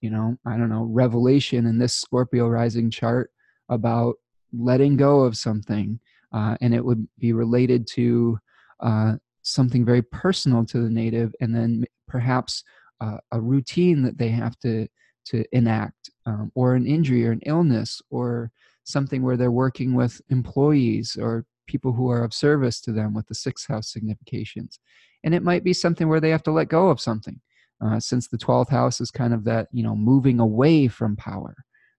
you 0.00 0.10
know, 0.10 0.36
I 0.46 0.56
don't 0.56 0.68
know, 0.68 0.84
revelation 0.84 1.66
in 1.66 1.78
this 1.78 1.94
Scorpio 1.94 2.48
rising 2.48 2.90
chart 2.90 3.30
about 3.68 4.16
letting 4.52 4.96
go 4.96 5.20
of 5.20 5.36
something, 5.36 6.00
uh, 6.32 6.56
and 6.60 6.74
it 6.74 6.84
would 6.84 7.06
be 7.18 7.32
related 7.32 7.86
to 7.94 8.38
uh, 8.80 9.14
something 9.52 9.84
very 9.84 10.02
personal 10.02 10.64
to 10.66 10.80
the 10.80 10.90
native 10.90 11.34
and 11.40 11.54
then 11.54 11.84
perhaps 12.08 12.62
uh, 13.00 13.18
a 13.32 13.40
routine 13.40 14.02
that 14.02 14.18
they 14.18 14.28
have 14.28 14.58
to 14.60 14.86
to 15.26 15.44
enact 15.52 16.10
um, 16.26 16.50
or 16.54 16.74
an 16.74 16.86
injury 16.86 17.26
or 17.26 17.32
an 17.32 17.40
illness 17.46 18.00
or 18.10 18.50
something 18.84 19.22
where 19.22 19.36
they're 19.36 19.50
working 19.50 19.94
with 19.94 20.20
employees 20.30 21.16
or 21.20 21.44
people 21.66 21.92
who 21.92 22.10
are 22.10 22.24
of 22.24 22.34
service 22.34 22.80
to 22.80 22.90
them 22.90 23.14
with 23.14 23.26
the 23.28 23.34
sixth 23.34 23.68
house 23.68 23.92
significations. 23.92 24.80
And 25.22 25.34
it 25.34 25.42
might 25.42 25.62
be 25.62 25.72
something 25.72 26.08
where 26.08 26.20
they 26.20 26.30
have 26.30 26.42
to 26.44 26.50
let 26.50 26.68
go 26.68 26.88
of 26.88 27.00
something 27.00 27.40
uh, 27.84 28.00
since 28.00 28.28
the 28.28 28.38
12th 28.38 28.70
house 28.70 29.00
is 29.00 29.10
kind 29.10 29.34
of 29.34 29.44
that 29.44 29.68
you 29.72 29.82
know 29.82 29.94
moving 29.94 30.40
away 30.40 30.88
from 30.88 31.16
power 31.16 31.54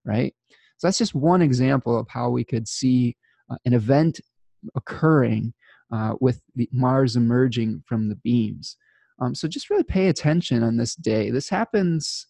right? 0.06 0.34
So 0.78 0.88
that's 0.88 0.98
just 0.98 1.16
one 1.16 1.42
example 1.42 1.98
of 1.98 2.08
how 2.10 2.30
we 2.30 2.44
could 2.44 2.68
see 2.68 3.16
uh, 3.50 3.58
an 3.66 3.74
event 3.74 4.20
occurring 4.76 5.54
uh, 5.92 6.16
with 6.20 6.42
the 6.56 6.70
Mars 6.72 7.16
emerging 7.16 7.84
from 7.88 8.10
the 8.10 8.16
beams. 8.16 8.78
Um, 9.20 9.36
so 9.36 9.48
just 9.48 9.70
really 9.70 9.84
pay 9.84 10.08
attention 10.08 10.64
on 10.64 10.78
this 10.78 10.96
day. 10.96 11.30
This 11.30 11.50
happens. 11.50 12.26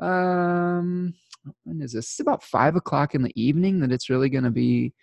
Um, 0.00 1.14
when 1.64 1.82
is 1.82 1.92
this? 1.92 2.06
It's 2.06 2.20
about 2.20 2.42
five 2.42 2.76
o'clock 2.76 3.14
in 3.14 3.22
the 3.22 3.32
evening 3.40 3.80
that 3.80 3.92
it's 3.92 4.08
really 4.08 4.30
going 4.30 4.44
to 4.44 4.50
be 4.50 4.94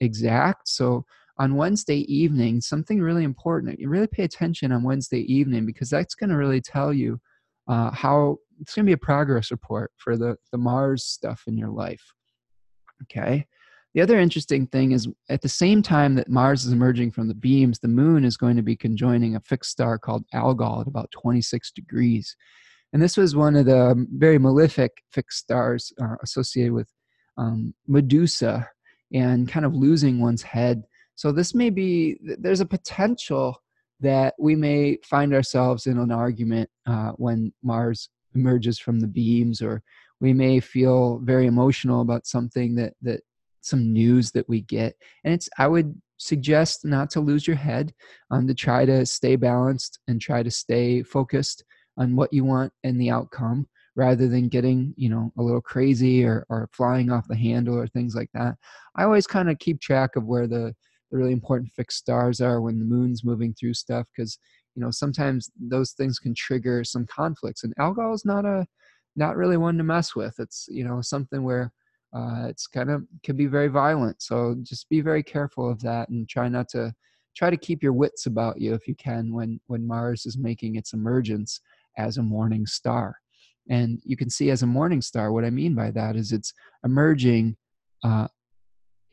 exact. 0.00 0.68
So 0.68 1.04
on 1.38 1.56
Wednesday 1.56 2.00
evening, 2.12 2.60
something 2.60 3.00
really 3.00 3.24
important. 3.24 3.78
You 3.78 3.88
really 3.88 4.06
pay 4.06 4.24
attention 4.24 4.72
on 4.72 4.82
Wednesday 4.82 5.20
evening 5.32 5.64
because 5.64 5.88
that's 5.88 6.14
going 6.14 6.30
to 6.30 6.36
really 6.36 6.60
tell 6.60 6.92
you 6.92 7.20
uh, 7.68 7.90
how 7.92 8.36
it's 8.60 8.74
going 8.74 8.84
to 8.84 8.90
be 8.90 8.94
a 8.94 8.98
progress 8.98 9.50
report 9.50 9.92
for 9.96 10.16
the 10.16 10.36
the 10.52 10.58
Mars 10.58 11.04
stuff 11.04 11.44
in 11.46 11.56
your 11.56 11.70
life. 11.70 12.02
Okay. 13.04 13.46
The 13.94 14.00
other 14.00 14.20
interesting 14.20 14.68
thing 14.68 14.92
is 14.92 15.08
at 15.28 15.42
the 15.42 15.48
same 15.48 15.82
time 15.82 16.14
that 16.14 16.28
Mars 16.28 16.64
is 16.64 16.72
emerging 16.72 17.10
from 17.10 17.26
the 17.26 17.34
beams, 17.34 17.80
the 17.80 17.88
moon 17.88 18.24
is 18.24 18.36
going 18.36 18.56
to 18.56 18.62
be 18.62 18.76
conjoining 18.76 19.34
a 19.34 19.40
fixed 19.40 19.72
star 19.72 19.98
called 19.98 20.24
Algol 20.32 20.80
at 20.80 20.86
about 20.86 21.10
26 21.10 21.72
degrees. 21.72 22.36
And 22.92 23.02
this 23.02 23.16
was 23.16 23.34
one 23.34 23.56
of 23.56 23.66
the 23.66 24.06
very 24.12 24.38
malefic 24.38 25.02
fixed 25.10 25.38
stars 25.38 25.92
uh, 26.00 26.16
associated 26.22 26.72
with 26.72 26.88
um, 27.36 27.74
Medusa 27.88 28.68
and 29.12 29.48
kind 29.48 29.66
of 29.66 29.74
losing 29.74 30.20
one's 30.20 30.42
head. 30.42 30.84
So, 31.16 31.32
this 31.32 31.54
may 31.54 31.70
be, 31.70 32.18
there's 32.38 32.60
a 32.60 32.66
potential 32.66 33.60
that 34.00 34.34
we 34.38 34.56
may 34.56 34.98
find 35.04 35.34
ourselves 35.34 35.86
in 35.86 35.98
an 35.98 36.10
argument 36.10 36.70
uh, 36.86 37.10
when 37.12 37.52
Mars 37.62 38.08
emerges 38.34 38.78
from 38.78 39.00
the 39.00 39.06
beams, 39.06 39.60
or 39.60 39.82
we 40.20 40.32
may 40.32 40.60
feel 40.60 41.18
very 41.18 41.46
emotional 41.46 42.00
about 42.00 42.26
something 42.26 42.74
that, 42.76 42.94
that 43.02 43.20
some 43.60 43.92
news 43.92 44.30
that 44.30 44.48
we 44.48 44.60
get 44.62 44.94
and 45.24 45.34
it's 45.34 45.48
i 45.58 45.66
would 45.66 45.94
suggest 46.16 46.84
not 46.84 47.08
to 47.10 47.20
lose 47.20 47.46
your 47.46 47.56
head 47.56 47.94
um, 48.30 48.46
to 48.46 48.54
try 48.54 48.84
to 48.84 49.06
stay 49.06 49.36
balanced 49.36 49.98
and 50.06 50.20
try 50.20 50.42
to 50.42 50.50
stay 50.50 51.02
focused 51.02 51.64
on 51.96 52.14
what 52.14 52.32
you 52.32 52.44
want 52.44 52.72
and 52.84 53.00
the 53.00 53.10
outcome 53.10 53.66
rather 53.96 54.28
than 54.28 54.48
getting 54.48 54.94
you 54.96 55.08
know 55.08 55.32
a 55.38 55.42
little 55.42 55.60
crazy 55.60 56.24
or, 56.24 56.46
or 56.48 56.68
flying 56.72 57.10
off 57.10 57.26
the 57.28 57.36
handle 57.36 57.76
or 57.76 57.86
things 57.86 58.14
like 58.14 58.30
that. 58.34 58.54
I 58.96 59.04
always 59.04 59.26
kind 59.26 59.50
of 59.50 59.58
keep 59.58 59.80
track 59.80 60.16
of 60.16 60.24
where 60.24 60.46
the, 60.46 60.74
the 61.10 61.18
really 61.18 61.32
important 61.32 61.72
fixed 61.72 61.98
stars 61.98 62.40
are 62.40 62.60
when 62.60 62.78
the 62.78 62.84
moon's 62.84 63.24
moving 63.24 63.54
through 63.54 63.74
stuff 63.74 64.06
because 64.14 64.38
you 64.74 64.82
know 64.82 64.90
sometimes 64.90 65.50
those 65.58 65.92
things 65.92 66.18
can 66.18 66.34
trigger 66.34 66.84
some 66.84 67.06
conflicts 67.06 67.64
and 67.64 67.74
algol 67.78 68.14
is 68.14 68.24
not 68.24 68.44
a 68.44 68.66
not 69.16 69.36
really 69.36 69.56
one 69.56 69.76
to 69.76 69.84
mess 69.84 70.14
with. 70.14 70.34
It's 70.38 70.66
you 70.70 70.84
know 70.84 71.00
something 71.00 71.42
where 71.42 71.72
uh, 72.12 72.46
it's 72.48 72.66
kind 72.66 72.90
of 72.90 73.04
can 73.22 73.36
be 73.36 73.46
very 73.46 73.68
violent. 73.68 74.20
So 74.22 74.56
just 74.62 74.88
be 74.88 75.00
very 75.00 75.22
careful 75.22 75.70
of 75.70 75.80
that 75.82 76.08
and 76.08 76.28
try 76.28 76.48
not 76.48 76.68
to 76.70 76.92
try 77.36 77.50
to 77.50 77.56
keep 77.56 77.82
your 77.82 77.92
wits 77.92 78.26
about 78.26 78.60
you 78.60 78.74
if 78.74 78.88
you 78.88 78.94
can 78.96 79.32
when 79.32 79.60
when 79.66 79.86
Mars 79.86 80.26
is 80.26 80.36
making 80.36 80.76
its 80.76 80.92
emergence 80.92 81.60
as 81.96 82.16
a 82.16 82.22
morning 82.22 82.66
star. 82.66 83.16
And 83.68 84.00
you 84.04 84.16
can 84.16 84.30
see 84.30 84.50
as 84.50 84.62
a 84.62 84.66
morning 84.66 85.00
star, 85.00 85.32
what 85.32 85.44
I 85.44 85.50
mean 85.50 85.74
by 85.74 85.90
that 85.92 86.16
is 86.16 86.32
it's 86.32 86.52
emerging. 86.84 87.56
Uh, 88.02 88.26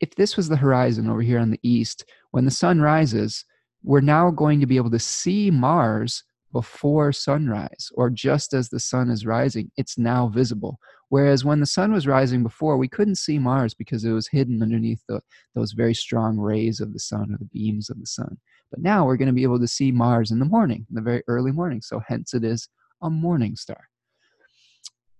if 0.00 0.14
this 0.14 0.36
was 0.36 0.48
the 0.48 0.56
horizon 0.56 1.08
over 1.10 1.22
here 1.22 1.38
on 1.38 1.50
the 1.50 1.60
east, 1.62 2.04
when 2.30 2.44
the 2.44 2.50
sun 2.50 2.80
rises, 2.80 3.44
we're 3.82 4.00
now 4.00 4.30
going 4.30 4.60
to 4.60 4.66
be 4.66 4.76
able 4.76 4.90
to 4.90 4.98
see 4.98 5.50
Mars 5.50 6.24
before 6.52 7.12
sunrise 7.12 7.90
or 7.94 8.10
just 8.10 8.54
as 8.54 8.68
the 8.68 8.80
sun 8.80 9.10
is 9.10 9.26
rising. 9.26 9.70
It's 9.76 9.98
now 9.98 10.28
visible. 10.28 10.78
Whereas 11.10 11.44
when 11.44 11.60
the 11.60 11.66
sun 11.66 11.92
was 11.92 12.06
rising 12.06 12.42
before, 12.42 12.76
we 12.76 12.88
couldn't 12.88 13.16
see 13.16 13.38
Mars 13.38 13.74
because 13.74 14.04
it 14.04 14.12
was 14.12 14.28
hidden 14.28 14.62
underneath 14.62 15.02
the, 15.08 15.20
those 15.54 15.72
very 15.72 15.94
strong 15.94 16.38
rays 16.38 16.80
of 16.80 16.92
the 16.92 16.98
sun 16.98 17.32
or 17.32 17.38
the 17.38 17.46
beams 17.46 17.90
of 17.90 17.98
the 17.98 18.06
sun. 18.06 18.38
But 18.70 18.80
now 18.80 19.06
we're 19.06 19.16
going 19.16 19.28
to 19.28 19.34
be 19.34 19.42
able 19.42 19.60
to 19.60 19.68
see 19.68 19.90
Mars 19.90 20.30
in 20.30 20.38
the 20.38 20.44
morning, 20.44 20.86
in 20.88 20.94
the 20.94 21.02
very 21.02 21.22
early 21.28 21.52
morning. 21.52 21.80
So 21.80 22.02
hence 22.06 22.34
it 22.34 22.44
is 22.44 22.68
a 23.02 23.08
morning 23.08 23.56
star. 23.56 23.88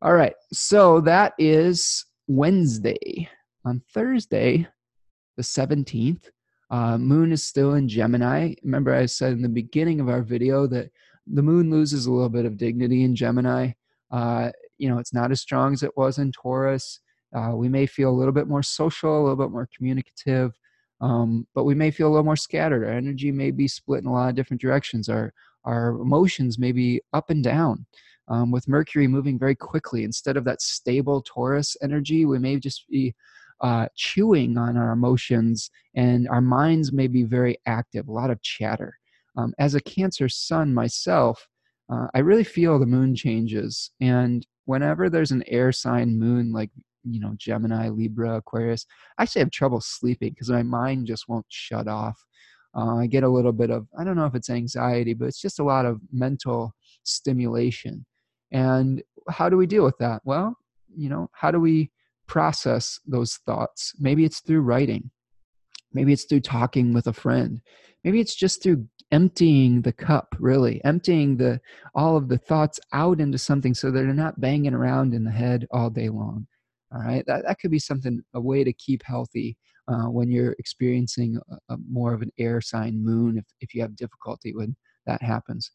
All 0.01 0.13
right, 0.13 0.35
so 0.53 1.01
that 1.01 1.33
is 1.39 2.05
Wednesday. 2.29 3.29
On 3.65 3.83
Thursday, 3.93 4.67
the 5.37 5.43
17th, 5.43 6.31
uh, 6.71 6.99
moon 6.99 7.33
is 7.33 7.45
still 7.45 7.75
in 7.75 7.89
Gemini. 7.89 8.55
Remember, 8.63 8.95
I 8.95 9.07
said 9.07 9.33
in 9.33 9.43
the 9.43 9.49
beginning 9.49 10.01
of 10.01 10.09
our 10.09 10.23
video 10.23 10.67
that 10.69 10.91
the 11.33 11.43
moon 11.43 11.71
loses 11.71 12.07
a 12.07 12.13
little 12.13 12.29
bit 12.29 12.45
of 12.45 12.57
dignity 12.57 13.05
in 13.05 13.15
Gemini. 13.15 13.73
Uh, 14.11 14.51
you 14.79 14.89
know, 14.89 14.99
it's 14.99 15.13
not 15.13 15.31
as 15.31 15.41
strong 15.41 15.73
as 15.73 15.83
it 15.83 15.97
was 15.97 16.19
in 16.19 16.33
Taurus. 16.33 17.01
Uh, 17.35 17.53
we 17.55 17.69
may 17.69 17.87
feel 17.87 18.11
a 18.11 18.19
little 18.19 18.33
bit 18.33 18.49
more 18.49 18.63
social, 18.63 19.21
a 19.21 19.23
little 19.23 19.37
bit 19.37 19.51
more 19.51 19.69
communicative, 19.77 20.53
um, 21.01 21.47
but 21.55 21.65
we 21.65 21.75
may 21.75 21.91
feel 21.91 22.09
a 22.09 22.11
little 22.11 22.25
more 22.25 22.37
scattered. 22.37 22.85
Our 22.85 22.93
energy 22.93 23.31
may 23.31 23.51
be 23.51 23.69
split 23.69 24.01
in 24.01 24.07
a 24.07 24.13
lot 24.13 24.31
of 24.31 24.35
different 24.35 24.61
directions. 24.61 25.09
Our 25.09 25.33
our 25.65 25.91
emotions 25.91 26.59
may 26.59 26.73
be 26.73 27.03
up 27.13 27.29
and 27.29 27.45
down 27.45 27.85
um, 28.29 28.51
with 28.51 28.69
Mercury 28.69 29.07
moving 29.07 29.39
very 29.39 29.55
quickly. 29.55 30.05
Instead 30.05 30.37
of 30.37 30.45
that 30.45 30.63
stable 30.63 31.23
Taurus 31.27 31.77
energy, 31.83 32.25
we 32.25 32.39
may 32.39 32.59
just 32.59 32.89
be 32.89 33.15
uh, 33.61 33.89
chewing 33.97 34.57
on 34.57 34.77
our 34.77 34.93
emotions, 34.93 35.71
and 35.95 36.29
our 36.29 36.41
minds 36.41 36.93
may 36.93 37.07
be 37.07 37.25
very 37.25 37.59
active, 37.67 38.09
a 38.09 38.13
lot 38.13 38.31
of 38.31 38.41
chatter. 38.41 38.95
Um, 39.39 39.55
as 39.59 39.77
a 39.77 39.81
Cancer 39.81 40.29
sun 40.29 40.75
myself, 40.75 41.47
uh, 41.91 42.09
I 42.13 42.19
really 42.19 42.45
feel 42.45 42.79
the 42.79 42.87
moon 42.87 43.15
changes. 43.15 43.93
And 44.01 44.45
whenever 44.65 45.09
there's 45.09 45.31
an 45.31 45.45
air 45.47 45.71
sign 45.71 46.19
moon, 46.19 46.53
like 46.53 46.71
you 47.05 47.21
know 47.21 47.35
Gemini, 47.39 47.89
Libra, 47.89 48.39
Aquarius, 48.39 48.85
I 49.17 49.23
actually 49.23 49.41
have 49.41 49.51
trouble 49.51 49.81
sleeping 49.81 50.31
because 50.31 50.51
my 50.51 50.65
mind 50.65 51.07
just 51.07 51.29
won't 51.29 51.47
shut 51.49 51.87
off. 51.87 52.21
Uh, 52.77 52.97
I 52.97 53.07
get 53.07 53.23
a 53.23 53.29
little 53.29 53.53
bit 53.53 53.71
of 53.71 53.87
I 53.97 54.03
don't 54.03 54.17
know 54.17 54.27
if 54.27 54.35
it's 54.35 54.51
anxiety, 54.51 55.15
but 55.15 55.29
it's 55.29 55.41
just 55.41 55.61
a 55.61 55.65
lot 55.65 55.87
of 55.87 56.01
mental 56.13 56.75
stimulation. 57.05 58.05
And 58.51 59.03
how 59.31 59.49
do 59.49 59.57
we 59.57 59.67
deal 59.67 59.85
with 59.85 59.99
that? 59.99 60.21
Well, 60.25 60.57
you 60.97 61.09
know, 61.09 61.31
how 61.33 61.53
do 61.53 61.61
we 61.61 61.93
process 62.27 62.99
those 63.07 63.37
thoughts? 63.47 63.93
Maybe 64.01 64.25
it's 64.25 64.41
through 64.41 64.63
writing. 64.63 65.11
Maybe 65.93 66.13
it's 66.13 66.25
through 66.25 66.41
talking 66.41 66.93
with 66.93 67.07
a 67.07 67.13
friend. 67.13 67.61
Maybe 68.05 68.21
it's 68.21 68.35
just 68.35 68.63
through 68.63 68.87
emptying 69.11 69.83
the 69.83 69.93
cup, 69.93 70.35
really, 70.39 70.83
emptying 70.85 71.37
the 71.37 71.61
all 71.95 72.17
of 72.17 72.29
the 72.29 72.39
thoughts 72.39 72.79
out 72.93 73.21
into 73.21 73.39
something 73.39 73.75
so 73.75 73.91
they're 73.91 74.07
not 74.07 74.41
banging 74.41 74.75
around 74.75 75.15
in 75.15 75.25
the 75.25 75.31
head 75.31 75.67
all 75.71 75.91
day 75.91 76.09
long. 76.09 76.47
All 76.93 77.03
right, 77.03 77.25
that, 77.27 77.45
that 77.47 77.59
could 77.59 77.71
be 77.71 77.79
something, 77.79 78.23
a 78.35 78.41
way 78.41 78.65
to 78.65 78.73
keep 78.73 79.03
healthy 79.05 79.57
uh, 79.89 80.07
when 80.11 80.31
you're 80.31 80.57
experiencing 80.59 81.39
a, 81.51 81.75
a 81.75 81.77
more 81.91 82.15
of 82.15 82.23
an 82.23 82.33
air 82.39 82.61
sign 82.61 83.03
moon, 83.03 83.39
if, 83.39 83.45
if 83.61 83.75
you 83.75 83.83
have 83.83 83.97
difficulty 83.97 84.55
when 84.55 84.75
that 85.07 85.23
happens 85.23 85.71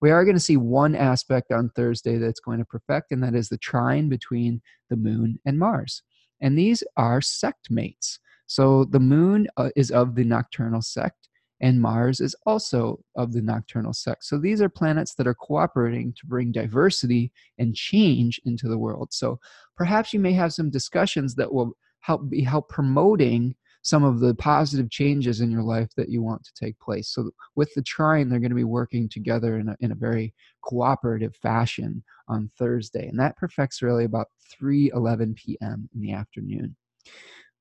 we 0.00 0.10
are 0.10 0.24
going 0.24 0.36
to 0.36 0.40
see 0.40 0.56
one 0.56 0.94
aspect 0.94 1.52
on 1.52 1.70
Thursday 1.70 2.18
that's 2.18 2.40
going 2.40 2.58
to 2.58 2.64
perfect, 2.64 3.12
and 3.12 3.22
that 3.22 3.34
is 3.34 3.48
the 3.48 3.58
trine 3.58 4.08
between 4.08 4.60
the 4.90 4.96
moon 4.96 5.38
and 5.46 5.58
Mars. 5.58 6.02
And 6.40 6.58
these 6.58 6.84
are 6.96 7.20
sect 7.20 7.70
mates. 7.70 8.18
So 8.46 8.84
the 8.84 9.00
moon 9.00 9.48
uh, 9.56 9.70
is 9.74 9.90
of 9.90 10.14
the 10.14 10.24
nocturnal 10.24 10.82
sect, 10.82 11.28
and 11.60 11.80
Mars 11.80 12.20
is 12.20 12.36
also 12.44 13.00
of 13.16 13.32
the 13.32 13.42
nocturnal 13.42 13.92
sect. 13.92 14.24
So 14.24 14.38
these 14.38 14.60
are 14.60 14.68
planets 14.68 15.14
that 15.14 15.26
are 15.26 15.34
cooperating 15.34 16.12
to 16.18 16.26
bring 16.26 16.52
diversity 16.52 17.32
and 17.58 17.74
change 17.74 18.40
into 18.44 18.68
the 18.68 18.78
world. 18.78 19.12
So 19.12 19.38
perhaps 19.76 20.12
you 20.12 20.20
may 20.20 20.32
have 20.32 20.52
some 20.52 20.70
discussions 20.70 21.34
that 21.36 21.52
will 21.52 21.72
help 22.00 22.28
be 22.28 22.42
help 22.42 22.68
promoting 22.68 23.54
some 23.82 24.02
of 24.02 24.18
the 24.18 24.34
positive 24.34 24.90
changes 24.90 25.40
in 25.40 25.48
your 25.48 25.62
life 25.62 25.88
that 25.96 26.08
you 26.08 26.20
want 26.20 26.42
to 26.42 26.52
take 26.54 26.78
place. 26.80 27.08
So 27.08 27.30
with 27.54 27.72
the 27.74 27.82
trine, 27.82 28.28
they're 28.28 28.40
going 28.40 28.50
to 28.50 28.56
be 28.56 28.64
working 28.64 29.08
together 29.08 29.58
in 29.58 29.68
a, 29.68 29.76
in 29.78 29.92
a 29.92 29.94
very 29.96 30.34
cooperative 30.62 31.36
fashion 31.36 32.02
on 32.26 32.50
Thursday. 32.58 33.06
And 33.06 33.18
that 33.20 33.36
perfects 33.36 33.82
really 33.82 34.04
about 34.04 34.26
3 34.58 34.90
11 34.92 35.34
p.m. 35.34 35.88
in 35.94 36.00
the 36.00 36.12
afternoon. 36.12 36.74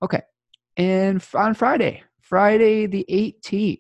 Okay. 0.02 0.22
And 0.78 1.24
on 1.36 1.54
Friday, 1.54 2.04
Friday 2.26 2.88
the 2.88 3.06
18th, 3.08 3.80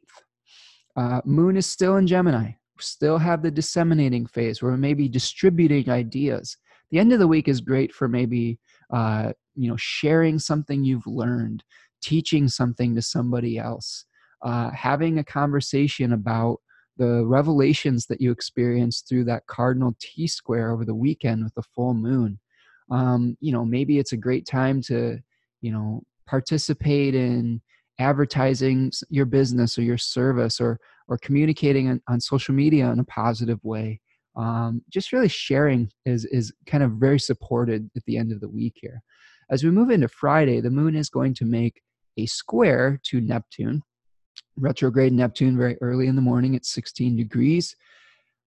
uh, 0.96 1.22
Moon 1.26 1.58
is 1.58 1.66
still 1.66 1.98
in 1.98 2.06
Gemini. 2.06 2.52
Still 2.80 3.18
have 3.18 3.42
the 3.42 3.50
disseminating 3.50 4.28
phase 4.28 4.62
where 4.62 4.72
we 4.72 4.78
may 4.78 4.94
be 4.94 5.10
distributing 5.10 5.90
ideas. 5.90 6.56
The 6.92 7.00
end 7.00 7.12
of 7.12 7.20
the 7.20 7.28
week 7.28 7.48
is 7.48 7.60
great 7.60 7.92
for 7.92 8.08
maybe 8.08 8.60
uh, 8.94 9.34
you 9.56 9.68
know 9.68 9.78
sharing 9.78 10.38
something 10.38 10.84
you've 10.84 11.08
learned 11.08 11.64
teaching 12.04 12.48
something 12.48 12.94
to 12.94 13.02
somebody 13.02 13.58
else, 13.58 14.06
uh, 14.44 14.70
having 14.70 15.18
a 15.18 15.24
conversation 15.24 16.14
about 16.14 16.58
the 16.98 17.26
revelations 17.26 18.06
that 18.06 18.22
you 18.22 18.32
experienced 18.32 19.10
through 19.10 19.24
that 19.24 19.48
cardinal 19.48 19.96
T 20.00 20.28
square 20.28 20.72
over 20.72 20.86
the 20.86 20.94
weekend 20.94 21.44
with 21.44 21.56
the 21.56 21.64
full 21.64 21.96
moon. 21.96 22.40
Um, 22.92 23.36
you 23.42 23.52
know, 23.52 23.66
maybe 23.66 23.98
it's 23.98 24.14
a 24.14 24.18
great 24.18 24.46
time 24.46 24.82
to, 24.84 25.18
you 25.62 25.72
know, 25.72 26.04
participate 26.28 27.16
in 27.16 27.60
advertising 28.00 28.92
your 29.10 29.26
business 29.26 29.78
or 29.78 29.82
your 29.82 29.98
service 29.98 30.60
or 30.60 30.80
or 31.08 31.18
communicating 31.20 31.90
on, 31.90 32.02
on 32.08 32.20
social 32.20 32.54
media 32.54 32.90
in 32.92 33.00
a 33.00 33.04
positive 33.06 33.64
way. 33.64 34.02
Um, 34.36 34.82
just 34.90 35.14
really 35.14 35.30
sharing 35.30 35.90
is 36.06 36.26
is 36.26 36.54
kind 36.66 36.84
of 36.84 36.94
very 36.94 37.20
supported 37.20 37.90
at 37.96 38.04
the 38.06 38.18
end 38.18 38.32
of 38.32 38.42
the 38.42 38.50
week 38.50 38.74
here. 38.76 39.02
As 39.50 39.64
we 39.64 39.72
move 39.72 39.92
into 39.92 40.08
Friday, 40.08 40.60
the 40.60 40.72
moon 40.72 40.96
is 40.96 41.10
going 41.10 41.34
to 41.36 41.46
make 41.46 41.82
a 42.18 42.26
square 42.26 43.00
to 43.04 43.22
Neptune, 43.22 43.84
retrograde 44.58 45.14
Neptune, 45.14 45.58
very 45.58 45.78
early 45.82 46.08
in 46.08 46.16
the 46.16 46.22
morning 46.22 46.56
at 46.56 46.66
16 46.66 47.16
degrees, 47.16 47.76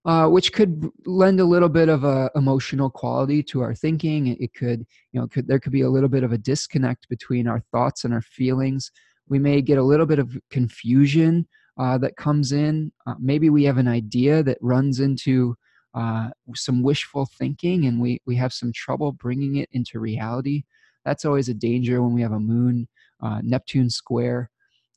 uh, 0.04 0.26
which 0.26 0.52
could 0.52 0.90
lend 1.06 1.40
a 1.40 1.44
little 1.44 1.68
bit 1.68 1.88
of 1.88 2.04
a 2.04 2.30
emotional 2.34 2.90
quality 2.90 3.42
to 3.44 3.62
our 3.62 3.74
thinking. 3.74 4.36
It 4.40 4.52
could, 4.54 4.84
you 5.12 5.20
know, 5.20 5.26
could 5.28 5.46
there 5.46 5.60
could 5.60 5.72
be 5.72 5.82
a 5.82 5.90
little 5.90 6.08
bit 6.08 6.24
of 6.24 6.32
a 6.32 6.38
disconnect 6.38 7.08
between 7.08 7.46
our 7.46 7.60
thoughts 7.72 8.04
and 8.04 8.12
our 8.12 8.22
feelings. 8.22 8.90
We 9.28 9.38
may 9.38 9.62
get 9.62 9.78
a 9.78 9.82
little 9.82 10.06
bit 10.06 10.18
of 10.18 10.36
confusion 10.50 11.46
uh, 11.78 11.98
that 11.98 12.16
comes 12.16 12.52
in. 12.52 12.92
Uh, 13.06 13.14
maybe 13.18 13.50
we 13.50 13.64
have 13.64 13.78
an 13.78 13.88
idea 13.88 14.42
that 14.42 14.58
runs 14.60 15.00
into 15.00 15.54
uh, 15.94 16.28
some 16.54 16.82
wishful 16.82 17.28
thinking, 17.38 17.86
and 17.86 18.00
we 18.00 18.20
we 18.26 18.36
have 18.36 18.52
some 18.52 18.72
trouble 18.72 19.12
bringing 19.12 19.56
it 19.56 19.68
into 19.72 19.98
reality. 19.98 20.64
That's 21.04 21.24
always 21.24 21.48
a 21.48 21.54
danger 21.54 22.02
when 22.02 22.12
we 22.12 22.22
have 22.22 22.32
a 22.32 22.40
moon 22.40 22.88
uh, 23.22 23.40
Neptune 23.42 23.90
square. 23.90 24.50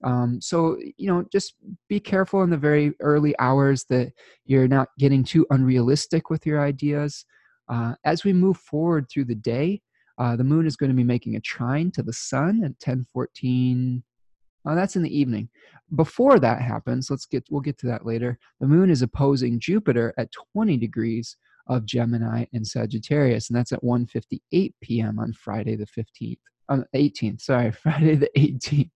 Um, 0.03 0.41
so, 0.41 0.77
you 0.97 1.07
know, 1.07 1.23
just 1.32 1.55
be 1.88 1.99
careful 1.99 2.41
in 2.43 2.49
the 2.49 2.57
very 2.57 2.93
early 2.99 3.38
hours 3.39 3.86
that 3.89 4.11
you're 4.45 4.67
not 4.67 4.89
getting 4.97 5.23
too 5.23 5.45
unrealistic 5.51 6.29
with 6.29 6.45
your 6.45 6.61
ideas. 6.61 7.25
Uh, 7.69 7.93
as 8.03 8.23
we 8.23 8.34
move 8.34 8.57
forward 8.57 9.07
through 9.09 9.25
the 9.25 9.36
day, 9.36 9.82
uh, 10.17 10.36
the 10.36 10.43
moon 10.43 10.65
is 10.65 10.75
going 10.75 10.89
to 10.89 10.95
be 10.95 11.03
making 11.03 11.36
a 11.36 11.41
trine 11.41 11.91
to 11.91 12.03
the 12.03 12.13
sun 12.13 12.57
at 12.63 12.71
1014. 12.84 14.03
Oh, 14.66 14.76
that's 14.76 14.95
in 14.95 15.03
the 15.03 15.18
evening. 15.18 15.49
Before 15.95 16.39
that 16.39 16.62
happens, 16.62 17.09
let's 17.09 17.26
get 17.26 17.45
we'll 17.49 17.62
get 17.62 17.78
to 17.80 17.88
that 17.88 18.05
later. 18.05 18.38
The 18.59 18.68
moon 18.68 18.89
is 18.89 19.01
opposing 19.01 19.59
Jupiter 19.59 20.14
at 20.18 20.30
20 20.53 20.78
degrees 20.78 21.36
of 21.68 21.86
Gemini 21.86 22.45
and 22.53 22.66
Sagittarius, 22.66 23.49
and 23.49 23.57
that's 23.57 23.72
at 23.72 23.84
1:58 23.84 24.74
p.m. 24.82 25.20
on 25.20 25.34
Friday 25.34 25.76
the 25.76 25.88
15th 25.88 26.39
on 26.70 26.86
the 26.93 26.99
18th. 27.09 27.41
Sorry, 27.41 27.72
Friday 27.84 28.16
the 28.16 28.30
18th. 28.38 28.89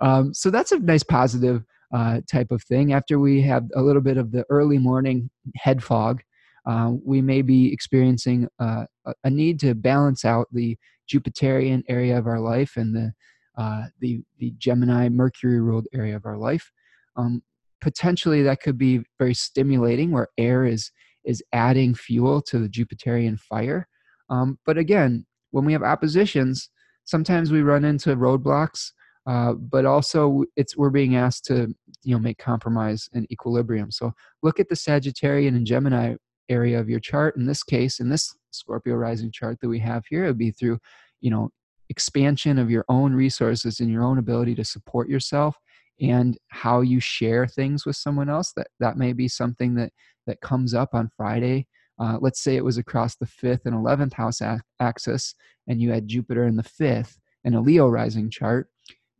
Um, 0.00 0.34
so 0.34 0.50
that's 0.50 0.72
a 0.72 0.78
nice 0.78 1.02
positive 1.02 1.64
uh, 1.92 2.20
type 2.30 2.50
of 2.50 2.62
thing. 2.62 2.92
After 2.92 3.18
we 3.18 3.42
have 3.42 3.64
a 3.74 3.82
little 3.82 4.02
bit 4.02 4.16
of 4.16 4.32
the 4.32 4.44
early 4.48 4.78
morning 4.78 5.30
head 5.56 5.82
fog, 5.82 6.22
uh, 6.66 6.92
we 7.04 7.20
may 7.20 7.42
be 7.42 7.72
experiencing 7.72 8.48
uh, 8.58 8.84
a 9.24 9.30
need 9.30 9.60
to 9.60 9.74
balance 9.74 10.24
out 10.24 10.46
the 10.52 10.76
Jupiterian 11.12 11.82
area 11.88 12.16
of 12.16 12.26
our 12.26 12.40
life 12.40 12.76
and 12.76 12.94
the 12.94 13.12
uh, 13.56 13.84
the 14.00 14.22
the 14.38 14.52
Gemini 14.58 15.08
Mercury 15.08 15.60
ruled 15.60 15.86
area 15.92 16.16
of 16.16 16.26
our 16.26 16.36
life. 16.36 16.70
Um, 17.16 17.42
potentially, 17.80 18.42
that 18.42 18.62
could 18.62 18.78
be 18.78 19.02
very 19.18 19.34
stimulating, 19.34 20.10
where 20.10 20.28
air 20.38 20.64
is 20.64 20.90
is 21.24 21.42
adding 21.52 21.94
fuel 21.94 22.42
to 22.42 22.58
the 22.58 22.68
Jupiterian 22.68 23.38
fire. 23.38 23.86
Um, 24.28 24.58
but 24.66 24.78
again, 24.78 25.26
when 25.50 25.64
we 25.64 25.72
have 25.72 25.82
oppositions, 25.82 26.70
sometimes 27.04 27.52
we 27.52 27.62
run 27.62 27.84
into 27.84 28.16
roadblocks, 28.16 28.92
uh, 29.26 29.52
but 29.52 29.84
also 29.84 30.44
it's 30.56 30.76
we're 30.76 30.90
being 30.90 31.16
asked 31.16 31.44
to 31.46 31.74
you 32.02 32.14
know 32.14 32.18
make 32.18 32.38
compromise 32.38 33.08
and 33.12 33.30
equilibrium. 33.30 33.90
So 33.90 34.12
look 34.42 34.58
at 34.58 34.68
the 34.68 34.74
Sagittarian 34.74 35.48
and 35.48 35.66
Gemini 35.66 36.14
area 36.48 36.80
of 36.80 36.88
your 36.88 37.00
chart. 37.00 37.36
In 37.36 37.46
this 37.46 37.62
case, 37.62 38.00
in 38.00 38.08
this 38.08 38.34
Scorpio 38.50 38.94
rising 38.94 39.30
chart 39.30 39.58
that 39.60 39.68
we 39.68 39.78
have 39.78 40.04
here, 40.08 40.24
it 40.24 40.28
would 40.28 40.38
be 40.38 40.50
through 40.50 40.78
you 41.20 41.30
know 41.30 41.50
expansion 41.92 42.58
of 42.58 42.70
your 42.70 42.84
own 42.88 43.12
resources 43.12 43.78
and 43.78 43.90
your 43.90 44.02
own 44.02 44.18
ability 44.18 44.54
to 44.56 44.64
support 44.64 45.08
yourself 45.08 45.56
and 46.00 46.36
how 46.48 46.80
you 46.80 46.98
share 46.98 47.46
things 47.46 47.86
with 47.86 47.94
someone 47.94 48.28
else 48.28 48.52
that 48.56 48.68
that 48.80 48.96
may 48.96 49.12
be 49.12 49.28
something 49.28 49.74
that 49.74 49.92
that 50.26 50.40
comes 50.40 50.74
up 50.74 50.94
on 50.94 51.08
friday 51.16 51.66
uh, 52.02 52.18
let's 52.20 52.42
say 52.42 52.56
it 52.56 52.64
was 52.64 52.78
across 52.78 53.16
the 53.16 53.26
fifth 53.26 53.66
and 53.66 53.74
11th 53.74 54.14
house 54.14 54.40
axis, 54.80 55.34
and 55.68 55.80
you 55.80 55.92
had 55.92 56.08
Jupiter 56.08 56.46
in 56.46 56.56
the 56.56 56.62
fifth 56.62 57.18
and 57.44 57.54
a 57.54 57.60
Leo 57.60 57.88
rising 57.88 58.30
chart, 58.30 58.68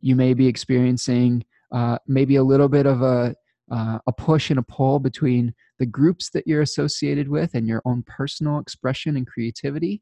you 0.01 0.15
may 0.15 0.33
be 0.33 0.47
experiencing 0.47 1.45
uh, 1.71 1.97
maybe 2.07 2.35
a 2.35 2.43
little 2.43 2.69
bit 2.69 2.85
of 2.85 3.01
a 3.01 3.35
uh, 3.71 3.97
a 4.05 4.11
push 4.11 4.49
and 4.49 4.59
a 4.59 4.63
pull 4.63 4.99
between 4.99 5.53
the 5.79 5.85
groups 5.85 6.29
that 6.31 6.45
you're 6.45 6.61
associated 6.61 7.29
with 7.29 7.53
and 7.53 7.65
your 7.65 7.81
own 7.85 8.03
personal 8.05 8.59
expression 8.59 9.15
and 9.15 9.25
creativity. 9.25 10.01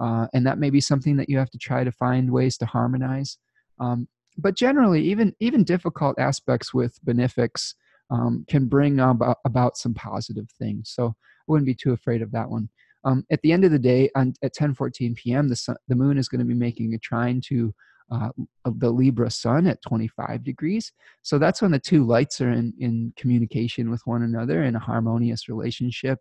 Uh, 0.00 0.26
and 0.32 0.46
that 0.46 0.58
may 0.58 0.70
be 0.70 0.80
something 0.80 1.16
that 1.16 1.28
you 1.28 1.38
have 1.38 1.50
to 1.50 1.58
try 1.58 1.84
to 1.84 1.92
find 1.92 2.30
ways 2.30 2.56
to 2.58 2.66
harmonize. 2.66 3.38
Um, 3.78 4.08
but 4.38 4.56
generally, 4.56 5.02
even 5.02 5.34
even 5.40 5.64
difficult 5.64 6.18
aspects 6.18 6.72
with 6.72 6.98
benefics 7.04 7.74
um, 8.10 8.44
can 8.48 8.66
bring 8.66 8.98
about, 8.98 9.38
about 9.44 9.76
some 9.76 9.94
positive 9.94 10.48
things. 10.58 10.90
So 10.94 11.08
I 11.08 11.42
wouldn't 11.46 11.66
be 11.66 11.74
too 11.74 11.92
afraid 11.92 12.22
of 12.22 12.32
that 12.32 12.48
one. 12.48 12.68
Um, 13.04 13.24
at 13.30 13.40
the 13.42 13.52
end 13.52 13.64
of 13.64 13.70
the 13.70 13.78
day, 13.78 14.10
on, 14.14 14.34
at 14.42 14.54
10:14 14.54 15.14
p.m., 15.16 15.48
the 15.48 15.56
sun, 15.56 15.76
the 15.88 15.94
moon 15.94 16.18
is 16.18 16.28
going 16.28 16.40
to 16.40 16.44
be 16.44 16.54
making 16.54 16.94
a 16.94 16.98
trine 16.98 17.40
to 17.46 17.74
uh, 18.10 18.30
the 18.64 18.90
Libra 18.90 19.30
sun 19.30 19.66
at 19.66 19.80
25 19.82 20.42
degrees. 20.42 20.92
So 21.22 21.38
that's 21.38 21.62
when 21.62 21.70
the 21.70 21.78
two 21.78 22.04
lights 22.04 22.40
are 22.40 22.50
in, 22.50 22.74
in 22.78 23.12
communication 23.16 23.90
with 23.90 24.02
one 24.04 24.22
another 24.22 24.64
in 24.64 24.74
a 24.74 24.80
harmonious 24.80 25.48
relationship. 25.48 26.18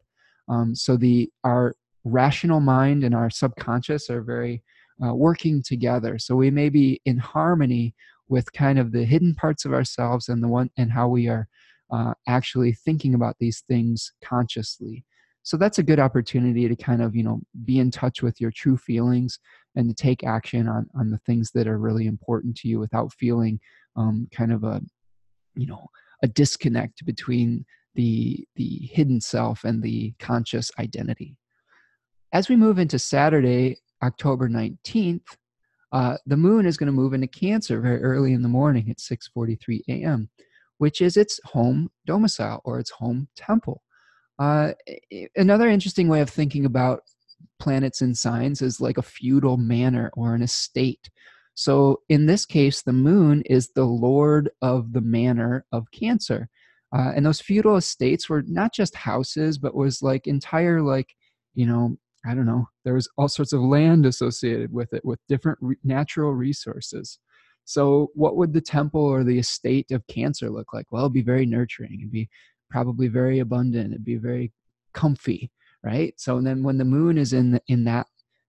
Um, 0.47 0.75
so 0.75 0.97
the 0.97 1.29
our 1.43 1.75
rational 2.03 2.59
mind 2.59 3.03
and 3.03 3.15
our 3.15 3.29
subconscious 3.29 4.09
are 4.09 4.21
very 4.21 4.63
uh, 5.03 5.13
working 5.13 5.63
together. 5.63 6.19
So 6.19 6.35
we 6.35 6.51
may 6.51 6.69
be 6.69 7.01
in 7.05 7.17
harmony 7.17 7.95
with 8.27 8.51
kind 8.53 8.79
of 8.79 8.91
the 8.91 9.05
hidden 9.05 9.35
parts 9.35 9.65
of 9.65 9.73
ourselves 9.73 10.29
and 10.29 10.43
the 10.43 10.47
one 10.47 10.69
and 10.77 10.91
how 10.91 11.07
we 11.07 11.27
are 11.27 11.47
uh, 11.91 12.13
actually 12.27 12.73
thinking 12.73 13.15
about 13.15 13.35
these 13.39 13.63
things 13.67 14.11
consciously 14.23 15.03
so 15.49 15.57
that's 15.57 15.79
a 15.79 15.83
good 15.83 15.99
opportunity 15.99 16.67
to 16.67 16.75
kind 16.75 17.01
of 17.01 17.15
you 17.15 17.23
know 17.23 17.41
be 17.65 17.79
in 17.79 17.89
touch 17.89 18.21
with 18.21 18.39
your 18.39 18.51
true 18.51 18.77
feelings 18.77 19.39
and 19.75 19.89
to 19.89 19.95
take 19.95 20.23
action 20.23 20.67
on 20.67 20.87
on 20.95 21.09
the 21.09 21.17
things 21.25 21.49
that 21.55 21.67
are 21.67 21.79
really 21.79 22.05
important 22.05 22.55
to 22.55 22.67
you 22.67 22.77
without 22.77 23.11
feeling 23.13 23.59
um, 23.95 24.27
kind 24.31 24.53
of 24.53 24.63
a 24.63 24.79
you 25.55 25.65
know 25.65 25.87
a 26.21 26.27
disconnect 26.27 27.03
between 27.03 27.65
the 27.95 28.45
the 28.57 28.89
hidden 28.93 29.19
self 29.19 29.63
and 29.63 29.81
the 29.81 30.13
conscious 30.19 30.69
identity 30.77 31.35
as 32.33 32.49
we 32.49 32.55
move 32.55 32.79
into 32.79 32.99
saturday 32.99 33.77
october 34.03 34.49
19th 34.49 35.35
uh, 35.91 36.17
the 36.27 36.37
moon 36.37 36.67
is 36.67 36.77
going 36.77 36.85
to 36.85 36.93
move 36.93 37.13
into 37.13 37.27
cancer 37.27 37.81
very 37.81 38.01
early 38.03 38.33
in 38.33 38.43
the 38.43 38.49
morning 38.49 38.89
at 38.89 38.97
6.43 38.97 39.81
a.m 39.89 40.29
which 40.77 41.01
is 41.01 41.17
its 41.17 41.39
home 41.45 41.89
domicile 42.05 42.61
or 42.63 42.79
its 42.79 42.91
home 42.91 43.27
temple 43.35 43.81
uh, 44.39 44.71
another 45.35 45.67
interesting 45.67 46.07
way 46.07 46.21
of 46.21 46.29
thinking 46.29 46.65
about 46.65 47.01
planets 47.59 48.01
and 48.01 48.17
signs 48.17 48.61
is 48.61 48.81
like 48.81 48.97
a 48.97 49.03
feudal 49.03 49.57
manor 49.57 50.09
or 50.13 50.33
an 50.33 50.41
estate. 50.41 51.09
So 51.55 52.01
in 52.07 52.25
this 52.25 52.45
case, 52.45 52.81
the 52.81 52.93
moon 52.93 53.43
is 53.45 53.69
the 53.75 53.83
lord 53.83 54.49
of 54.61 54.93
the 54.93 55.01
manor 55.01 55.65
of 55.71 55.91
Cancer. 55.91 56.49
Uh, 56.95 57.11
and 57.15 57.25
those 57.25 57.41
feudal 57.41 57.75
estates 57.75 58.29
were 58.29 58.43
not 58.47 58.73
just 58.73 58.95
houses, 58.95 59.57
but 59.57 59.75
was 59.75 60.01
like 60.01 60.25
entire, 60.25 60.81
like, 60.81 61.13
you 61.53 61.65
know, 61.65 61.97
I 62.25 62.35
don't 62.35 62.45
know, 62.45 62.67
there 62.83 62.93
was 62.93 63.09
all 63.17 63.29
sorts 63.29 63.53
of 63.53 63.61
land 63.61 64.05
associated 64.05 64.73
with 64.73 64.93
it 64.93 65.05
with 65.05 65.19
different 65.27 65.57
re- 65.61 65.77
natural 65.83 66.33
resources. 66.33 67.19
So, 67.65 68.09
what 68.15 68.35
would 68.35 68.53
the 68.53 68.61
temple 68.61 69.01
or 69.01 69.23
the 69.23 69.39
estate 69.39 69.91
of 69.91 70.05
Cancer 70.07 70.49
look 70.49 70.73
like? 70.73 70.87
Well, 70.91 71.03
it'd 71.03 71.13
be 71.13 71.21
very 71.21 71.45
nurturing. 71.45 71.99
It'd 71.99 72.11
be 72.11 72.29
probably 72.69 73.07
very 73.07 73.39
abundant. 73.39 73.91
It'd 73.93 74.05
be 74.05 74.17
very 74.17 74.51
comfy, 74.93 75.51
right? 75.83 76.13
So 76.17 76.37
and 76.37 76.45
then 76.45 76.63
when 76.63 76.77
the 76.77 76.85
moon 76.85 77.17
is 77.17 77.33
in 77.33 77.51
the, 77.51 77.61
in 77.67 77.83
that 77.85 78.07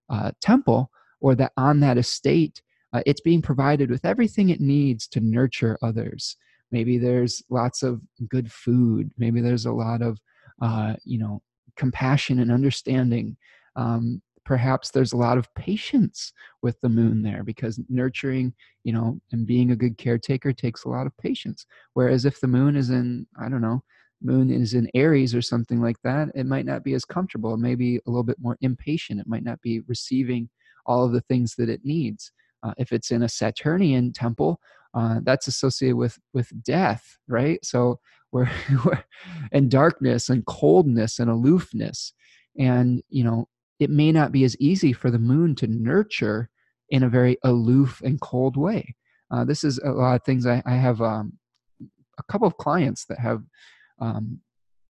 uh, 0.09 0.33
temple 0.41 0.91
or 1.21 1.35
that 1.37 1.53
on 1.57 1.81
that 1.81 1.99
estate, 1.99 2.63
uh, 2.93 3.03
it's 3.07 3.21
being 3.21 3.43
provided 3.43 3.91
with 3.91 4.05
everything 4.05 4.49
it 4.49 4.61
needs 4.61 5.07
to 5.09 5.21
nurture 5.21 5.79
others. 5.83 6.37
Maybe 6.73 6.99
there's 6.99 7.43
lots 7.51 7.83
of 7.83 8.01
good 8.29 8.51
food. 8.51 9.11
Maybe 9.19 9.41
there's 9.41 9.67
a 9.67 9.73
lot 9.73 10.03
of 10.03 10.19
uh, 10.61 10.95
you 11.05 11.19
know 11.19 11.43
compassion 11.77 12.41
and 12.41 12.51
understanding. 12.51 13.37
Um, 13.77 14.23
perhaps 14.45 14.91
there's 14.91 15.13
a 15.13 15.17
lot 15.19 15.39
of 15.39 15.53
patience 15.55 16.33
with 16.63 16.81
the 16.81 16.89
moon 16.89 17.23
there 17.23 17.45
because 17.45 17.79
nurturing 17.89 18.53
you 18.85 18.93
know 18.93 19.21
and 19.33 19.47
being 19.47 19.71
a 19.71 19.77
good 19.77 19.99
caretaker 19.99 20.53
takes 20.53 20.85
a 20.85 20.89
lot 20.89 21.07
of 21.07 21.17
patience 21.19 21.67
whereas 21.93 22.25
if 22.25 22.41
the 22.41 22.49
moon 22.49 22.75
is 22.75 22.89
in 22.89 23.27
i 23.39 23.51
don't 23.51 23.61
know 23.61 23.83
moon 24.23 24.51
is 24.51 24.75
in 24.75 24.91
Aries 24.95 25.35
or 25.35 25.43
something 25.43 25.81
like 25.81 25.97
that, 26.05 26.29
it 26.35 26.47
might 26.47 26.67
not 26.67 26.85
be 26.85 26.95
as 26.95 27.05
comfortable. 27.05 27.55
It 27.55 27.61
may 27.61 27.75
be 27.75 27.97
a 27.97 28.11
little 28.11 28.23
bit 28.23 28.39
more 28.41 28.57
impatient. 28.61 29.21
It 29.21 29.27
might 29.27 29.45
not 29.45 29.61
be 29.63 29.81
receiving 29.81 30.49
all 30.87 31.05
of 31.05 31.13
the 31.13 31.23
things 31.23 31.55
that 31.57 31.69
it 31.69 31.81
needs. 31.85 32.33
Uh, 32.63 32.73
if 32.77 32.93
it's 32.93 33.11
in 33.11 33.23
a 33.23 33.29
Saturnian 33.29 34.13
temple, 34.13 34.61
uh, 34.93 35.21
that's 35.23 35.47
associated 35.47 35.97
with 35.97 36.19
with 36.35 36.51
death, 36.63 37.17
right? 37.29 37.65
So 37.65 38.01
we're, 38.33 38.51
we're 38.85 39.03
and 39.51 39.71
darkness 39.71 40.29
and 40.29 40.47
coldness 40.47 41.19
and 41.19 41.31
aloofness, 41.31 42.13
and 42.59 43.03
you 43.09 43.25
know 43.25 43.49
it 43.81 43.91
may 43.91 44.13
not 44.13 44.31
be 44.31 44.45
as 44.45 44.57
easy 44.61 44.93
for 44.93 45.11
the 45.11 45.19
moon 45.19 45.55
to 45.57 45.67
nurture 45.67 46.51
in 46.91 47.03
a 47.03 47.09
very 47.09 47.39
aloof 47.43 48.01
and 48.05 48.21
cold 48.21 48.57
way. 48.57 48.95
Uh, 49.31 49.45
this 49.45 49.65
is 49.65 49.79
a 49.79 49.91
lot 49.91 50.17
of 50.17 50.25
things 50.25 50.47
I, 50.47 50.63
I 50.67 50.75
have 50.75 51.01
um, 51.01 51.33
a 52.19 52.23
couple 52.31 52.47
of 52.47 52.57
clients 52.59 53.07
that 53.07 53.19
have 53.19 53.43
um, 54.01 54.41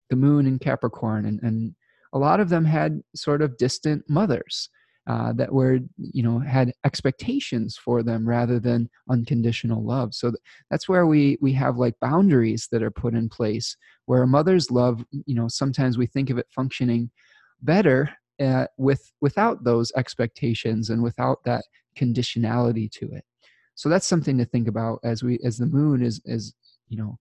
the 0.09 0.17
moon 0.17 0.47
in 0.47 0.59
Capricorn, 0.59 1.27
and, 1.27 1.41
and 1.43 1.75
a 2.13 2.19
lot 2.19 2.39
of 2.39 2.49
them 2.49 2.65
had 2.65 3.01
sort 3.15 3.43
of 3.43 3.57
distant 3.57 4.05
mothers 4.09 4.71
uh, 5.09 5.33
that 5.33 5.53
were, 5.53 5.79
you 5.97 6.23
know, 6.23 6.39
had 6.39 6.73
expectations 6.85 7.77
for 7.77 8.03
them 8.03 8.29
rather 8.29 8.59
than 8.61 8.91
unconditional 9.11 9.85
love. 9.85 10.15
So 10.15 10.31
th- 10.31 10.41
that's 10.71 10.89
where 10.89 11.07
we 11.07 11.39
we 11.41 11.53
have 11.53 11.77
like 11.77 11.95
boundaries 12.01 12.69
that 12.73 12.83
are 12.83 12.91
put 12.91 13.15
in 13.15 13.29
place 13.29 13.77
where 14.07 14.23
a 14.23 14.27
mother's 14.27 14.71
love, 14.71 15.05
you 15.25 15.35
know, 15.35 15.49
sometimes 15.49 15.97
we 15.97 16.07
think 16.07 16.31
of 16.31 16.39
it 16.39 16.47
functioning 16.51 17.11
better 17.63 18.11
uh, 18.41 18.67
with 18.77 19.13
without 19.21 19.65
those 19.65 19.93
expectations 19.97 20.91
and 20.91 21.03
without 21.03 21.39
that 21.45 21.65
conditionality 21.97 22.91
to 22.91 23.11
it. 23.13 23.25
So 23.75 23.89
that's 23.89 24.07
something 24.07 24.39
to 24.39 24.45
think 24.45 24.69
about 24.69 25.01
as 25.05 25.23
we 25.23 25.39
as 25.45 25.59
the 25.59 25.67
moon 25.67 26.03
is 26.03 26.21
is 26.25 26.55
you 26.89 26.97
know 26.97 27.19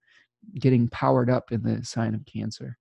getting 0.59 0.87
powered 0.89 1.29
up 1.29 1.51
in 1.51 1.63
the 1.63 1.83
sign 1.83 2.13
of 2.13 2.25
Cancer. 2.25 2.77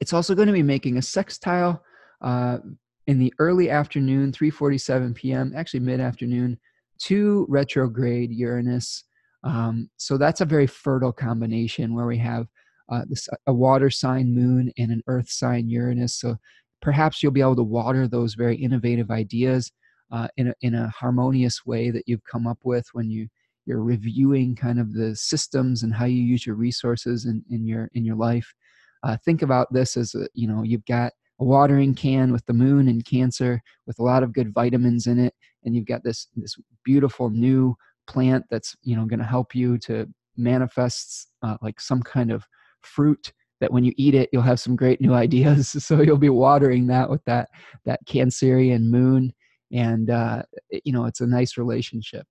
It's 0.00 0.12
also 0.12 0.34
going 0.34 0.46
to 0.46 0.52
be 0.52 0.62
making 0.62 0.96
a 0.96 1.02
sextile 1.02 1.82
uh, 2.22 2.58
in 3.06 3.18
the 3.18 3.32
early 3.38 3.70
afternoon, 3.70 4.32
3:47 4.32 5.14
p.m., 5.14 5.52
actually 5.56 5.80
mid-afternoon, 5.80 6.58
to 6.98 7.46
retrograde 7.48 8.30
Uranus. 8.30 9.04
Um, 9.44 9.88
so 9.96 10.18
that's 10.18 10.40
a 10.40 10.46
very 10.46 10.66
fertile 10.66 11.12
combination 11.12 11.94
where 11.94 12.06
we 12.06 12.18
have 12.18 12.46
uh, 12.90 13.02
this, 13.08 13.28
a 13.46 13.52
water 13.52 13.90
sign 13.90 14.34
moon 14.34 14.72
and 14.78 14.90
an 14.90 15.02
earth 15.06 15.30
sign 15.30 15.68
Uranus. 15.68 16.14
So 16.14 16.36
perhaps 16.80 17.22
you'll 17.22 17.32
be 17.32 17.40
able 17.40 17.56
to 17.56 17.62
water 17.62 18.06
those 18.06 18.34
very 18.34 18.56
innovative 18.56 19.10
ideas 19.10 19.70
uh, 20.10 20.28
in, 20.36 20.48
a, 20.48 20.54
in 20.60 20.74
a 20.74 20.88
harmonious 20.88 21.66
way 21.66 21.90
that 21.90 22.04
you've 22.06 22.24
come 22.24 22.46
up 22.46 22.58
with 22.64 22.86
when 22.92 23.10
you 23.10 23.28
you're 23.66 23.82
reviewing 23.82 24.56
kind 24.56 24.80
of 24.80 24.94
the 24.94 25.14
systems 25.14 25.82
and 25.82 25.94
how 25.94 26.06
you 26.06 26.22
use 26.22 26.46
your 26.46 26.56
resources 26.56 27.26
in, 27.26 27.44
in 27.50 27.66
your 27.66 27.90
in 27.92 28.02
your 28.02 28.16
life. 28.16 28.54
Uh, 29.02 29.16
think 29.24 29.42
about 29.42 29.70
this 29.70 29.94
as 29.96 30.14
a, 30.14 30.26
you 30.32 30.48
know 30.48 30.62
you've 30.62 30.86
got 30.86 31.12
a 31.38 31.44
watering 31.44 31.94
can 31.94 32.32
with 32.32 32.44
the 32.46 32.52
moon 32.54 32.88
and 32.88 33.04
cancer 33.04 33.60
with 33.86 33.98
a 33.98 34.02
lot 34.02 34.22
of 34.22 34.32
good 34.32 34.54
vitamins 34.54 35.06
in 35.06 35.18
it 35.18 35.34
and 35.64 35.76
you've 35.76 35.86
got 35.86 36.02
this 36.02 36.28
this 36.34 36.56
beautiful 36.82 37.28
new 37.28 37.76
plant 38.06 38.44
that's 38.50 38.74
you 38.82 38.96
know 38.96 39.04
going 39.04 39.20
to 39.20 39.24
help 39.24 39.54
you 39.54 39.76
to 39.76 40.08
manifest 40.36 41.28
uh, 41.42 41.56
like 41.60 41.78
some 41.78 42.02
kind 42.02 42.32
of 42.32 42.44
fruit 42.80 43.32
that 43.60 43.72
when 43.72 43.84
you 43.84 43.92
eat 43.96 44.14
it 44.14 44.28
you'll 44.32 44.42
have 44.42 44.60
some 44.60 44.76
great 44.76 45.00
new 45.00 45.14
ideas 45.26 45.68
so 45.84 46.02
you'll 46.02 46.16
be 46.16 46.28
watering 46.28 46.86
that 46.86 47.08
with 47.08 47.24
that 47.24 47.48
that 47.84 48.00
cancerian 48.06 48.84
moon 48.84 49.32
and 49.72 50.10
uh, 50.10 50.42
you 50.84 50.92
know 50.92 51.04
it's 51.04 51.20
a 51.20 51.26
nice 51.26 51.56
relationship 51.58 52.26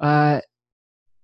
uh, 0.00 0.40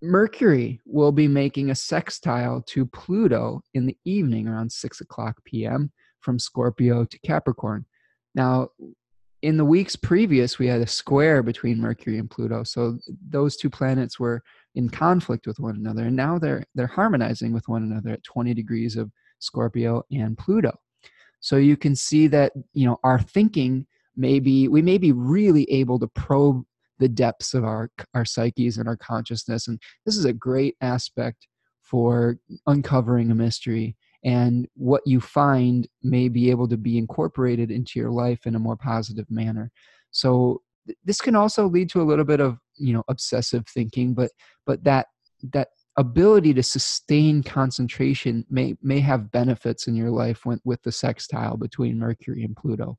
Mercury 0.03 0.81
will 0.85 1.13
be 1.13 1.27
making 1.27 1.71
a 1.71 1.75
sextile 1.75 2.63
to 2.67 2.87
Pluto 2.87 3.63
in 3.75 3.87
the 3.87 3.97
evening 4.05 4.47
around 4.47 4.71
6 4.71 5.01
o'clock 5.01 5.43
p.m. 5.45 5.91
from 6.21 6.39
Scorpio 6.39 7.05
to 7.05 7.19
Capricorn. 7.21 7.87
Now, 8.35 8.69
in 9.43 9.57
the 9.57 9.65
weeks 9.65 9.97
previous, 9.97 10.59
we 10.59 10.67
had 10.67 10.81
a 10.81 10.87
square 10.87 11.43
between 11.43 11.81
Mercury 11.81 12.19
and 12.19 12.31
Pluto. 12.31 12.63
So 12.65 12.99
those 13.29 13.57
two 13.57 13.71
planets 13.71 14.19
were 14.19 14.43
in 14.77 14.89
conflict 14.89 15.47
with 15.47 15.59
one 15.59 15.75
another. 15.75 16.05
And 16.05 16.17
now 16.17 16.39
they're, 16.39 16.65
they're 16.75 16.87
harmonizing 16.87 17.53
with 17.53 17.69
one 17.69 17.83
another 17.83 18.11
at 18.11 18.25
20 18.25 18.55
degrees 18.55 18.97
of 18.97 19.11
Scorpio 19.41 20.05
and 20.13 20.39
Pluto. 20.39 20.73
So 21.41 21.57
you 21.57 21.77
can 21.77 21.97
see 21.97 22.29
that, 22.29 22.53
you 22.73 22.87
know, 22.87 22.99
our 23.03 23.19
thinking 23.19 23.87
may 24.17 24.39
be, 24.39 24.69
we 24.69 24.83
may 24.83 24.99
be 24.99 25.13
really 25.13 25.71
able 25.71 25.99
to 25.99 26.09
probe 26.09 26.65
the 26.99 27.09
depths 27.09 27.55
of 27.55 27.65
our 27.65 27.91
our 28.15 28.25
psyches 28.25 28.79
and 28.79 28.89
our 28.89 28.97
consciousness 28.97 29.69
and 29.69 29.81
this 30.05 30.17
is 30.17 30.25
a 30.25 30.33
great 30.33 30.77
aspect 30.81 31.47
for 31.83 32.39
uncovering 32.67 33.31
a 33.31 33.35
mystery 33.35 33.97
and 34.25 34.67
what 34.75 35.03
you 35.05 35.21
find 35.21 35.87
may 36.03 36.29
be 36.29 36.51
able 36.51 36.67
to 36.67 36.77
be 36.77 36.99
incorporated 36.99 37.71
into 37.71 37.99
your 37.99 38.11
life 38.11 38.47
in 38.47 38.55
a 38.55 38.59
more 38.59 38.77
positive 38.77 39.31
manner 39.31 39.71
so 40.11 40.63
th- 40.87 40.99
this 41.05 41.21
can 41.21 41.37
also 41.37 41.67
lead 41.69 41.91
to 41.91 42.01
a 42.01 42.05
little 42.05 42.25
bit 42.25 42.41
of 42.41 42.59
you 42.79 42.93
know 42.93 43.03
obsessive 43.09 43.67
thinking 43.67 44.15
but 44.15 44.31
but 44.67 44.83
that 44.85 45.07
that 45.53 45.69
ability 45.97 46.53
to 46.55 46.63
sustain 46.63 47.43
concentration 47.43 48.45
may 48.51 48.75
may 48.83 49.01
have 49.01 49.31
benefits 49.33 49.87
in 49.87 49.95
your 49.95 50.11
life 50.11 50.45
when, 50.45 50.61
with 50.65 50.83
the 50.83 50.93
sextile 50.93 51.57
between 51.57 51.99
Mercury 51.99 52.45
and 52.45 52.57
Pluto. 52.57 52.99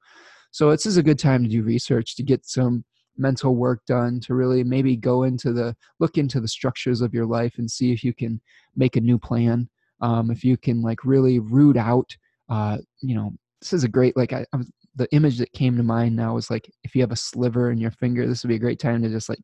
So 0.51 0.71
this 0.71 0.85
is 0.85 0.97
a 0.97 1.03
good 1.03 1.19
time 1.19 1.43
to 1.43 1.49
do 1.49 1.63
research 1.63 2.15
to 2.15 2.23
get 2.23 2.45
some 2.45 2.83
mental 3.17 3.55
work 3.55 3.81
done 3.87 4.19
to 4.21 4.35
really 4.35 4.63
maybe 4.63 4.95
go 4.95 5.23
into 5.23 5.51
the 5.51 5.75
look 5.99 6.17
into 6.17 6.39
the 6.39 6.47
structures 6.47 7.01
of 7.01 7.13
your 7.13 7.25
life 7.25 7.55
and 7.57 7.69
see 7.69 7.91
if 7.91 8.03
you 8.03 8.13
can 8.13 8.41
make 8.75 8.95
a 8.95 9.01
new 9.01 9.19
plan. 9.19 9.69
Um, 10.01 10.29
if 10.31 10.43
you 10.43 10.57
can 10.57 10.81
like 10.81 11.03
really 11.03 11.39
root 11.39 11.77
out, 11.77 12.15
uh, 12.49 12.77
you 13.01 13.15
know, 13.15 13.33
this 13.61 13.73
is 13.73 13.83
a 13.83 13.89
great 13.89 14.15
like 14.17 14.33
I, 14.33 14.45
I 14.53 14.59
the 14.95 15.11
image 15.11 15.37
that 15.37 15.53
came 15.53 15.77
to 15.77 15.83
mind 15.83 16.15
now 16.15 16.33
was 16.33 16.49
like 16.49 16.71
if 16.83 16.95
you 16.95 17.01
have 17.01 17.11
a 17.11 17.15
sliver 17.15 17.69
in 17.69 17.77
your 17.77 17.91
finger, 17.91 18.25
this 18.25 18.43
would 18.43 18.49
be 18.49 18.55
a 18.55 18.59
great 18.59 18.79
time 18.79 19.03
to 19.03 19.09
just 19.09 19.29
like 19.29 19.39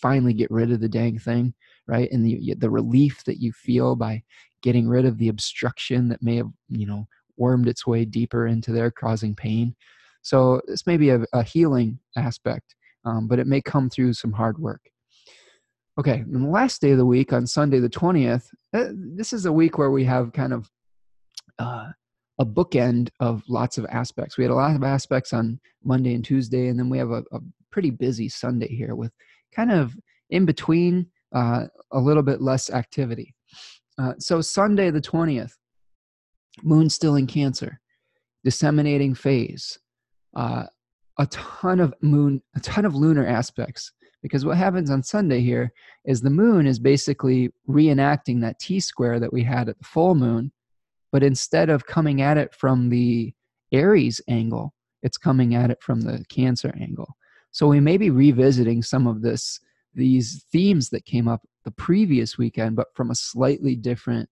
finally 0.00 0.32
get 0.32 0.50
rid 0.50 0.72
of 0.72 0.80
the 0.80 0.88
dang 0.88 1.18
thing, 1.18 1.54
right? 1.86 2.10
And 2.10 2.24
the 2.24 2.54
the 2.58 2.70
relief 2.70 3.24
that 3.24 3.40
you 3.40 3.52
feel 3.52 3.96
by 3.96 4.22
getting 4.62 4.88
rid 4.88 5.04
of 5.04 5.18
the 5.18 5.28
obstruction 5.28 6.08
that 6.08 6.22
may 6.22 6.36
have 6.36 6.50
you 6.68 6.86
know 6.86 7.06
wormed 7.36 7.68
its 7.68 7.86
way 7.86 8.04
deeper 8.04 8.46
into 8.46 8.72
there, 8.72 8.90
causing 8.90 9.34
pain. 9.34 9.74
So 10.22 10.60
this 10.66 10.86
may 10.86 10.96
be 10.96 11.10
a, 11.10 11.24
a 11.32 11.42
healing 11.42 12.00
aspect, 12.16 12.74
um, 13.04 13.28
but 13.28 13.38
it 13.38 13.46
may 13.46 13.60
come 13.60 13.88
through 13.88 14.14
some 14.14 14.32
hard 14.32 14.58
work. 14.58 14.82
Okay, 15.98 16.18
and 16.18 16.44
the 16.44 16.48
last 16.48 16.80
day 16.80 16.92
of 16.92 16.98
the 16.98 17.06
week 17.06 17.32
on 17.32 17.46
Sunday 17.46 17.80
the 17.80 17.88
twentieth, 17.88 18.48
uh, 18.74 18.88
this 18.94 19.32
is 19.32 19.46
a 19.46 19.52
week 19.52 19.78
where 19.78 19.90
we 19.90 20.04
have 20.04 20.32
kind 20.32 20.52
of 20.52 20.70
uh, 21.58 21.88
a 22.38 22.46
bookend 22.46 23.10
of 23.20 23.42
lots 23.48 23.78
of 23.78 23.86
aspects. 23.90 24.38
We 24.38 24.44
had 24.44 24.52
a 24.52 24.54
lot 24.54 24.76
of 24.76 24.84
aspects 24.84 25.32
on 25.32 25.60
Monday 25.82 26.14
and 26.14 26.24
Tuesday, 26.24 26.68
and 26.68 26.78
then 26.78 26.88
we 26.88 26.98
have 26.98 27.10
a, 27.10 27.24
a 27.32 27.40
pretty 27.70 27.90
busy 27.90 28.28
Sunday 28.28 28.68
here 28.68 28.94
with 28.94 29.12
kind 29.54 29.72
of 29.72 29.96
in 30.30 30.44
between 30.44 31.06
uh, 31.34 31.66
a 31.92 31.98
little 31.98 32.22
bit 32.22 32.40
less 32.40 32.70
activity. 32.70 33.34
Uh, 33.98 34.14
so 34.18 34.40
Sunday 34.40 34.90
the 34.90 35.00
20th, 35.00 35.52
moon 36.62 36.88
still 36.90 37.16
in 37.16 37.26
Cancer, 37.26 37.80
disseminating 38.44 39.14
phase, 39.14 39.78
uh, 40.36 40.64
a 41.18 41.26
ton 41.26 41.80
of 41.80 41.94
moon, 42.00 42.42
a 42.56 42.60
ton 42.60 42.84
of 42.84 42.94
lunar 42.94 43.26
aspects. 43.26 43.92
Because 44.22 44.44
what 44.44 44.56
happens 44.56 44.90
on 44.90 45.02
Sunday 45.02 45.40
here 45.40 45.72
is 46.04 46.20
the 46.20 46.30
moon 46.30 46.66
is 46.66 46.80
basically 46.80 47.50
reenacting 47.68 48.40
that 48.40 48.58
T 48.58 48.80
square 48.80 49.20
that 49.20 49.32
we 49.32 49.44
had 49.44 49.68
at 49.68 49.78
the 49.78 49.84
full 49.84 50.16
moon 50.16 50.50
but 51.12 51.22
instead 51.22 51.70
of 51.70 51.86
coming 51.86 52.20
at 52.22 52.36
it 52.36 52.54
from 52.54 52.90
the 52.90 53.32
Aries 53.72 54.20
angle, 54.28 54.74
it's 55.02 55.16
coming 55.16 55.54
at 55.54 55.70
it 55.70 55.82
from 55.82 56.02
the 56.02 56.24
Cancer 56.28 56.74
angle. 56.80 57.16
So 57.58 57.66
we 57.66 57.80
may 57.80 57.96
be 57.96 58.10
revisiting 58.10 58.84
some 58.84 59.08
of 59.08 59.20
this 59.20 59.58
these 59.92 60.44
themes 60.52 60.90
that 60.90 61.04
came 61.06 61.26
up 61.26 61.42
the 61.64 61.72
previous 61.72 62.38
weekend, 62.38 62.76
but 62.76 62.86
from 62.94 63.10
a 63.10 63.16
slightly 63.16 63.74
different 63.74 64.28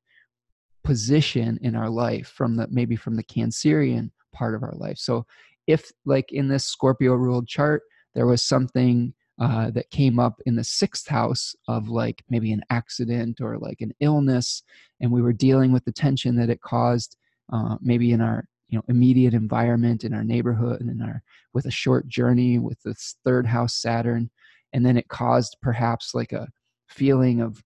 position 0.85 1.59
in 1.61 1.75
our 1.75 1.91
life, 1.91 2.29
from 2.29 2.55
the 2.55 2.69
maybe 2.71 2.95
from 2.95 3.17
the 3.17 3.25
Cancerian 3.25 4.13
part 4.33 4.55
of 4.55 4.63
our 4.63 4.75
life. 4.77 4.99
So 4.99 5.27
if 5.67 5.91
like 6.05 6.31
in 6.31 6.47
this 6.47 6.67
Scorpio 6.67 7.15
ruled 7.15 7.49
chart, 7.49 7.83
there 8.15 8.27
was 8.27 8.45
something 8.45 9.13
uh, 9.41 9.73
that 9.73 9.91
came 9.91 10.21
up 10.21 10.41
in 10.47 10.55
the 10.55 10.63
sixth 10.63 11.09
house 11.09 11.57
of 11.67 11.89
like 11.89 12.23
maybe 12.31 12.53
an 12.53 12.63
accident 12.71 13.41
or 13.41 13.59
like 13.59 13.81
an 13.81 13.93
illness 13.99 14.63
and 15.01 15.11
we 15.11 15.21
were 15.21 15.33
dealing 15.33 15.73
with 15.73 15.85
the 15.85 15.91
tension 15.91 16.37
that 16.37 16.49
it 16.49 16.61
caused 16.61 17.17
uh, 17.53 17.75
maybe 17.81 18.13
in 18.13 18.21
our 18.21 18.47
you 18.69 18.77
know 18.77 18.85
immediate 18.89 19.35
environment 19.35 20.05
in 20.05 20.13
our 20.13 20.25
neighborhood 20.25 20.81
and 20.81 20.91
in 20.91 21.03
our 21.03 21.23
with 21.53 21.67
a 21.67 21.71
short 21.71 22.07
journey 22.09 22.59
with 22.59 22.81
this 22.83 23.17
third 23.25 23.47
house 23.47 23.75
saturn. 23.75 24.31
And 24.73 24.85
then 24.85 24.97
it 24.97 25.09
caused 25.09 25.57
perhaps 25.63 26.15
like 26.15 26.33
a 26.33 26.49
feeling 26.89 27.41
of 27.41 27.63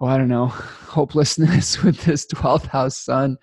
oh 0.00 0.06
i 0.06 0.18
don't 0.18 0.28
know 0.28 0.46
hopelessness 0.48 1.82
with 1.84 2.00
this 2.02 2.26
12th 2.26 2.66
house 2.66 2.98
sun. 2.98 3.36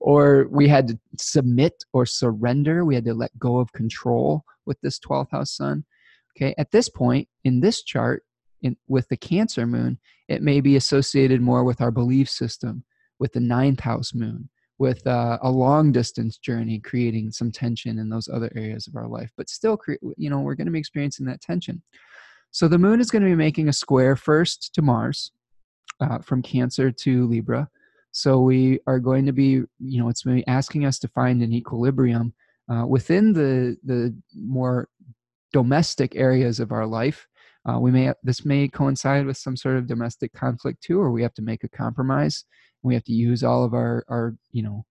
Or 0.00 0.46
we 0.50 0.68
had 0.68 0.88
to 0.88 0.98
submit 1.18 1.74
or 1.92 2.06
surrender. 2.06 2.84
We 2.84 2.94
had 2.94 3.04
to 3.06 3.14
let 3.14 3.38
go 3.38 3.58
of 3.58 3.72
control 3.72 4.44
with 4.66 4.80
this 4.82 4.98
12th 4.98 5.30
house 5.30 5.56
sun. 5.56 5.84
Okay, 6.36 6.54
at 6.58 6.70
this 6.70 6.88
point 6.88 7.28
in 7.44 7.60
this 7.60 7.82
chart, 7.82 8.22
in, 8.62 8.76
with 8.88 9.08
the 9.08 9.16
Cancer 9.16 9.66
moon, 9.66 9.98
it 10.28 10.42
may 10.42 10.60
be 10.60 10.76
associated 10.76 11.40
more 11.40 11.64
with 11.64 11.80
our 11.80 11.90
belief 11.90 12.28
system, 12.28 12.84
with 13.18 13.32
the 13.32 13.40
ninth 13.40 13.80
house 13.80 14.14
moon, 14.14 14.48
with 14.80 15.06
uh, 15.06 15.38
a 15.42 15.50
long 15.50 15.92
distance 15.92 16.38
journey, 16.38 16.80
creating 16.80 17.30
some 17.30 17.52
tension 17.52 17.98
in 17.98 18.08
those 18.08 18.28
other 18.28 18.50
areas 18.56 18.86
of 18.86 18.96
our 18.96 19.06
life. 19.06 19.30
But 19.36 19.50
still, 19.50 19.78
you 20.16 20.30
know, 20.30 20.40
we're 20.40 20.54
going 20.54 20.66
to 20.68 20.72
be 20.72 20.78
experiencing 20.78 21.26
that 21.26 21.42
tension. 21.42 21.82
So 22.50 22.66
the 22.66 22.78
moon 22.78 22.98
is 22.98 23.10
going 23.10 23.22
to 23.22 23.28
be 23.28 23.36
making 23.36 23.68
a 23.68 23.74
square 23.74 24.16
first 24.16 24.74
to 24.74 24.82
Mars, 24.82 25.32
uh, 26.00 26.20
from 26.20 26.40
Cancer 26.40 26.90
to 26.90 27.26
Libra. 27.28 27.68
So 28.12 28.40
we 28.40 28.80
are 28.86 28.98
going 28.98 29.26
to 29.26 29.32
be, 29.32 29.62
you 29.78 30.00
know, 30.00 30.08
it's 30.08 30.24
asking 30.48 30.86
us 30.86 30.98
to 31.00 31.08
find 31.08 31.42
an 31.42 31.52
equilibrium 31.52 32.32
uh, 32.72 32.86
within 32.86 33.34
the 33.34 33.76
the 33.84 34.16
more 34.34 34.88
domestic 35.52 36.16
areas 36.16 36.58
of 36.58 36.72
our 36.72 36.86
life. 36.86 37.26
Uh, 37.68 37.78
we 37.78 37.90
may 37.90 38.12
this 38.22 38.46
may 38.46 38.66
coincide 38.66 39.26
with 39.26 39.36
some 39.36 39.56
sort 39.56 39.76
of 39.76 39.86
domestic 39.86 40.32
conflict 40.32 40.82
too, 40.82 40.98
or 40.98 41.10
we 41.10 41.22
have 41.22 41.34
to 41.34 41.42
make 41.42 41.64
a 41.64 41.68
compromise. 41.68 42.44
We 42.82 42.94
have 42.94 43.04
to 43.04 43.12
use 43.12 43.42
all 43.42 43.64
of 43.64 43.74
our 43.74 44.04
our 44.08 44.36
you 44.52 44.62
know 44.62 44.84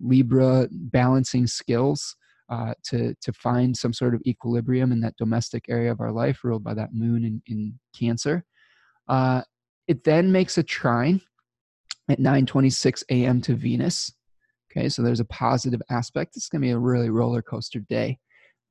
Libra 0.00 0.68
balancing 0.70 1.46
skills 1.46 2.16
uh, 2.48 2.74
to 2.84 3.14
to 3.20 3.32
find 3.32 3.76
some 3.76 3.92
sort 3.92 4.14
of 4.14 4.22
equilibrium 4.26 4.92
in 4.92 5.00
that 5.00 5.16
domestic 5.16 5.66
area 5.68 5.90
of 5.90 6.00
our 6.00 6.12
life, 6.12 6.44
ruled 6.44 6.64
by 6.64 6.74
that 6.74 6.92
moon 6.92 7.24
in, 7.24 7.42
in 7.46 7.78
Cancer. 7.98 8.44
Uh, 9.08 9.42
it 9.88 10.04
then 10.04 10.30
makes 10.30 10.58
a 10.58 10.62
trine 10.62 11.20
at 12.08 12.18
9:26 12.18 13.04
a.m. 13.10 13.40
to 13.40 13.54
Venus. 13.54 14.12
Okay, 14.70 14.88
so 14.88 15.02
there's 15.02 15.20
a 15.20 15.24
positive 15.26 15.82
aspect. 15.90 16.36
It's 16.36 16.48
going 16.48 16.62
to 16.62 16.66
be 16.66 16.72
a 16.72 16.78
really 16.78 17.10
roller 17.10 17.42
coaster 17.42 17.80
day. 17.80 18.18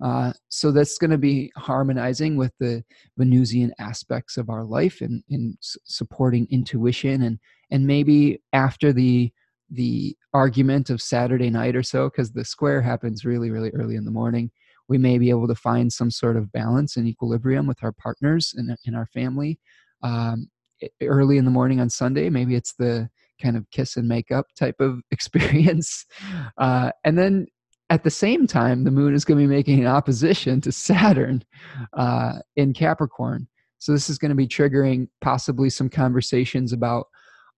Uh, 0.04 0.34
so 0.50 0.72
that's 0.72 0.98
going 0.98 1.12
to 1.12 1.18
be 1.18 1.52
harmonizing 1.56 2.36
with 2.36 2.52
the 2.60 2.84
Venusian 3.18 3.72
aspects 3.78 4.36
of 4.38 4.50
our 4.50 4.64
life 4.64 5.02
and, 5.02 5.24
and 5.30 5.56
supporting 5.62 6.48
intuition 6.50 7.22
and 7.22 7.38
and 7.72 7.88
maybe 7.88 8.42
after 8.54 8.94
the 8.94 9.32
the 9.74 10.18
argument 10.34 10.90
of 10.90 11.02
Saturday 11.02 11.50
night 11.50 11.78
or 11.78 11.84
so, 11.84 12.10
because 12.10 12.32
the 12.32 12.46
square 12.46 12.82
happens 12.82 13.26
really 13.26 13.50
really 13.50 13.72
early 13.72 13.96
in 13.96 14.06
the 14.06 14.12
morning, 14.12 14.52
we 14.88 14.98
may 14.98 15.18
be 15.18 15.30
able 15.30 15.48
to 15.48 15.56
find 15.56 15.92
some 15.92 16.12
sort 16.12 16.38
of 16.38 16.52
balance 16.52 16.98
and 16.98 17.08
equilibrium 17.08 17.68
with 17.68 17.84
our 17.84 17.94
partners 17.94 18.54
and 18.56 18.76
in 18.86 18.96
our 18.96 19.08
family. 19.08 19.60
Um, 20.04 20.50
early 21.02 21.38
in 21.38 21.46
the 21.46 21.52
morning 21.52 21.80
on 21.80 21.90
Sunday, 21.90 22.30
maybe 22.30 22.56
it's 22.56 22.74
the 22.74 23.10
kind 23.42 23.58
of 23.58 23.70
kiss 23.72 23.98
and 23.98 24.08
make 24.08 24.32
up 24.32 24.48
type 24.58 24.80
of 24.80 25.02
experience. 25.12 26.06
Uh, 26.58 26.92
and 27.04 27.18
then 27.18 27.48
at 27.90 28.04
the 28.04 28.10
same 28.10 28.48
time, 28.48 28.84
the 28.84 28.92
moon 28.92 29.14
is 29.14 29.26
going 29.26 29.38
to 29.38 29.48
be 29.48 29.54
making 29.54 29.80
an 29.80 29.88
opposition 29.88 30.62
to 30.62 30.72
Saturn 30.72 31.44
uh, 31.94 32.40
in 32.56 32.74
Capricorn. 32.74 33.48
So 33.80 33.92
this 33.92 34.10
is 34.10 34.18
going 34.18 34.30
to 34.30 34.36
be 34.36 34.48
triggering 34.48 35.08
possibly 35.22 35.70
some 35.70 35.90
conversations 35.90 36.72
about 36.72 37.08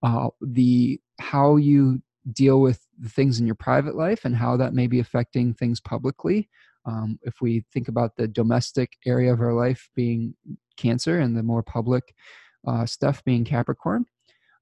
uh, 0.03 0.29
the 0.41 0.99
how 1.19 1.55
you 1.55 2.01
deal 2.31 2.61
with 2.61 2.85
the 2.99 3.09
things 3.09 3.39
in 3.39 3.45
your 3.45 3.55
private 3.55 3.95
life 3.95 4.25
and 4.25 4.35
how 4.35 4.55
that 4.57 4.73
may 4.73 4.87
be 4.87 4.99
affecting 4.99 5.53
things 5.53 5.79
publicly. 5.81 6.49
Um, 6.85 7.17
if 7.23 7.35
we 7.41 7.65
think 7.73 7.87
about 7.87 8.15
the 8.15 8.27
domestic 8.27 8.93
area 9.05 9.31
of 9.33 9.41
our 9.41 9.53
life 9.53 9.89
being 9.95 10.35
Cancer 10.75 11.19
and 11.19 11.35
the 11.35 11.43
more 11.43 11.63
public 11.63 12.13
uh, 12.67 12.85
stuff 12.85 13.23
being 13.23 13.45
Capricorn, 13.45 14.05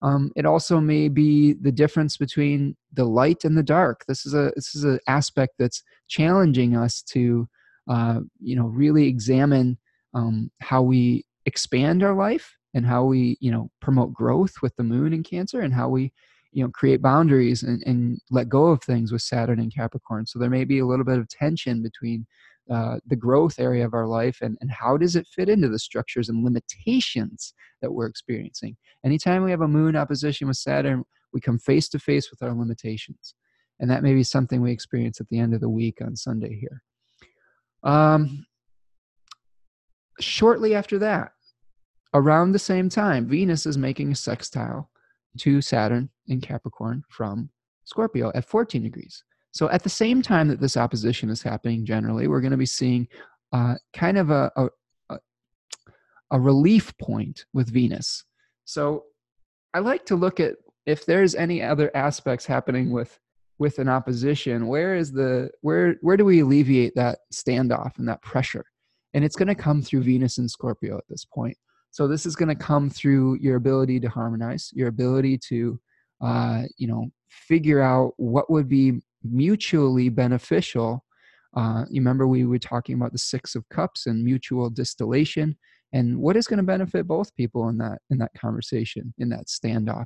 um, 0.04 0.32
it 0.36 0.46
also 0.46 0.80
may 0.80 1.08
be 1.08 1.54
the 1.54 1.72
difference 1.72 2.18
between 2.18 2.76
the 2.94 3.06
light 3.06 3.44
and 3.44 3.58
the 3.58 3.64
dark. 3.64 4.04
This 4.08 4.26
is 4.26 4.34
a 4.34 4.52
this 4.56 4.76
is 4.76 4.84
an 4.84 5.00
aspect 5.08 5.54
that's 5.58 5.84
challenging 6.08 6.76
us 6.76 7.02
to, 7.04 7.48
uh, 7.90 8.20
you 8.40 8.56
know, 8.56 8.66
really 8.66 9.08
examine 9.08 9.78
um, 10.14 10.52
how 10.60 10.82
we 10.82 11.26
expand 11.46 12.04
our 12.04 12.16
life 12.16 12.58
and 12.74 12.86
how 12.86 13.04
we, 13.04 13.38
you 13.42 13.52
know, 13.52 13.70
promote 13.82 14.14
growth 14.14 14.54
with 14.62 14.76
the 14.76 14.84
moon 14.84 15.14
in 15.14 15.24
Cancer 15.24 15.62
and 15.62 15.74
how 15.74 15.90
we, 15.90 16.12
you 16.52 16.64
know, 16.64 16.70
create 16.70 17.02
boundaries 17.02 17.64
and, 17.64 17.82
and 17.86 18.20
let 18.30 18.50
go 18.50 18.68
of 18.68 18.82
things 18.84 19.12
with 19.12 19.22
Saturn 19.22 19.60
and 19.60 19.74
Capricorn. 19.74 20.26
So 20.26 20.40
there 20.40 20.50
may 20.50 20.66
be 20.66 20.80
a 20.80 20.86
little 20.86 21.06
bit 21.06 21.20
of 21.20 21.28
tension 21.30 21.82
between 21.82 22.26
uh, 22.70 23.00
the 23.08 23.16
growth 23.16 23.60
area 23.60 23.86
of 23.86 23.94
our 23.94 24.08
life 24.08 24.38
and, 24.42 24.58
and 24.62 24.72
how 24.72 24.96
does 24.96 25.16
it 25.16 25.28
fit 25.28 25.50
into 25.50 25.68
the 25.68 25.80
structures 25.80 26.30
and 26.30 26.44
limitations 26.44 27.54
that 27.82 27.92
we're 27.92 28.06
experiencing. 28.06 28.78
Anytime 29.04 29.44
we 29.44 29.52
have 29.52 29.62
a 29.62 29.68
moon 29.68 29.96
opposition 29.96 30.48
with 30.48 30.58
Saturn, 30.58 31.04
we 31.34 31.42
come 31.42 31.60
face 31.60 31.90
to 31.90 32.00
face 32.00 32.30
with 32.30 32.42
our 32.42 32.54
limitations. 32.54 33.36
And 33.80 33.90
that 33.90 34.04
may 34.04 34.14
be 34.14 34.24
something 34.24 34.62
we 34.62 34.72
experience 34.72 35.20
at 35.20 35.28
the 35.30 35.40
end 35.40 35.54
of 35.54 35.62
the 35.62 35.70
week 35.70 36.00
on 36.02 36.16
Sunday 36.16 36.56
here. 36.56 36.84
Um, 37.84 38.46
shortly 40.20 40.76
after 40.76 41.00
that, 41.00 41.32
around 42.14 42.52
the 42.52 42.60
same 42.60 42.90
time, 42.90 43.28
Venus 43.28 43.66
is 43.66 43.78
making 43.78 44.12
a 44.12 44.16
sextile 44.16 44.90
to 45.40 45.62
Saturn 45.62 46.10
in 46.28 46.42
Capricorn 46.42 47.04
from 47.10 47.50
Scorpio 47.86 48.32
at 48.36 48.46
14 48.46 48.84
degrees. 48.84 49.24
So 49.52 49.70
at 49.70 49.84
the 49.84 49.90
same 49.90 50.22
time 50.22 50.48
that 50.48 50.60
this 50.60 50.78
opposition 50.78 51.30
is 51.30 51.42
happening, 51.42 51.86
generally, 51.86 52.28
we're 52.28 52.42
going 52.42 52.52
to 52.52 52.58
be 52.58 52.66
seeing 52.66 53.08
uh, 53.52 53.76
kind 53.94 54.18
of 54.18 54.30
a, 54.30 54.52
a, 54.56 55.18
a 56.32 56.40
relief 56.40 56.98
point 56.98 57.46
with 57.54 57.70
Venus. 57.70 58.24
So 58.66 59.06
I 59.74 59.80
like 59.80 60.06
to 60.06 60.16
look 60.16 60.40
at 60.40 60.56
if 60.86 61.06
there's 61.06 61.36
any 61.36 61.62
other 61.62 61.92
aspects 61.96 62.46
happening 62.46 62.92
with 62.92 63.20
with 63.60 63.78
an 63.78 63.88
opposition 63.88 64.66
where 64.66 64.96
is 64.96 65.12
the 65.12 65.52
where 65.62 65.96
where 66.02 66.18
do 66.18 66.26
we 66.26 66.40
alleviate 66.40 66.96
that 66.96 67.20
standoff 67.32 67.98
and 68.00 68.08
that 68.08 68.22
pressure 68.24 68.66
and 69.14 69.24
it's 69.24 69.36
going 69.36 69.48
to 69.48 69.54
come 69.54 69.84
through 69.84 70.02
venus 70.02 70.40
and 70.40 70.50
scorpio 70.50 70.98
at 70.98 71.04
this 71.08 71.26
point 71.26 71.56
so 71.92 72.08
this 72.08 72.26
is 72.26 72.36
going 72.36 72.50
to 72.50 72.56
come 72.56 72.90
through 72.90 73.38
your 73.42 73.58
ability 73.58 74.00
to 74.00 74.10
harmonize 74.10 74.72
your 74.74 74.88
ability 74.88 75.38
to 75.50 75.80
uh, 76.22 76.64
you 76.78 76.88
know 76.88 77.08
figure 77.30 77.82
out 77.82 78.14
what 78.18 78.50
would 78.50 78.68
be 78.68 79.02
mutually 79.24 80.10
beneficial. 80.10 81.06
Uh, 81.56 81.84
you 81.90 82.02
remember 82.02 82.28
we 82.28 82.46
were 82.46 82.58
talking 82.58 82.96
about 82.96 83.12
the 83.12 83.18
six 83.18 83.56
of 83.56 83.68
cups 83.70 84.08
and 84.08 84.24
mutual 84.24 84.70
distillation 84.70 85.56
and 85.94 86.18
what 86.18 86.38
is 86.38 86.48
going 86.48 86.58
to 86.58 86.64
benefit 86.64 87.08
both 87.08 87.36
people 87.36 87.68
in 87.70 87.78
that 87.78 88.00
in 88.10 88.18
that 88.18 88.32
conversation 88.40 89.14
in 89.18 89.30
that 89.30 89.48
standoff? 89.48 90.06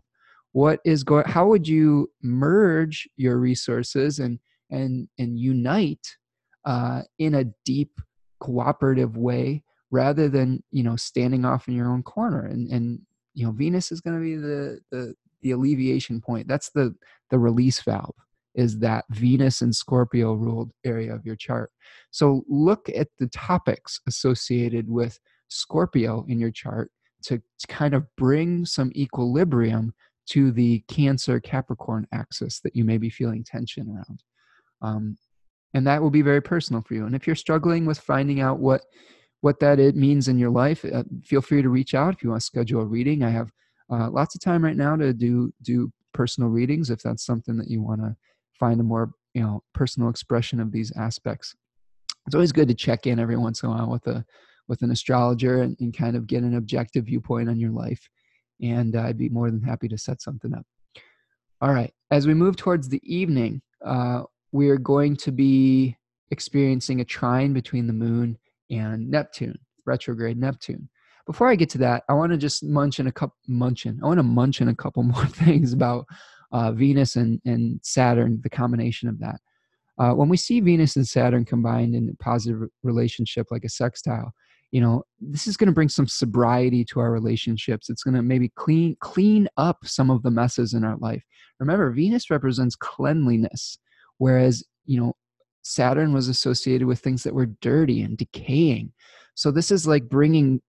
What 0.52 0.80
is 0.86 1.04
going 1.04 1.26
how 1.26 1.48
would 1.48 1.68
you 1.68 2.10
merge 2.24 3.08
your 3.18 3.38
resources 3.38 4.20
and 4.20 4.40
and 4.72 5.08
and 5.20 5.40
unite 5.40 6.08
uh, 6.66 7.04
in 7.20 7.36
a 7.36 7.46
deep 7.64 7.92
cooperative 8.40 9.18
way 9.18 9.64
rather 9.92 10.28
than 10.30 10.64
you 10.72 10.84
know 10.84 10.96
standing 10.96 11.46
off 11.46 11.68
in 11.68 11.76
your 11.76 11.90
own 11.90 12.04
corner 12.04 12.46
and 12.46 12.70
and 12.72 13.00
you 13.34 13.46
know 13.46 13.52
venus 13.52 13.92
is 13.92 14.02
going 14.02 14.16
to 14.16 14.22
be 14.22 14.36
the 14.36 14.80
the 14.92 15.14
the 15.42 15.52
alleviation 15.52 16.20
point 16.20 16.48
that's 16.48 16.70
the 16.72 16.94
the 17.30 17.40
release 17.40 17.82
valve 17.82 18.16
is 18.56 18.80
that 18.80 19.04
venus 19.10 19.62
and 19.62 19.76
scorpio 19.76 20.34
ruled 20.34 20.72
area 20.86 21.14
of 21.14 21.26
your 21.26 21.36
chart 21.36 21.72
so 22.12 22.44
look 22.48 22.90
at 22.90 23.10
the 23.20 23.28
topics 23.28 24.00
associated 24.08 24.90
with 24.90 25.20
scorpio 25.50 26.26
in 26.28 26.40
your 26.40 26.52
chart 26.52 26.92
to, 27.26 27.38
to 27.38 27.68
kind 27.68 27.94
of 27.94 28.06
bring 28.16 28.66
some 28.66 28.92
equilibrium 28.96 29.94
to 30.28 30.52
the 30.52 30.80
Cancer 30.88 31.40
Capricorn 31.40 32.08
axis 32.12 32.60
that 32.62 32.76
you 32.76 32.84
may 32.84 32.98
be 32.98 33.10
feeling 33.10 33.44
tension 33.44 33.90
around. 33.90 34.24
Um, 34.82 35.18
and 35.74 35.86
that 35.88 36.02
will 36.02 36.10
be 36.10 36.22
very 36.22 36.42
personal 36.42 36.82
for 36.82 36.94
you. 36.94 37.06
And 37.06 37.16
if 37.16 37.28
you're 37.28 37.36
struggling 37.36 37.86
with 37.86 38.00
finding 38.00 38.40
out 38.42 38.60
what 38.60 38.84
what 39.42 39.60
that 39.60 39.80
it 39.80 39.96
means 39.96 40.28
in 40.28 40.40
your 40.40 40.50
life, 40.50 40.84
uh, 40.86 41.04
feel 41.24 41.42
free 41.42 41.62
to 41.62 41.70
reach 41.70 41.94
out 41.94 42.14
if 42.14 42.24
you 42.24 42.30
want 42.30 42.42
to 42.42 42.46
schedule 42.46 42.82
a 42.82 42.86
reading. 42.86 43.24
I 43.24 43.30
have 43.30 43.52
uh, 43.92 44.10
lots 44.10 44.36
of 44.36 44.42
time 44.42 44.64
right 44.64 44.76
now 44.76 44.96
to 44.96 45.14
do 45.14 45.54
do 45.62 45.92
personal 46.14 46.50
readings 46.50 46.90
if 46.90 47.02
that's 47.02 47.26
something 47.26 47.58
that 47.58 47.70
you 47.70 47.82
want 47.82 48.02
to 48.02 48.16
find 48.58 48.80
a 48.80 48.84
more 48.84 49.12
you 49.34 49.42
know 49.42 49.62
personal 49.74 50.10
expression 50.10 50.60
of 50.60 50.72
these 50.72 50.92
aspects. 50.98 51.56
It's 52.26 52.36
always 52.36 52.52
good 52.52 52.68
to 52.70 52.74
check 52.74 53.06
in 53.06 53.20
every 53.20 53.38
once 53.38 53.62
in 53.62 53.70
a 53.70 53.72
while 53.72 53.90
with 53.90 54.08
a 54.08 54.26
with 54.68 54.82
an 54.82 54.92
astrologer 54.92 55.62
and, 55.62 55.78
and 55.80 55.96
kind 55.96 56.16
of 56.16 56.26
get 56.26 56.42
an 56.42 56.56
objective 56.56 57.06
viewpoint 57.06 57.50
on 57.50 57.60
your 57.60 57.72
life 57.72 58.10
and 58.62 58.96
uh, 58.96 59.02
I'd 59.02 59.18
be 59.18 59.30
more 59.30 59.52
than 59.52 59.62
happy 59.62 59.88
to 59.90 59.98
set 59.98 60.22
something 60.22 60.54
up. 60.54 60.66
All 61.62 61.74
right, 61.74 61.94
as 62.12 62.28
we 62.28 62.34
move 62.34 62.56
towards 62.56 62.90
the 62.90 63.02
evening, 63.04 63.62
uh, 63.84 64.24
we're 64.52 64.78
going 64.78 65.16
to 65.18 65.32
be 65.32 65.96
experiencing 66.32 67.02
a 67.02 67.06
trine 67.06 67.54
between 67.54 67.88
the 67.88 67.94
moon 67.94 68.38
and 68.70 69.10
Neptune, 69.10 69.58
retrograde 69.86 70.38
Neptune. 70.38 70.90
Before 71.26 71.48
I 71.48 71.56
get 71.56 71.70
to 71.72 71.78
that, 71.80 72.04
I 72.08 72.14
want 72.14 72.32
to 72.32 72.38
just 72.38 72.64
munch 72.64 73.00
in 73.00 73.08
a 73.08 73.12
couple 73.12 73.36
munchin. 73.50 73.98
I 74.04 74.08
want 74.08 74.20
to 74.20 74.24
munch 74.24 74.62
in 74.62 74.68
a 74.68 74.76
couple 74.76 75.04
more 75.16 75.26
things 75.26 75.74
about 75.74 76.06
uh, 76.52 76.72
Venus 76.72 77.16
and, 77.16 77.42
and 77.46 77.80
Saturn, 77.84 78.40
the 78.44 78.50
combination 78.50 79.10
of 79.10 79.20
that. 79.20 79.40
Uh, 79.98 80.12
when 80.12 80.30
we 80.30 80.38
see 80.38 80.60
Venus 80.60 80.98
and 80.98 81.08
Saturn 81.08 81.46
combined 81.46 81.96
in 81.96 82.10
a 82.10 82.24
positive 82.24 82.68
relationship 82.84 83.48
like 83.50 83.64
a 83.64 83.70
sextile, 83.70 84.34
you 84.76 84.82
know 84.82 85.04
this 85.22 85.48
is 85.48 85.56
going 85.56 85.68
to 85.68 85.74
bring 85.74 85.88
some 85.88 86.06
sobriety 86.06 86.84
to 86.84 87.00
our 87.00 87.10
relationships 87.10 87.90
it's 87.90 88.04
going 88.04 88.14
to 88.14 88.22
maybe 88.22 88.50
clean 88.56 88.98
clean 89.00 89.48
up 89.56 89.78
some 89.84 90.10
of 90.10 90.22
the 90.24 90.30
messes 90.30 90.74
in 90.74 90.84
our 90.84 90.98
life 90.98 91.24
remember 91.62 91.90
venus 91.92 92.30
represents 92.30 92.76
cleanliness 92.76 93.78
whereas 94.18 94.66
you 94.86 95.00
know 95.00 95.14
saturn 95.66 96.14
was 96.14 96.28
associated 96.28 96.88
with 96.88 97.00
things 97.00 97.24
that 97.24 97.34
were 97.34 97.48
dirty 97.62 98.02
and 98.02 98.18
decaying 98.18 98.92
so 99.36 99.52
this 99.52 99.72
is 99.72 99.88
like 99.88 100.08
bringing 100.08 100.62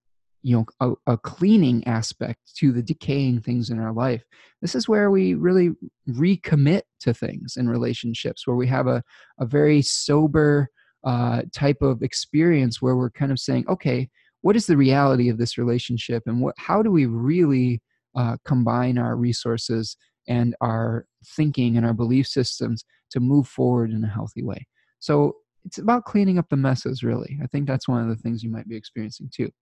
you 0.43 0.57
know 0.57 0.67
a, 0.81 1.13
a, 1.13 1.19
cleaning 1.19 1.87
aspect 1.87 2.39
to 2.57 2.73
the 2.73 2.83
decaying 2.83 3.41
things 3.41 3.71
in 3.71 3.81
our 3.81 3.93
life 3.93 4.23
this 4.63 4.75
is 4.75 4.89
where 4.89 5.11
we 5.11 5.35
really 5.35 5.71
recommit 6.11 6.83
to 7.01 7.13
things 7.13 7.57
in 7.57 7.69
relationships 7.69 8.47
where 8.47 8.57
we 8.57 8.67
have 8.67 8.87
a, 8.87 9.03
a 9.41 9.47
very 9.47 9.83
sober 9.83 10.69
uh, 11.07 11.43
type 11.55 11.83
of 11.83 12.03
experience 12.03 12.83
where 12.83 12.97
we're 12.97 13.11
kind 13.11 13.31
of 13.31 13.39
saying, 13.39 13.65
okay, 13.69 14.09
what 14.43 14.57
is 14.57 14.67
the 14.67 14.77
reality 14.77 15.29
of 15.29 15.39
this 15.39 15.57
relationship, 15.57 16.25
and 16.27 16.41
what 16.41 16.55
how 16.59 16.83
do 16.83 16.91
we 16.91 17.07
really 17.07 17.81
uh, 18.15 18.37
combine 18.45 18.99
our 18.99 19.17
resources 19.17 19.97
and 20.29 20.55
our 20.61 21.07
thinking 21.37 21.77
and 21.77 21.87
our 21.87 21.95
belief 21.95 22.27
systems 22.27 22.85
to 23.11 23.21
move 23.21 23.47
forward 23.47 23.91
in 23.91 24.05
a 24.05 24.09
healthy 24.09 24.43
way? 24.43 24.67
So 25.07 25.37
it's 25.65 25.79
about 25.79 26.05
cleaning 26.05 26.37
up 26.37 26.49
the 26.49 26.57
messes, 26.57 27.05
really. 27.05 27.39
I 27.41 27.47
think 27.47 27.69
that's 27.69 27.87
one 27.87 28.03
of 28.03 28.09
the 28.09 28.21
things 28.21 28.43
you 28.43 28.51
might 28.51 28.69
be 28.69 28.75
experiencing 28.75 29.31
too. 29.33 29.53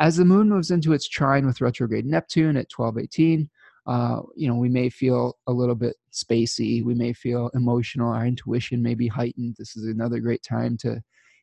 As 0.00 0.16
the 0.16 0.24
moon 0.24 0.48
moves 0.48 0.72
into 0.72 0.92
its 0.92 1.08
trine 1.08 1.46
with 1.46 1.60
retrograde 1.60 2.04
Neptune 2.04 2.56
at 2.56 2.66
1218, 2.76 3.48
uh, 3.86 4.22
you 4.34 4.48
know, 4.48 4.56
we 4.56 4.68
may 4.68 4.90
feel 4.90 5.38
a 5.46 5.52
little 5.52 5.76
bit 5.76 5.94
spacey. 6.12 6.84
We 6.84 6.94
may 6.94 7.12
feel 7.12 7.50
emotional. 7.54 8.10
Our 8.10 8.26
intuition 8.26 8.82
may 8.82 8.96
be 8.96 9.06
heightened. 9.06 9.54
This 9.56 9.76
is 9.76 9.84
another 9.84 10.18
great 10.18 10.42
time 10.42 10.76
to, 10.78 11.00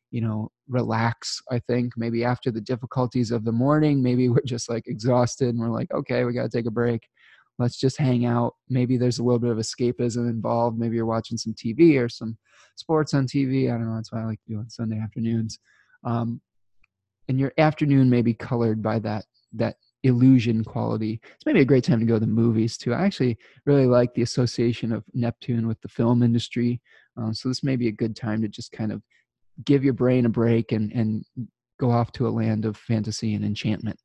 you 0.09 0.19
know, 0.19 0.51
relax. 0.67 1.41
I 1.49 1.59
think 1.59 1.93
maybe 1.95 2.25
after 2.25 2.51
the 2.51 2.59
difficulties 2.59 3.31
of 3.31 3.45
the 3.45 3.53
morning, 3.53 4.03
maybe 4.03 4.27
we're 4.27 4.41
just 4.45 4.69
like 4.69 4.87
exhausted 4.87 5.49
and 5.49 5.59
we're 5.59 5.69
like, 5.69 5.89
okay, 5.93 6.25
we 6.25 6.33
got 6.33 6.51
to 6.51 6.57
take 6.57 6.67
a 6.67 6.71
break. 6.71 7.07
Let's 7.59 7.77
just 7.77 7.97
hang 7.97 8.25
out. 8.25 8.55
Maybe 8.69 8.97
there's 8.97 9.19
a 9.19 9.23
little 9.23 9.39
bit 9.39 9.51
of 9.51 9.57
escapism 9.57 10.29
involved. 10.29 10.79
Maybe 10.79 10.95
you're 10.95 11.05
watching 11.05 11.37
some 11.37 11.53
TV 11.53 11.99
or 11.99 12.09
some 12.09 12.37
sports 12.75 13.13
on 13.13 13.27
TV. 13.27 13.69
I 13.69 13.77
don't 13.77 13.87
know. 13.87 13.95
That's 13.95 14.11
what 14.11 14.21
I 14.21 14.25
like 14.25 14.41
to 14.47 14.53
do 14.53 14.59
on 14.59 14.69
Sunday 14.69 14.99
afternoons. 14.99 15.59
Um, 16.03 16.41
and 17.27 17.39
your 17.39 17.53
afternoon 17.57 18.09
may 18.09 18.21
be 18.21 18.33
colored 18.33 18.81
by 18.81 18.99
that 18.99 19.25
that 19.53 19.75
illusion 20.03 20.63
quality. 20.63 21.19
It's 21.23 21.45
maybe 21.45 21.61
a 21.61 21.65
great 21.65 21.83
time 21.83 21.99
to 21.99 22.05
go 22.05 22.15
to 22.15 22.19
the 22.19 22.27
movies 22.27 22.77
too. 22.77 22.93
I 22.93 23.03
actually 23.03 23.37
really 23.65 23.85
like 23.85 24.13
the 24.13 24.23
association 24.23 24.91
of 24.91 25.03
Neptune 25.13 25.67
with 25.67 25.79
the 25.81 25.89
film 25.89 26.23
industry. 26.23 26.81
Um, 27.17 27.33
so 27.33 27.49
this 27.49 27.63
may 27.63 27.75
be 27.75 27.87
a 27.87 27.91
good 27.91 28.15
time 28.15 28.41
to 28.41 28.47
just 28.47 28.71
kind 28.71 28.91
of 28.91 29.03
give 29.65 29.83
your 29.83 29.93
brain 29.93 30.25
a 30.25 30.29
break 30.29 30.71
and 30.71 30.91
and 30.93 31.25
go 31.79 31.91
off 31.91 32.11
to 32.13 32.27
a 32.27 32.29
land 32.29 32.65
of 32.65 32.77
fantasy 32.77 33.33
and 33.33 33.43
enchantment. 33.43 33.99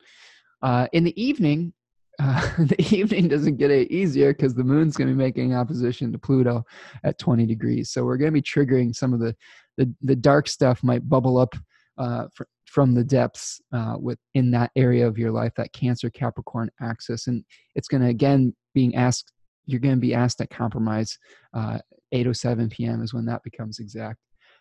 Uh, 0.63 0.89
in 0.93 1.05
the 1.05 1.23
evening, 1.23 1.73
uh, 2.19 2.51
the 2.59 2.97
evening 2.97 3.29
doesn't 3.29 3.57
get 3.57 3.71
any 3.71 3.85
easier 3.85 4.33
because 4.33 4.55
the 4.55 4.65
moon's 4.65 4.97
going 4.97 5.09
to 5.09 5.15
be 5.15 5.23
making 5.23 5.55
opposition 5.55 6.13
to 6.13 6.19
Pluto 6.19 6.65
at 7.05 7.19
20 7.19 7.47
degrees. 7.47 7.91
So 7.91 8.05
we're 8.05 8.17
going 8.17 8.33
to 8.33 8.41
be 8.41 8.43
triggering 8.43 8.95
some 8.95 9.13
of 9.13 9.21
the, 9.21 9.35
the, 9.77 9.93
the 10.03 10.17
dark 10.17 10.49
stuff 10.49 10.83
might 10.83 11.09
bubble 11.09 11.39
up 11.39 11.55
uh, 11.99 12.27
for, 12.35 12.47
from 12.67 12.95
the 12.95 13.05
depths 13.05 13.61
uh, 13.73 13.97
within 14.01 14.51
that 14.51 14.71
area 14.77 15.07
of 15.07 15.19
your 15.19 15.31
life, 15.31 15.53
that 15.57 15.73
Cancer 15.73 16.11
Capricorn 16.11 16.71
axis, 16.81 17.27
and 17.27 17.45
it's 17.75 17.89
going 17.89 18.03
to 18.03 18.09
again 18.09 18.55
being 18.75 18.95
asked. 18.95 19.33
You're 19.67 19.81
going 19.81 19.95
to 19.95 20.01
be 20.01 20.15
asked 20.15 20.41
at 20.41 20.51
compromise. 20.51 21.19
Uh, 21.55 21.79
8:07 22.15 22.71
p.m. 22.71 23.03
is 23.03 23.13
when 23.13 23.25
that 23.27 23.43
becomes 23.43 23.79
exact. 23.79 24.19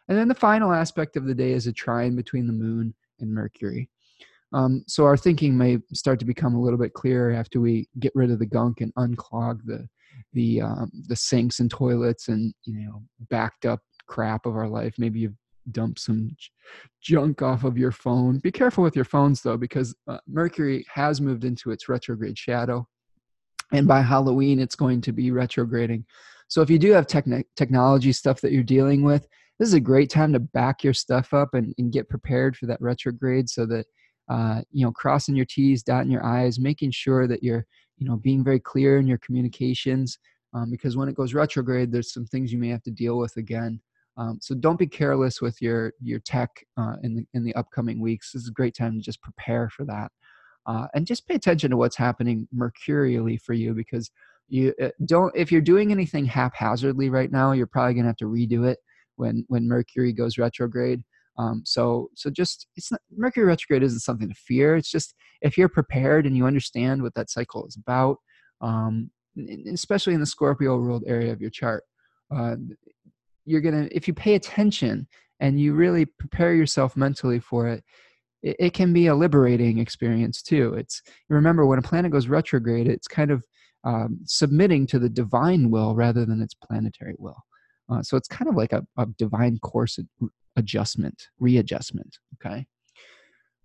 And 0.07 0.17
then 0.17 0.27
the 0.27 0.35
final 0.35 0.71
aspect 0.71 1.15
of 1.15 1.25
the 1.25 1.35
day 1.35 1.51
is 1.51 1.67
a 1.67 1.73
trine 1.73 2.15
between 2.15 2.47
the 2.47 2.53
Moon 2.53 2.93
and 3.19 3.33
Mercury. 3.33 3.89
Um, 4.55 4.85
so 4.87 5.03
our 5.03 5.17
thinking 5.17 5.57
may 5.57 5.79
start 5.93 6.17
to 6.19 6.25
become 6.25 6.55
a 6.55 6.61
little 6.61 6.79
bit 6.79 6.93
clearer 6.93 7.33
after 7.33 7.59
we 7.59 7.89
get 7.99 8.13
rid 8.15 8.31
of 8.31 8.39
the 8.39 8.45
gunk 8.45 8.79
and 8.79 8.93
unclog 8.95 9.59
the 9.65 9.87
the 10.31 10.61
um, 10.61 10.89
the 11.07 11.15
sinks 11.15 11.59
and 11.59 11.69
toilets 11.69 12.29
and 12.29 12.53
you 12.63 12.85
know 12.85 13.03
backed 13.29 13.65
up 13.65 13.81
crap 14.07 14.45
of 14.45 14.55
our 14.55 14.69
life. 14.69 14.95
Maybe 14.97 15.19
you've 15.19 15.35
dumped 15.71 15.99
some 15.99 16.35
junk 17.01 17.41
off 17.41 17.65
of 17.65 17.77
your 17.77 17.91
phone. 17.91 18.39
Be 18.39 18.51
careful 18.51 18.83
with 18.83 18.95
your 18.95 19.05
phones 19.05 19.41
though, 19.41 19.57
because 19.57 19.93
uh, 20.07 20.19
Mercury 20.25 20.85
has 20.93 21.19
moved 21.19 21.43
into 21.43 21.71
its 21.71 21.89
retrograde 21.89 22.37
shadow. 22.37 22.87
And 23.73 23.87
by 23.87 24.01
Halloween, 24.01 24.59
it's 24.59 24.75
going 24.75 25.01
to 25.01 25.11
be 25.11 25.31
retrograding. 25.31 26.05
So 26.47 26.61
if 26.61 26.69
you 26.69 26.77
do 26.79 26.91
have 26.91 27.07
techn- 27.07 27.43
technology 27.57 28.13
stuff 28.13 28.39
that 28.41 28.51
you're 28.51 28.63
dealing 28.63 29.03
with, 29.03 29.27
this 29.57 29.67
is 29.67 29.73
a 29.73 29.79
great 29.79 30.09
time 30.09 30.31
to 30.33 30.39
back 30.39 30.83
your 30.83 30.93
stuff 30.93 31.33
up 31.33 31.55
and, 31.55 31.73
and 31.77 31.91
get 31.91 32.07
prepared 32.07 32.55
for 32.55 32.67
that 32.67 32.79
retrograde 32.79 33.49
so 33.49 33.65
that, 33.65 33.85
uh, 34.29 34.61
you 34.71 34.85
know, 34.85 34.91
crossing 34.91 35.35
your 35.35 35.45
T's, 35.45 35.83
dotting 35.83 36.11
your 36.11 36.25
I's, 36.25 36.59
making 36.59 36.91
sure 36.91 37.27
that 37.27 37.43
you're, 37.43 37.65
you 37.97 38.07
know, 38.07 38.17
being 38.17 38.43
very 38.43 38.59
clear 38.59 38.97
in 38.97 39.07
your 39.07 39.19
communications. 39.19 40.17
Um, 40.53 40.71
because 40.71 40.95
when 40.95 41.09
it 41.09 41.15
goes 41.15 41.33
retrograde, 41.33 41.91
there's 41.91 42.13
some 42.13 42.25
things 42.25 42.51
you 42.51 42.57
may 42.57 42.69
have 42.69 42.83
to 42.83 42.91
deal 42.91 43.17
with 43.17 43.35
again 43.35 43.81
um, 44.17 44.39
so 44.41 44.55
don't 44.55 44.79
be 44.79 44.87
careless 44.87 45.41
with 45.41 45.61
your 45.61 45.93
your 46.01 46.19
tech 46.19 46.49
uh, 46.77 46.95
in 47.03 47.15
the 47.15 47.25
in 47.33 47.43
the 47.43 47.53
upcoming 47.55 47.99
weeks. 47.99 48.31
This 48.31 48.43
is 48.43 48.49
a 48.49 48.53
great 48.53 48.75
time 48.75 48.93
to 48.93 49.01
just 49.01 49.21
prepare 49.21 49.69
for 49.69 49.85
that, 49.85 50.11
uh, 50.65 50.87
and 50.93 51.05
just 51.05 51.27
pay 51.27 51.35
attention 51.35 51.71
to 51.71 51.77
what's 51.77 51.97
happening 51.97 52.47
mercurially 52.53 53.37
for 53.37 53.53
you 53.53 53.73
because 53.73 54.09
you 54.47 54.73
uh, 54.81 54.89
don't 55.05 55.35
if 55.35 55.51
you're 55.51 55.61
doing 55.61 55.91
anything 55.91 56.25
haphazardly 56.25 57.09
right 57.09 57.31
now, 57.31 57.51
you're 57.51 57.67
probably 57.67 57.93
gonna 57.93 58.07
have 58.07 58.15
to 58.17 58.25
redo 58.25 58.65
it 58.65 58.79
when 59.17 59.43
when 59.49 59.67
Mercury 59.67 60.13
goes 60.13 60.37
retrograde. 60.37 61.03
Um, 61.37 61.63
so 61.65 62.09
so 62.15 62.29
just 62.29 62.67
it's 62.75 62.91
not, 62.91 63.01
Mercury 63.15 63.45
retrograde 63.45 63.83
isn't 63.83 63.99
something 63.99 64.29
to 64.29 64.35
fear. 64.35 64.75
It's 64.75 64.91
just 64.91 65.13
if 65.41 65.57
you're 65.57 65.69
prepared 65.69 66.25
and 66.25 66.35
you 66.35 66.45
understand 66.45 67.01
what 67.01 67.13
that 67.15 67.29
cycle 67.29 67.65
is 67.67 67.75
about, 67.75 68.17
um, 68.61 69.11
especially 69.71 70.13
in 70.13 70.19
the 70.19 70.25
Scorpio 70.25 70.77
ruled 70.77 71.03
area 71.07 71.31
of 71.31 71.41
your 71.41 71.49
chart. 71.49 71.83
Uh, 72.35 72.55
you're 73.45 73.61
gonna, 73.61 73.87
if 73.91 74.07
you 74.07 74.13
pay 74.13 74.35
attention 74.35 75.07
and 75.39 75.59
you 75.59 75.73
really 75.73 76.05
prepare 76.05 76.53
yourself 76.53 76.95
mentally 76.95 77.39
for 77.39 77.67
it, 77.67 77.83
it, 78.41 78.73
can 78.73 78.93
be 78.93 79.07
a 79.07 79.15
liberating 79.15 79.79
experience 79.79 80.41
too. 80.41 80.73
It's 80.75 81.01
remember 81.29 81.65
when 81.65 81.79
a 81.79 81.83
planet 81.83 82.11
goes 82.11 82.27
retrograde, 82.27 82.87
it's 82.87 83.07
kind 83.07 83.31
of 83.31 83.43
um, 83.83 84.19
submitting 84.25 84.87
to 84.87 84.99
the 84.99 85.09
divine 85.09 85.69
will 85.71 85.95
rather 85.95 86.25
than 86.25 86.41
its 86.41 86.53
planetary 86.53 87.15
will. 87.17 87.37
Uh, 87.89 88.01
so 88.01 88.17
it's 88.17 88.27
kind 88.27 88.49
of 88.49 88.55
like 88.55 88.73
a, 88.73 88.85
a 88.97 89.05
divine 89.17 89.59
course 89.59 89.99
adjustment, 90.55 91.27
readjustment. 91.39 92.17
Okay. 92.35 92.65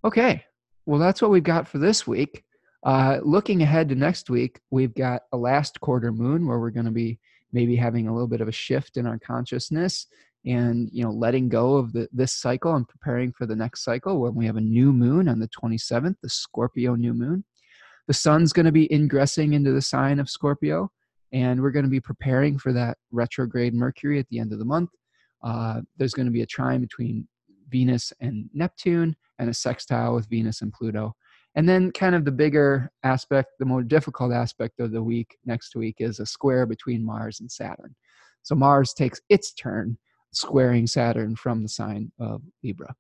Okay. 0.05 0.45
Well, 0.87 0.99
that's 0.99 1.23
what 1.23 1.31
we've 1.31 1.43
got 1.43 1.69
for 1.69 1.79
this 1.79 2.07
week. 2.07 2.45
Uh, 2.85 3.19
looking 3.23 3.63
ahead 3.63 3.89
to 3.91 3.95
next 3.95 4.31
week, 4.31 4.61
we've 4.71 4.95
got 4.95 5.23
a 5.33 5.37
last 5.37 5.81
quarter 5.81 6.13
moon 6.13 6.47
where 6.47 6.59
we're 6.59 6.71
going 6.71 6.87
to 6.87 6.93
be 6.93 7.19
maybe 7.53 7.77
having 7.77 8.09
a 8.09 8.13
little 8.13 8.29
bit 8.29 8.41
of 8.41 8.49
a 8.49 8.53
shift 8.53 8.97
in 8.97 9.07
our 9.07 9.19
consciousness 9.19 10.07
and 10.47 10.89
you 10.93 11.05
know 11.05 11.11
letting 11.11 11.49
go 11.49 11.77
of 11.77 11.93
the, 11.93 12.09
this 12.13 12.33
cycle 12.33 12.75
and 12.75 12.89
preparing 12.89 13.33
for 13.33 13.47
the 13.47 13.57
next 13.57 13.85
cycle 13.85 14.21
when 14.21 14.35
we 14.35 14.47
have 14.47 14.57
a 14.57 14.61
new 14.61 14.93
moon 14.93 15.29
on 15.29 15.39
the 15.39 15.49
27th 15.49 16.17
the 16.23 16.29
scorpio 16.29 16.95
new 16.95 17.13
moon 17.13 17.45
the 18.07 18.15
sun's 18.15 18.53
going 18.53 18.67
to 18.67 18.73
be 18.73 18.91
ingressing 18.91 19.53
into 19.53 19.73
the 19.73 19.83
sign 19.83 20.19
of 20.19 20.31
scorpio 20.31 20.91
and 21.33 21.61
we're 21.61 21.71
going 21.71 21.85
to 21.85 21.91
be 21.91 22.01
preparing 22.01 22.59
for 22.59 22.73
that 22.73 22.99
retrograde 23.11 23.75
mercury 23.75 24.19
at 24.19 24.29
the 24.29 24.39
end 24.39 24.53
of 24.53 24.59
the 24.59 24.65
month. 24.65 24.91
Uh, 25.43 25.81
there's 25.97 26.15
going 26.15 26.27
to 26.27 26.33
be 26.33 26.43
a 26.43 26.47
trine 26.47 26.81
between 26.81 27.27
venus 27.69 28.13
and 28.21 28.49
neptune 28.53 29.17
and 29.39 29.49
a 29.49 29.55
sextile 29.55 30.15
with 30.15 30.29
venus 30.29 30.61
and 30.61 30.73
pluto. 30.73 31.15
And 31.55 31.69
then 31.69 31.91
kind 31.93 32.15
of 32.15 32.25
the 32.25 32.33
bigger 32.33 32.91
aspect 33.03 33.51
the 33.59 33.65
more 33.65 33.83
difficult 33.83 34.33
aspect 34.33 34.81
of 34.81 34.93
the 34.93 35.03
week 35.03 35.37
next 35.45 35.75
week 35.75 35.97
is 35.99 36.21
a 36.21 36.27
square 36.27 36.67
between 36.67 37.05
mars 37.05 37.41
and 37.41 37.51
saturn. 37.51 37.95
So 38.43 38.55
mars 38.55 38.93
takes 38.93 39.21
its 39.29 39.53
turn 39.53 39.99
squaring 40.33 40.87
Saturn 40.87 41.37
from 41.37 41.63
the 41.63 41.69
sign 41.69 42.13
of 42.19 42.43
Libra. 42.63 42.95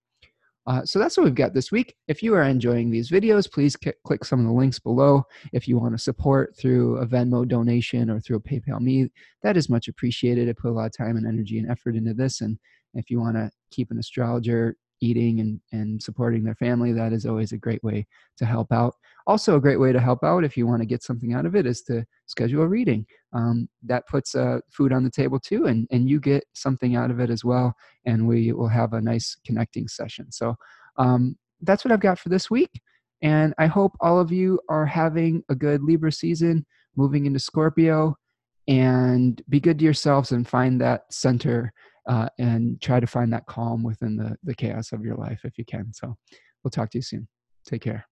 Uh, 0.70 0.84
so 0.84 1.00
that's 1.00 1.16
what 1.16 1.24
we've 1.24 1.34
got 1.34 1.52
this 1.52 1.72
week. 1.72 1.96
If 2.06 2.22
you 2.22 2.32
are 2.36 2.44
enjoying 2.44 2.92
these 2.92 3.10
videos, 3.10 3.50
please 3.50 3.76
click 4.04 4.24
some 4.24 4.38
of 4.38 4.46
the 4.46 4.52
links 4.52 4.78
below. 4.78 5.24
If 5.52 5.66
you 5.66 5.76
want 5.76 5.94
to 5.94 5.98
support 5.98 6.56
through 6.56 6.98
a 6.98 7.06
Venmo 7.06 7.46
donation 7.46 8.08
or 8.08 8.20
through 8.20 8.36
a 8.36 8.40
PayPal 8.40 8.78
me, 8.78 9.08
that 9.42 9.56
is 9.56 9.68
much 9.68 9.88
appreciated. 9.88 10.48
I 10.48 10.52
put 10.52 10.70
a 10.70 10.72
lot 10.72 10.86
of 10.86 10.96
time 10.96 11.16
and 11.16 11.26
energy 11.26 11.58
and 11.58 11.68
effort 11.68 11.96
into 11.96 12.14
this. 12.14 12.40
And 12.40 12.56
if 12.94 13.10
you 13.10 13.18
want 13.18 13.34
to 13.34 13.50
keep 13.72 13.90
an 13.90 13.98
astrologer 13.98 14.76
eating 15.00 15.40
and, 15.40 15.60
and 15.72 16.02
supporting 16.02 16.44
their 16.44 16.54
family, 16.54 16.92
that 16.92 17.12
is 17.12 17.26
always 17.26 17.52
a 17.52 17.58
great 17.58 17.82
way 17.82 18.06
to 18.38 18.44
help 18.44 18.72
out. 18.72 18.94
Also, 19.26 19.56
a 19.56 19.60
great 19.60 19.78
way 19.78 19.92
to 19.92 20.00
help 20.00 20.22
out 20.24 20.44
if 20.44 20.56
you 20.56 20.66
want 20.66 20.80
to 20.82 20.86
get 20.86 21.02
something 21.02 21.32
out 21.32 21.46
of 21.46 21.54
it 21.54 21.66
is 21.66 21.82
to 21.82 22.04
schedule 22.26 22.62
a 22.62 22.68
reading. 22.68 23.06
Um, 23.32 23.68
that 23.84 24.06
puts 24.08 24.34
uh, 24.34 24.60
food 24.70 24.92
on 24.92 25.04
the 25.04 25.10
table 25.10 25.38
too, 25.38 25.66
and, 25.66 25.86
and 25.90 26.08
you 26.08 26.20
get 26.20 26.44
something 26.54 26.96
out 26.96 27.10
of 27.10 27.20
it 27.20 27.30
as 27.30 27.44
well. 27.44 27.74
And 28.04 28.26
we 28.26 28.52
will 28.52 28.68
have 28.68 28.92
a 28.92 29.00
nice 29.00 29.36
connecting 29.44 29.88
session. 29.88 30.30
So 30.32 30.56
um, 30.96 31.36
that's 31.62 31.84
what 31.84 31.92
I've 31.92 32.00
got 32.00 32.18
for 32.18 32.28
this 32.28 32.50
week. 32.50 32.80
And 33.22 33.54
I 33.58 33.66
hope 33.66 33.92
all 34.00 34.18
of 34.18 34.32
you 34.32 34.60
are 34.68 34.86
having 34.86 35.42
a 35.48 35.54
good 35.54 35.82
Libra 35.82 36.10
season, 36.10 36.64
moving 36.96 37.26
into 37.26 37.38
Scorpio, 37.38 38.16
and 38.66 39.42
be 39.48 39.60
good 39.60 39.78
to 39.78 39.84
yourselves 39.84 40.32
and 40.32 40.46
find 40.46 40.80
that 40.80 41.12
center 41.12 41.72
uh, 42.08 42.28
and 42.38 42.80
try 42.80 43.00
to 43.00 43.06
find 43.06 43.32
that 43.32 43.46
calm 43.46 43.82
within 43.82 44.16
the, 44.16 44.36
the 44.42 44.54
chaos 44.54 44.92
of 44.92 45.04
your 45.04 45.16
life 45.16 45.40
if 45.44 45.58
you 45.58 45.64
can. 45.64 45.92
So 45.92 46.16
we'll 46.62 46.70
talk 46.70 46.90
to 46.90 46.98
you 46.98 47.02
soon. 47.02 47.28
Take 47.66 47.82
care. 47.82 48.09